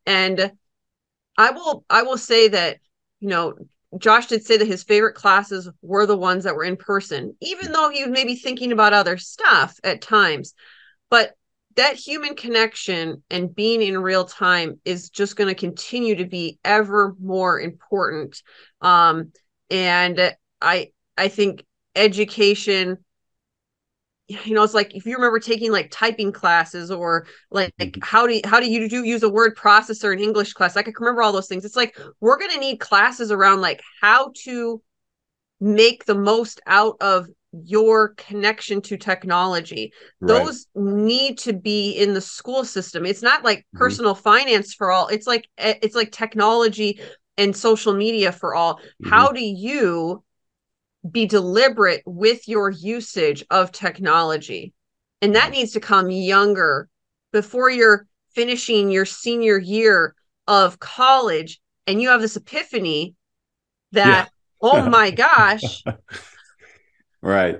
And 0.05 0.51
I 1.37 1.51
will 1.51 1.85
I 1.89 2.03
will 2.03 2.17
say 2.17 2.47
that, 2.49 2.77
you 3.19 3.29
know, 3.29 3.53
Josh 3.97 4.27
did 4.27 4.45
say 4.45 4.57
that 4.57 4.67
his 4.67 4.83
favorite 4.83 5.15
classes 5.15 5.69
were 5.81 6.05
the 6.05 6.17
ones 6.17 6.43
that 6.43 6.55
were 6.55 6.63
in 6.63 6.77
person, 6.77 7.35
even 7.41 7.71
though 7.71 7.89
he 7.89 8.03
was 8.03 8.11
maybe 8.11 8.35
thinking 8.35 8.71
about 8.71 8.93
other 8.93 9.17
stuff 9.17 9.77
at 9.83 10.01
times. 10.01 10.53
But 11.09 11.33
that 11.75 11.95
human 11.95 12.35
connection 12.35 13.23
and 13.29 13.53
being 13.53 13.81
in 13.81 13.97
real 13.97 14.25
time 14.25 14.79
is 14.85 15.09
just 15.09 15.35
going 15.35 15.47
to 15.47 15.59
continue 15.59 16.15
to 16.15 16.25
be 16.25 16.59
ever 16.63 17.15
more 17.19 17.59
important. 17.59 18.41
Um, 18.81 19.31
and 19.69 20.35
I 20.61 20.91
I 21.17 21.27
think 21.27 21.65
education 21.95 22.97
you 24.27 24.53
know 24.53 24.63
it's 24.63 24.73
like 24.73 24.95
if 24.95 25.05
you 25.05 25.15
remember 25.15 25.39
taking 25.39 25.71
like 25.71 25.89
typing 25.91 26.31
classes 26.31 26.89
or 26.89 27.27
like, 27.51 27.73
like 27.79 27.91
mm-hmm. 27.91 28.01
how 28.03 28.25
do 28.25 28.35
you, 28.35 28.41
how 28.45 28.59
do 28.59 28.69
you 28.69 28.87
do 28.87 29.03
use 29.03 29.23
a 29.23 29.29
word 29.29 29.55
processor 29.57 30.13
in 30.13 30.19
english 30.19 30.53
class 30.53 30.77
i 30.77 30.81
can 30.81 30.93
remember 30.99 31.21
all 31.21 31.31
those 31.31 31.47
things 31.47 31.65
it's 31.65 31.75
like 31.75 31.97
we're 32.21 32.37
going 32.37 32.51
to 32.51 32.59
need 32.59 32.79
classes 32.79 33.31
around 33.31 33.61
like 33.61 33.81
how 34.01 34.31
to 34.35 34.81
make 35.59 36.05
the 36.05 36.15
most 36.15 36.61
out 36.67 36.95
of 37.01 37.27
your 37.51 38.15
connection 38.15 38.81
to 38.81 38.97
technology 38.97 39.91
right. 40.19 40.27
those 40.27 40.67
need 40.73 41.37
to 41.37 41.53
be 41.53 41.91
in 41.91 42.13
the 42.13 42.21
school 42.21 42.63
system 42.63 43.05
it's 43.05 43.21
not 43.21 43.43
like 43.43 43.59
mm-hmm. 43.59 43.77
personal 43.77 44.15
finance 44.15 44.73
for 44.73 44.89
all 44.89 45.07
it's 45.07 45.27
like 45.27 45.47
eh, 45.57 45.75
it's 45.81 45.95
like 45.95 46.11
technology 46.11 46.99
and 47.37 47.55
social 47.55 47.93
media 47.93 48.31
for 48.31 48.55
all 48.55 48.75
mm-hmm. 48.75 49.09
how 49.09 49.31
do 49.31 49.43
you 49.43 50.23
be 51.09 51.25
deliberate 51.25 52.01
with 52.05 52.47
your 52.47 52.69
usage 52.69 53.43
of 53.49 53.71
technology 53.71 54.73
and 55.23 55.35
that 55.35 55.51
needs 55.51 55.71
to 55.71 55.79
come 55.79 56.09
younger 56.09 56.89
before 57.31 57.69
you're 57.69 58.05
finishing 58.35 58.91
your 58.91 59.05
senior 59.05 59.57
year 59.57 60.15
of 60.49 60.79
college 60.79 61.61
and 61.87 62.01
you 62.01 62.09
have 62.09 62.19
this 62.19 62.35
epiphany 62.35 63.15
that, 63.93 64.29
yeah. 64.61 64.69
oh 64.69 64.89
my 64.89 65.11
gosh. 65.11 65.81
right. 67.21 67.59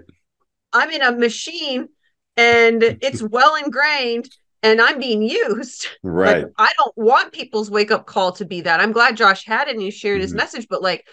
I'm 0.74 0.90
in 0.92 1.02
a 1.02 1.14
machine 1.14 1.88
and 2.36 2.84
it's 2.84 3.22
well 3.30 3.56
ingrained 3.56 4.30
and 4.62 4.82
I'm 4.82 5.00
being 5.00 5.22
used. 5.22 5.88
Right. 6.04 6.44
Like, 6.44 6.54
I 6.58 6.70
don't 6.78 6.98
want 6.98 7.32
people's 7.32 7.72
wake 7.72 7.92
up 7.92 8.06
call 8.06 8.34
to 8.34 8.46
be 8.46 8.60
that. 8.60 8.82
I'm 8.82 8.92
glad 8.92 9.16
Josh 9.16 9.46
had 9.46 9.70
it 9.70 9.76
and 9.76 9.82
he's 9.82 9.94
sharing 9.94 10.18
mm-hmm. 10.18 10.24
his 10.24 10.34
message, 10.34 10.68
but 10.70 10.82
like 10.82 11.08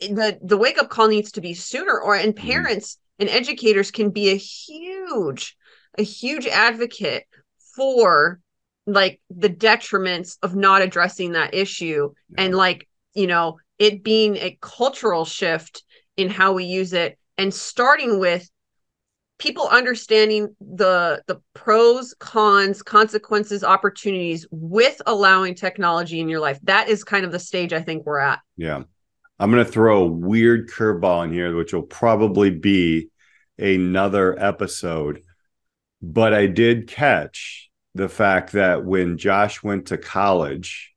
the 0.00 0.38
the 0.42 0.56
wake 0.56 0.78
up 0.78 0.90
call 0.90 1.08
needs 1.08 1.32
to 1.32 1.40
be 1.40 1.54
sooner 1.54 1.98
or 1.98 2.14
and 2.14 2.34
mm-hmm. 2.34 2.48
parents 2.48 2.94
mm-hmm. 2.94 3.28
and 3.28 3.30
educators 3.30 3.90
can 3.90 4.10
be 4.10 4.30
a 4.30 4.36
huge 4.36 5.56
a 5.98 6.02
huge 6.02 6.46
advocate 6.46 7.24
for 7.74 8.40
like 8.86 9.20
the 9.30 9.48
detriments 9.48 10.38
of 10.42 10.54
not 10.54 10.82
addressing 10.82 11.32
that 11.32 11.54
issue 11.54 12.12
yeah. 12.30 12.44
and 12.44 12.54
like 12.54 12.88
you 13.14 13.26
know 13.26 13.58
it 13.78 14.02
being 14.02 14.36
a 14.36 14.56
cultural 14.60 15.24
shift 15.24 15.82
in 16.16 16.30
how 16.30 16.52
we 16.52 16.64
use 16.64 16.92
it 16.92 17.18
and 17.36 17.52
starting 17.52 18.18
with 18.18 18.48
people 19.38 19.68
understanding 19.68 20.54
the 20.60 21.22
the 21.26 21.40
pros 21.54 22.14
cons 22.18 22.82
consequences 22.82 23.64
opportunities 23.64 24.46
with 24.50 25.00
allowing 25.06 25.54
technology 25.54 26.20
in 26.20 26.28
your 26.28 26.40
life 26.40 26.58
that 26.62 26.88
is 26.88 27.04
kind 27.04 27.24
of 27.24 27.32
the 27.32 27.38
stage 27.38 27.72
i 27.72 27.80
think 27.80 28.06
we're 28.06 28.18
at 28.18 28.40
yeah 28.56 28.82
i'm 29.38 29.50
going 29.50 29.64
to 29.64 29.70
throw 29.70 30.02
a 30.02 30.06
weird 30.06 30.68
curveball 30.68 31.24
in 31.24 31.32
here 31.32 31.54
which 31.56 31.72
will 31.72 31.82
probably 31.82 32.50
be 32.50 33.08
another 33.58 34.38
episode 34.38 35.22
but 36.02 36.34
i 36.34 36.46
did 36.46 36.88
catch 36.88 37.70
the 37.94 38.08
fact 38.08 38.52
that 38.52 38.84
when 38.84 39.18
josh 39.18 39.62
went 39.62 39.86
to 39.86 39.98
college 39.98 40.92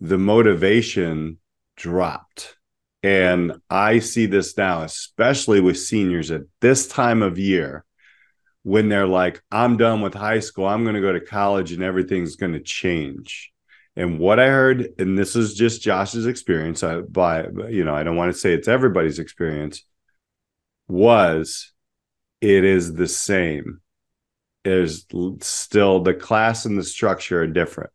the 0.00 0.18
motivation 0.18 1.38
dropped 1.76 2.56
and 3.04 3.60
I 3.68 3.98
see 3.98 4.24
this 4.24 4.56
now, 4.56 4.80
especially 4.80 5.60
with 5.60 5.78
seniors 5.78 6.30
at 6.30 6.40
this 6.62 6.88
time 6.88 7.20
of 7.20 7.38
year, 7.38 7.84
when 8.62 8.88
they're 8.88 9.06
like, 9.06 9.42
I'm 9.50 9.76
done 9.76 10.00
with 10.00 10.14
high 10.14 10.38
school, 10.38 10.64
I'm 10.64 10.84
going 10.84 10.94
to 10.94 11.02
go 11.02 11.12
to 11.12 11.20
college 11.20 11.72
and 11.72 11.82
everything's 11.82 12.36
going 12.36 12.54
to 12.54 12.60
change. 12.60 13.52
And 13.96 14.18
what 14.18 14.40
I 14.40 14.48
heard, 14.48 14.88
and 14.98 15.16
this 15.16 15.36
is 15.36 15.54
just 15.54 15.82
Josh's 15.82 16.26
experience, 16.26 16.82
I, 16.82 17.00
by 17.00 17.46
you 17.68 17.84
know, 17.84 17.94
I 17.94 18.02
don't 18.02 18.16
want 18.16 18.32
to 18.32 18.38
say 18.38 18.52
it's 18.52 18.68
everybody's 18.68 19.18
experience, 19.18 19.84
was 20.88 21.72
it 22.40 22.64
is 22.64 22.94
the 22.94 23.06
same. 23.06 23.80
There's 24.64 25.06
still 25.40 26.00
the 26.00 26.14
class 26.14 26.64
and 26.64 26.76
the 26.78 26.82
structure 26.82 27.42
are 27.42 27.46
different 27.46 27.90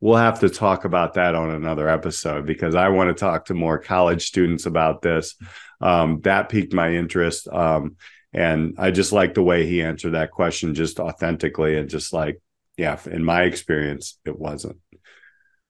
we'll 0.00 0.16
have 0.16 0.40
to 0.40 0.48
talk 0.48 0.84
about 0.84 1.14
that 1.14 1.34
on 1.34 1.50
another 1.50 1.88
episode 1.88 2.46
because 2.46 2.74
I 2.74 2.88
want 2.88 3.08
to 3.08 3.20
talk 3.20 3.46
to 3.46 3.54
more 3.54 3.78
college 3.78 4.26
students 4.26 4.66
about 4.66 5.02
this. 5.02 5.34
Um, 5.80 6.20
that 6.22 6.48
piqued 6.48 6.72
my 6.72 6.94
interest. 6.94 7.48
Um, 7.48 7.96
and 8.32 8.74
I 8.78 8.90
just 8.90 9.12
like 9.12 9.34
the 9.34 9.42
way 9.42 9.66
he 9.66 9.82
answered 9.82 10.12
that 10.12 10.30
question 10.30 10.74
just 10.74 11.00
authentically 11.00 11.78
and 11.78 11.88
just 11.88 12.12
like, 12.12 12.40
yeah, 12.76 12.98
in 13.06 13.24
my 13.24 13.42
experience, 13.42 14.18
it 14.24 14.38
wasn't. 14.38 14.76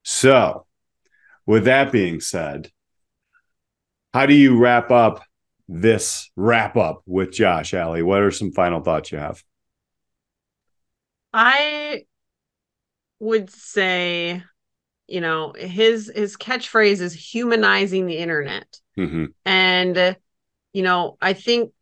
So, 0.09 0.67
with 1.47 1.65
that 1.65 1.91
being 1.91 2.21
said, 2.21 2.71
how 4.15 4.27
do 4.27 4.35
you 4.35 4.57
wrap 4.57 4.93
up 4.93 5.25
this 5.67 6.31
wrap 6.37 6.77
up 6.77 7.03
with 7.07 7.33
Josh 7.33 7.75
Alli? 7.75 8.05
What 8.05 8.23
are 8.23 8.31
some 8.31 8.53
final 8.53 8.81
thoughts 8.81 9.11
you 9.11 9.19
have? 9.19 9.43
I 11.33 12.05
would 13.19 13.51
say, 13.51 14.45
you 15.09 15.21
know, 15.21 15.53
his 15.59 16.13
his 16.15 16.37
catchphrase 16.37 17.01
is 17.01 17.13
humanizing 17.13 18.07
the 18.07 18.19
internet. 18.19 18.79
Mm-hmm. 18.97 19.25
And 19.45 20.17
you 20.73 20.83
know, 20.85 21.19
I 21.21 21.33
think 21.33 21.73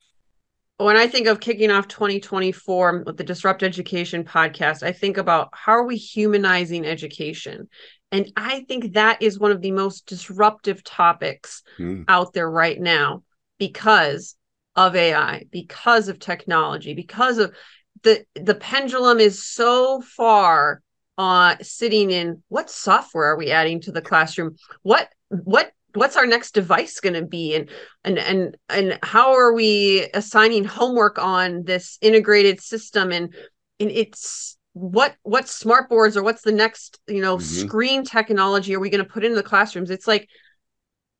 when 0.79 0.97
I 0.97 1.07
think 1.07 1.27
of 1.27 1.41
kicking 1.41 1.71
off 1.71 1.89
2024 1.89 3.05
with 3.05 3.17
the 3.17 3.25
Disrupt 3.25 3.63
Education 3.63 4.25
podcast, 4.25 4.83
I 4.83 4.93
think 4.93 5.19
about 5.19 5.51
how 5.53 5.73
are 5.73 5.87
we 5.87 5.97
humanizing 5.97 6.85
education? 6.85 7.69
And 8.13 8.33
I 8.37 8.61
think 8.69 8.95
that 8.95 9.23
is 9.23 9.39
one 9.39 9.51
of 9.51 9.61
the 9.61 9.73
most 9.73 10.07
disruptive 10.07 10.85
topics 10.85 11.63
mm. 11.79 12.05
out 12.07 12.33
there 12.33 12.49
right 12.49 12.81
now 12.81 13.23
because 13.59 14.37
of 14.77 14.95
AI, 14.97 15.45
because 15.51 16.09
of 16.09 16.19
technology, 16.19 16.95
because 16.95 17.39
of 17.39 17.55
the 18.03 18.25
the 18.35 18.55
pendulum 18.55 19.19
is 19.19 19.45
so 19.45 20.01
far 20.01 20.83
uh 21.17 21.57
sitting 21.63 22.11
in 22.11 22.43
what 22.49 22.69
software 22.69 23.27
are 23.27 23.39
we 23.39 23.51
adding 23.51 23.81
to 23.81 23.93
the 23.93 24.03
classroom? 24.03 24.57
What 24.83 25.09
what 25.29 25.73
what's 25.95 26.17
our 26.17 26.27
next 26.27 26.53
device 26.53 27.01
going 27.01 27.15
to 27.15 27.25
be? 27.25 27.55
And 27.55 27.71
and 28.05 28.19
and 28.19 28.57
and 28.69 28.99
how 29.03 29.35
are 29.35 29.53
we 29.53 30.09
assigning 30.13 30.65
homework 30.65 31.19
on 31.19 31.65
this 31.65 31.99
integrated 32.01 32.61
system? 32.61 33.13
And 33.13 33.35
and 33.81 33.91
it's 33.91 34.57
what 34.75 35.17
what 35.23 35.49
smart 35.49 35.89
boards 35.89 36.17
or 36.17 36.23
what's 36.23 36.43
the 36.43 36.53
next 36.53 37.01
you 37.09 37.23
know 37.23 37.37
mm-hmm. 37.37 37.67
screen 37.67 38.05
technology 38.05 38.75
are 38.75 38.81
we 38.81 38.91
going 38.91 39.03
to 39.03 39.11
put 39.11 39.25
into 39.25 39.37
the 39.37 39.43
classrooms 39.43 39.91
it's 39.91 40.07
like 40.07 40.29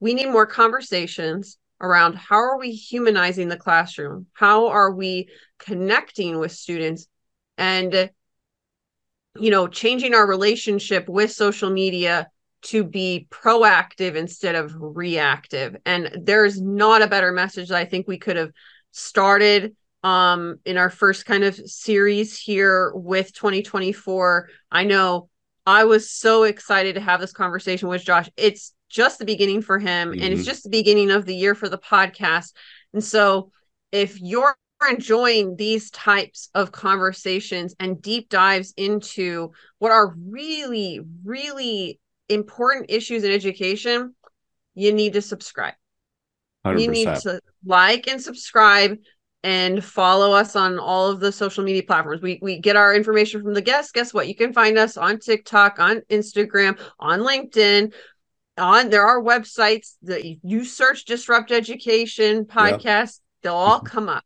we 0.01 0.13
need 0.13 0.29
more 0.29 0.47
conversations 0.47 1.57
around 1.81 2.15
how 2.15 2.37
are 2.37 2.59
we 2.59 2.71
humanizing 2.71 3.49
the 3.49 3.57
classroom 3.57 4.27
how 4.33 4.69
are 4.69 4.93
we 4.93 5.29
connecting 5.59 6.39
with 6.39 6.53
students 6.53 7.07
and 7.57 8.11
you 9.39 9.51
know, 9.51 9.67
changing 9.67 10.15
our 10.15 10.27
relationship 10.27 11.09
with 11.09 11.33
social 11.33 11.71
media 11.71 12.29
to 12.63 12.85
be 12.85 13.27
proactive 13.31 14.15
instead 14.15 14.55
of 14.55 14.75
reactive. 14.79 15.77
And 15.85 16.11
there's 16.23 16.61
not 16.61 17.03
a 17.03 17.09
better 17.09 17.33
message 17.33 17.69
that 17.69 17.79
I 17.79 17.85
think 17.85 18.07
we 18.07 18.19
could 18.19 18.37
have 18.37 18.53
started 18.93 19.75
um, 20.05 20.61
in 20.67 20.77
our 20.77 20.91
first 20.91 21.25
kind 21.25 21.43
of 21.43 21.57
series 21.57 22.39
here 22.39 22.93
with 22.95 23.33
2024. 23.33 24.51
I 24.71 24.85
know 24.85 25.31
I 25.67 25.85
was 25.85 26.11
so 26.11 26.43
excited 26.43 26.95
to 26.95 27.01
have 27.01 27.21
this 27.21 27.33
conversation 27.33 27.89
with 27.89 28.05
Josh. 28.05 28.29
It's 28.37 28.75
just 28.91 29.19
the 29.19 29.25
beginning 29.25 29.63
for 29.63 29.79
him, 29.79 30.11
mm-hmm. 30.11 30.23
and 30.23 30.33
it's 30.33 30.43
mm-hmm. 30.43 30.51
just 30.51 30.65
the 30.65 30.71
beginning 30.71 31.11
of 31.11 31.25
the 31.25 31.35
year 31.35 31.55
for 31.55 31.71
the 31.71 31.79
podcast. 31.79 32.53
And 32.93 33.03
so, 33.03 33.51
if 33.91 34.21
you're 34.21 34.55
enjoying 34.89 35.57
these 35.57 35.91
types 35.91 36.51
of 36.55 36.71
conversations 36.71 37.75
and 37.81 38.03
deep 38.03 38.29
dives 38.29 38.75
into 38.77 39.53
what 39.79 39.91
are 39.91 40.15
really, 40.29 41.01
really 41.25 41.99
important 42.29 42.91
issues 42.91 43.25
in 43.25 43.31
education, 43.31 44.15
you 44.75 44.93
need 44.93 45.15
to 45.15 45.23
subscribe. 45.23 45.75
100%. 46.67 46.81
You 46.81 46.91
need 46.91 47.15
to 47.21 47.41
like 47.65 48.07
and 48.07 48.21
subscribe 48.21 48.99
and 49.45 49.85
follow 49.85 50.33
us 50.33 50.57
on 50.57 50.79
all 50.79 51.11
of 51.11 51.21
the 51.21 51.31
social 51.31 51.63
media 51.63 51.83
platforms. 51.83 52.23
We 52.23 52.39
we 52.41 52.59
get 52.59 52.77
our 52.77 52.95
information 52.95 53.43
from 53.43 53.53
the 53.53 53.61
guests. 53.61 53.93
Guess 53.93 54.15
what? 54.15 54.27
You 54.27 54.35
can 54.35 54.55
find 54.55 54.79
us 54.79 54.97
on 54.97 55.21
TikTok, 55.21 55.79
on 55.79 56.01
Instagram, 56.11 56.81
on 56.99 57.21
LinkedIn. 57.21 57.93
On 58.57 58.89
there 58.89 59.05
are 59.05 59.21
websites 59.21 59.97
that 60.03 60.25
you 60.25 60.65
search 60.65 61.05
disrupt 61.05 61.53
education 61.53 62.47
podcast, 62.47 63.21
they'll 63.43 63.55
all 63.55 63.81
come 63.95 64.09
up. 64.09 64.25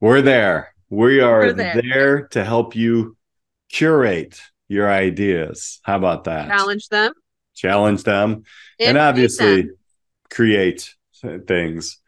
We're 0.00 0.22
there. 0.22 0.74
We 0.88 1.20
are 1.20 1.40
We're 1.40 1.52
there. 1.52 1.82
there 1.82 2.28
to 2.28 2.44
help 2.44 2.74
you 2.74 3.16
curate 3.70 4.40
your 4.68 4.90
ideas. 4.90 5.80
How 5.82 5.96
about 5.96 6.24
that? 6.24 6.48
Challenge 6.48 6.88
them. 6.88 7.12
Challenge 7.54 8.02
them. 8.04 8.44
And, 8.80 8.90
and 8.90 8.98
obviously 8.98 9.62
them. 9.62 9.76
create 10.30 10.94
things. 11.46 11.98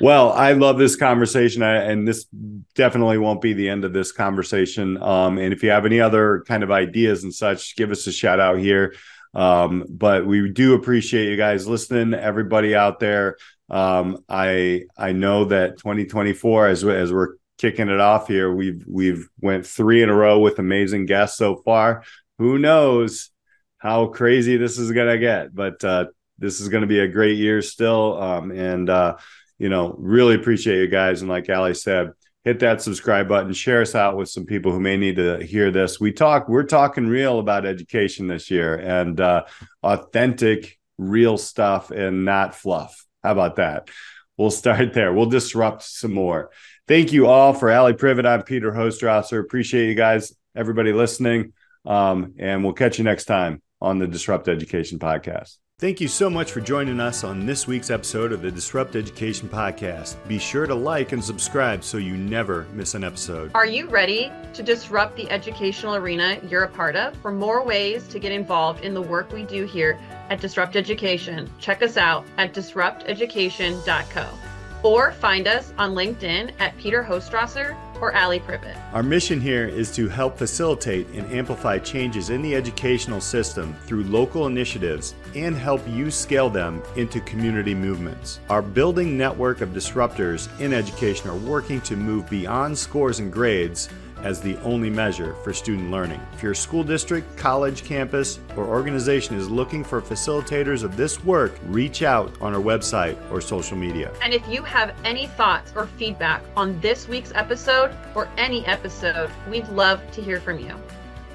Well, 0.00 0.32
I 0.32 0.52
love 0.52 0.76
this 0.76 0.96
conversation, 0.96 1.62
and 1.62 2.06
this 2.06 2.26
definitely 2.74 3.18
won't 3.18 3.40
be 3.40 3.52
the 3.52 3.68
end 3.68 3.84
of 3.84 3.92
this 3.92 4.10
conversation. 4.10 5.00
Um, 5.00 5.38
and 5.38 5.52
if 5.52 5.62
you 5.62 5.70
have 5.70 5.86
any 5.86 6.00
other 6.00 6.42
kind 6.48 6.64
of 6.64 6.72
ideas 6.72 7.22
and 7.22 7.32
such, 7.32 7.76
give 7.76 7.92
us 7.92 8.06
a 8.08 8.12
shout 8.12 8.40
out 8.40 8.58
here. 8.58 8.94
Um, 9.34 9.84
but 9.88 10.26
we 10.26 10.50
do 10.50 10.74
appreciate 10.74 11.28
you 11.28 11.36
guys 11.36 11.68
listening, 11.68 12.12
everybody 12.14 12.74
out 12.74 12.98
there. 12.98 13.36
Um, 13.70 14.24
I 14.28 14.84
I 14.96 15.12
know 15.12 15.46
that 15.46 15.78
2024 15.78 16.68
as 16.68 16.84
as 16.84 17.12
we're 17.12 17.36
kicking 17.58 17.88
it 17.88 18.00
off 18.00 18.26
here, 18.28 18.52
we've 18.52 18.84
we've 18.86 19.28
went 19.40 19.66
three 19.66 20.02
in 20.02 20.10
a 20.10 20.14
row 20.14 20.40
with 20.40 20.58
amazing 20.58 21.06
guests 21.06 21.38
so 21.38 21.56
far. 21.56 22.02
Who 22.38 22.58
knows 22.58 23.30
how 23.78 24.06
crazy 24.06 24.56
this 24.56 24.78
is 24.78 24.90
gonna 24.90 25.18
get? 25.18 25.54
But 25.54 25.82
uh, 25.84 26.06
this 26.38 26.60
is 26.60 26.68
gonna 26.68 26.86
be 26.86 27.00
a 27.00 27.08
great 27.08 27.38
year 27.38 27.62
still. 27.62 28.20
Um, 28.20 28.50
and 28.50 28.90
uh, 28.90 29.16
you 29.58 29.68
know, 29.68 29.94
really 29.98 30.34
appreciate 30.34 30.80
you 30.80 30.88
guys. 30.88 31.20
And 31.20 31.30
like 31.30 31.48
Alli 31.48 31.74
said, 31.74 32.10
hit 32.44 32.60
that 32.60 32.82
subscribe 32.82 33.28
button, 33.28 33.52
share 33.52 33.80
us 33.80 33.94
out 33.94 34.16
with 34.16 34.28
some 34.28 34.44
people 34.44 34.72
who 34.72 34.80
may 34.80 34.96
need 34.96 35.16
to 35.16 35.42
hear 35.42 35.70
this. 35.70 35.98
We 35.98 36.12
talk, 36.12 36.48
we're 36.48 36.64
talking 36.64 37.06
real 37.06 37.38
about 37.38 37.64
education 37.64 38.26
this 38.26 38.50
year 38.50 38.74
and 38.74 39.18
uh, 39.20 39.44
authentic, 39.82 40.78
real 40.98 41.38
stuff 41.38 41.90
and 41.90 42.24
not 42.24 42.54
fluff. 42.54 43.06
How 43.22 43.32
about 43.32 43.56
that? 43.56 43.88
We'll 44.36 44.50
start 44.50 44.92
there. 44.92 45.12
We'll 45.12 45.26
disrupt 45.26 45.82
some 45.82 46.12
more. 46.12 46.50
Thank 46.86 47.12
you 47.12 47.26
all 47.26 47.54
for 47.54 47.70
Alli 47.70 47.94
Privitt. 47.94 48.26
I'm 48.26 48.42
Peter 48.42 48.70
Hostrawser. 48.70 49.40
Appreciate 49.40 49.88
you 49.88 49.94
guys, 49.94 50.34
everybody 50.54 50.92
listening. 50.92 51.54
Um, 51.86 52.34
and 52.38 52.62
we'll 52.62 52.74
catch 52.74 52.98
you 52.98 53.04
next 53.04 53.24
time 53.24 53.62
on 53.80 53.98
the 53.98 54.06
Disrupt 54.06 54.48
Education 54.48 54.98
Podcast. 54.98 55.63
Thank 55.84 56.00
you 56.00 56.08
so 56.08 56.30
much 56.30 56.50
for 56.50 56.62
joining 56.62 56.98
us 56.98 57.24
on 57.24 57.44
this 57.44 57.66
week's 57.66 57.90
episode 57.90 58.32
of 58.32 58.40
the 58.40 58.50
Disrupt 58.50 58.96
Education 58.96 59.50
Podcast. 59.50 60.16
Be 60.26 60.38
sure 60.38 60.66
to 60.66 60.74
like 60.74 61.12
and 61.12 61.22
subscribe 61.22 61.84
so 61.84 61.98
you 61.98 62.16
never 62.16 62.66
miss 62.72 62.94
an 62.94 63.04
episode. 63.04 63.50
Are 63.54 63.66
you 63.66 63.90
ready 63.90 64.32
to 64.54 64.62
disrupt 64.62 65.14
the 65.14 65.30
educational 65.30 65.96
arena 65.96 66.38
you're 66.48 66.64
a 66.64 66.70
part 66.70 66.96
of? 66.96 67.14
For 67.18 67.30
more 67.30 67.62
ways 67.62 68.08
to 68.08 68.18
get 68.18 68.32
involved 68.32 68.82
in 68.82 68.94
the 68.94 69.02
work 69.02 69.30
we 69.30 69.42
do 69.42 69.66
here 69.66 70.00
at 70.30 70.40
Disrupt 70.40 70.74
Education, 70.74 71.50
check 71.58 71.82
us 71.82 71.98
out 71.98 72.24
at 72.38 72.54
disrupteducation.co 72.54 74.53
or 74.84 75.12
find 75.12 75.48
us 75.48 75.72
on 75.78 75.94
LinkedIn 75.94 76.52
at 76.60 76.76
Peter 76.76 77.02
Hostrawser 77.02 77.74
or 78.00 78.12
Alli 78.12 78.38
Privitt. 78.38 78.76
Our 78.92 79.02
mission 79.02 79.40
here 79.40 79.66
is 79.66 79.90
to 79.92 80.08
help 80.08 80.36
facilitate 80.36 81.08
and 81.08 81.26
amplify 81.32 81.78
changes 81.78 82.28
in 82.28 82.42
the 82.42 82.54
educational 82.54 83.20
system 83.20 83.74
through 83.86 84.04
local 84.04 84.46
initiatives 84.46 85.14
and 85.34 85.56
help 85.56 85.80
you 85.88 86.10
scale 86.10 86.50
them 86.50 86.82
into 86.96 87.20
community 87.22 87.74
movements. 87.74 88.40
Our 88.50 88.60
building 88.60 89.16
network 89.16 89.62
of 89.62 89.70
disruptors 89.70 90.48
in 90.60 90.74
education 90.74 91.30
are 91.30 91.36
working 91.36 91.80
to 91.82 91.96
move 91.96 92.28
beyond 92.28 92.76
scores 92.76 93.20
and 93.20 93.32
grades 93.32 93.88
as 94.24 94.40
the 94.40 94.56
only 94.62 94.90
measure 94.90 95.34
for 95.44 95.52
student 95.52 95.90
learning. 95.90 96.20
If 96.32 96.42
your 96.42 96.54
school 96.54 96.82
district, 96.82 97.36
college, 97.36 97.84
campus, 97.84 98.40
or 98.56 98.64
organization 98.64 99.36
is 99.36 99.48
looking 99.48 99.84
for 99.84 100.00
facilitators 100.02 100.82
of 100.82 100.96
this 100.96 101.22
work, 101.22 101.58
reach 101.66 102.02
out 102.02 102.34
on 102.40 102.54
our 102.54 102.60
website 102.60 103.16
or 103.30 103.40
social 103.40 103.76
media. 103.76 104.12
And 104.22 104.34
if 104.34 104.46
you 104.48 104.62
have 104.62 104.96
any 105.04 105.26
thoughts 105.26 105.72
or 105.76 105.86
feedback 105.86 106.42
on 106.56 106.80
this 106.80 107.06
week's 107.06 107.32
episode 107.34 107.94
or 108.14 108.28
any 108.36 108.66
episode, 108.66 109.30
we'd 109.48 109.68
love 109.68 110.00
to 110.12 110.22
hear 110.22 110.40
from 110.40 110.58
you. 110.58 110.74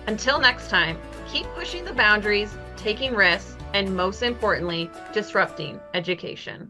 Until 0.07 0.39
next 0.39 0.69
time, 0.69 0.97
keep 1.31 1.45
pushing 1.53 1.85
the 1.85 1.93
boundaries, 1.93 2.57
taking 2.75 3.13
risks, 3.13 3.55
and 3.75 3.95
most 3.95 4.23
importantly, 4.23 4.89
disrupting 5.13 5.79
education. 5.93 6.67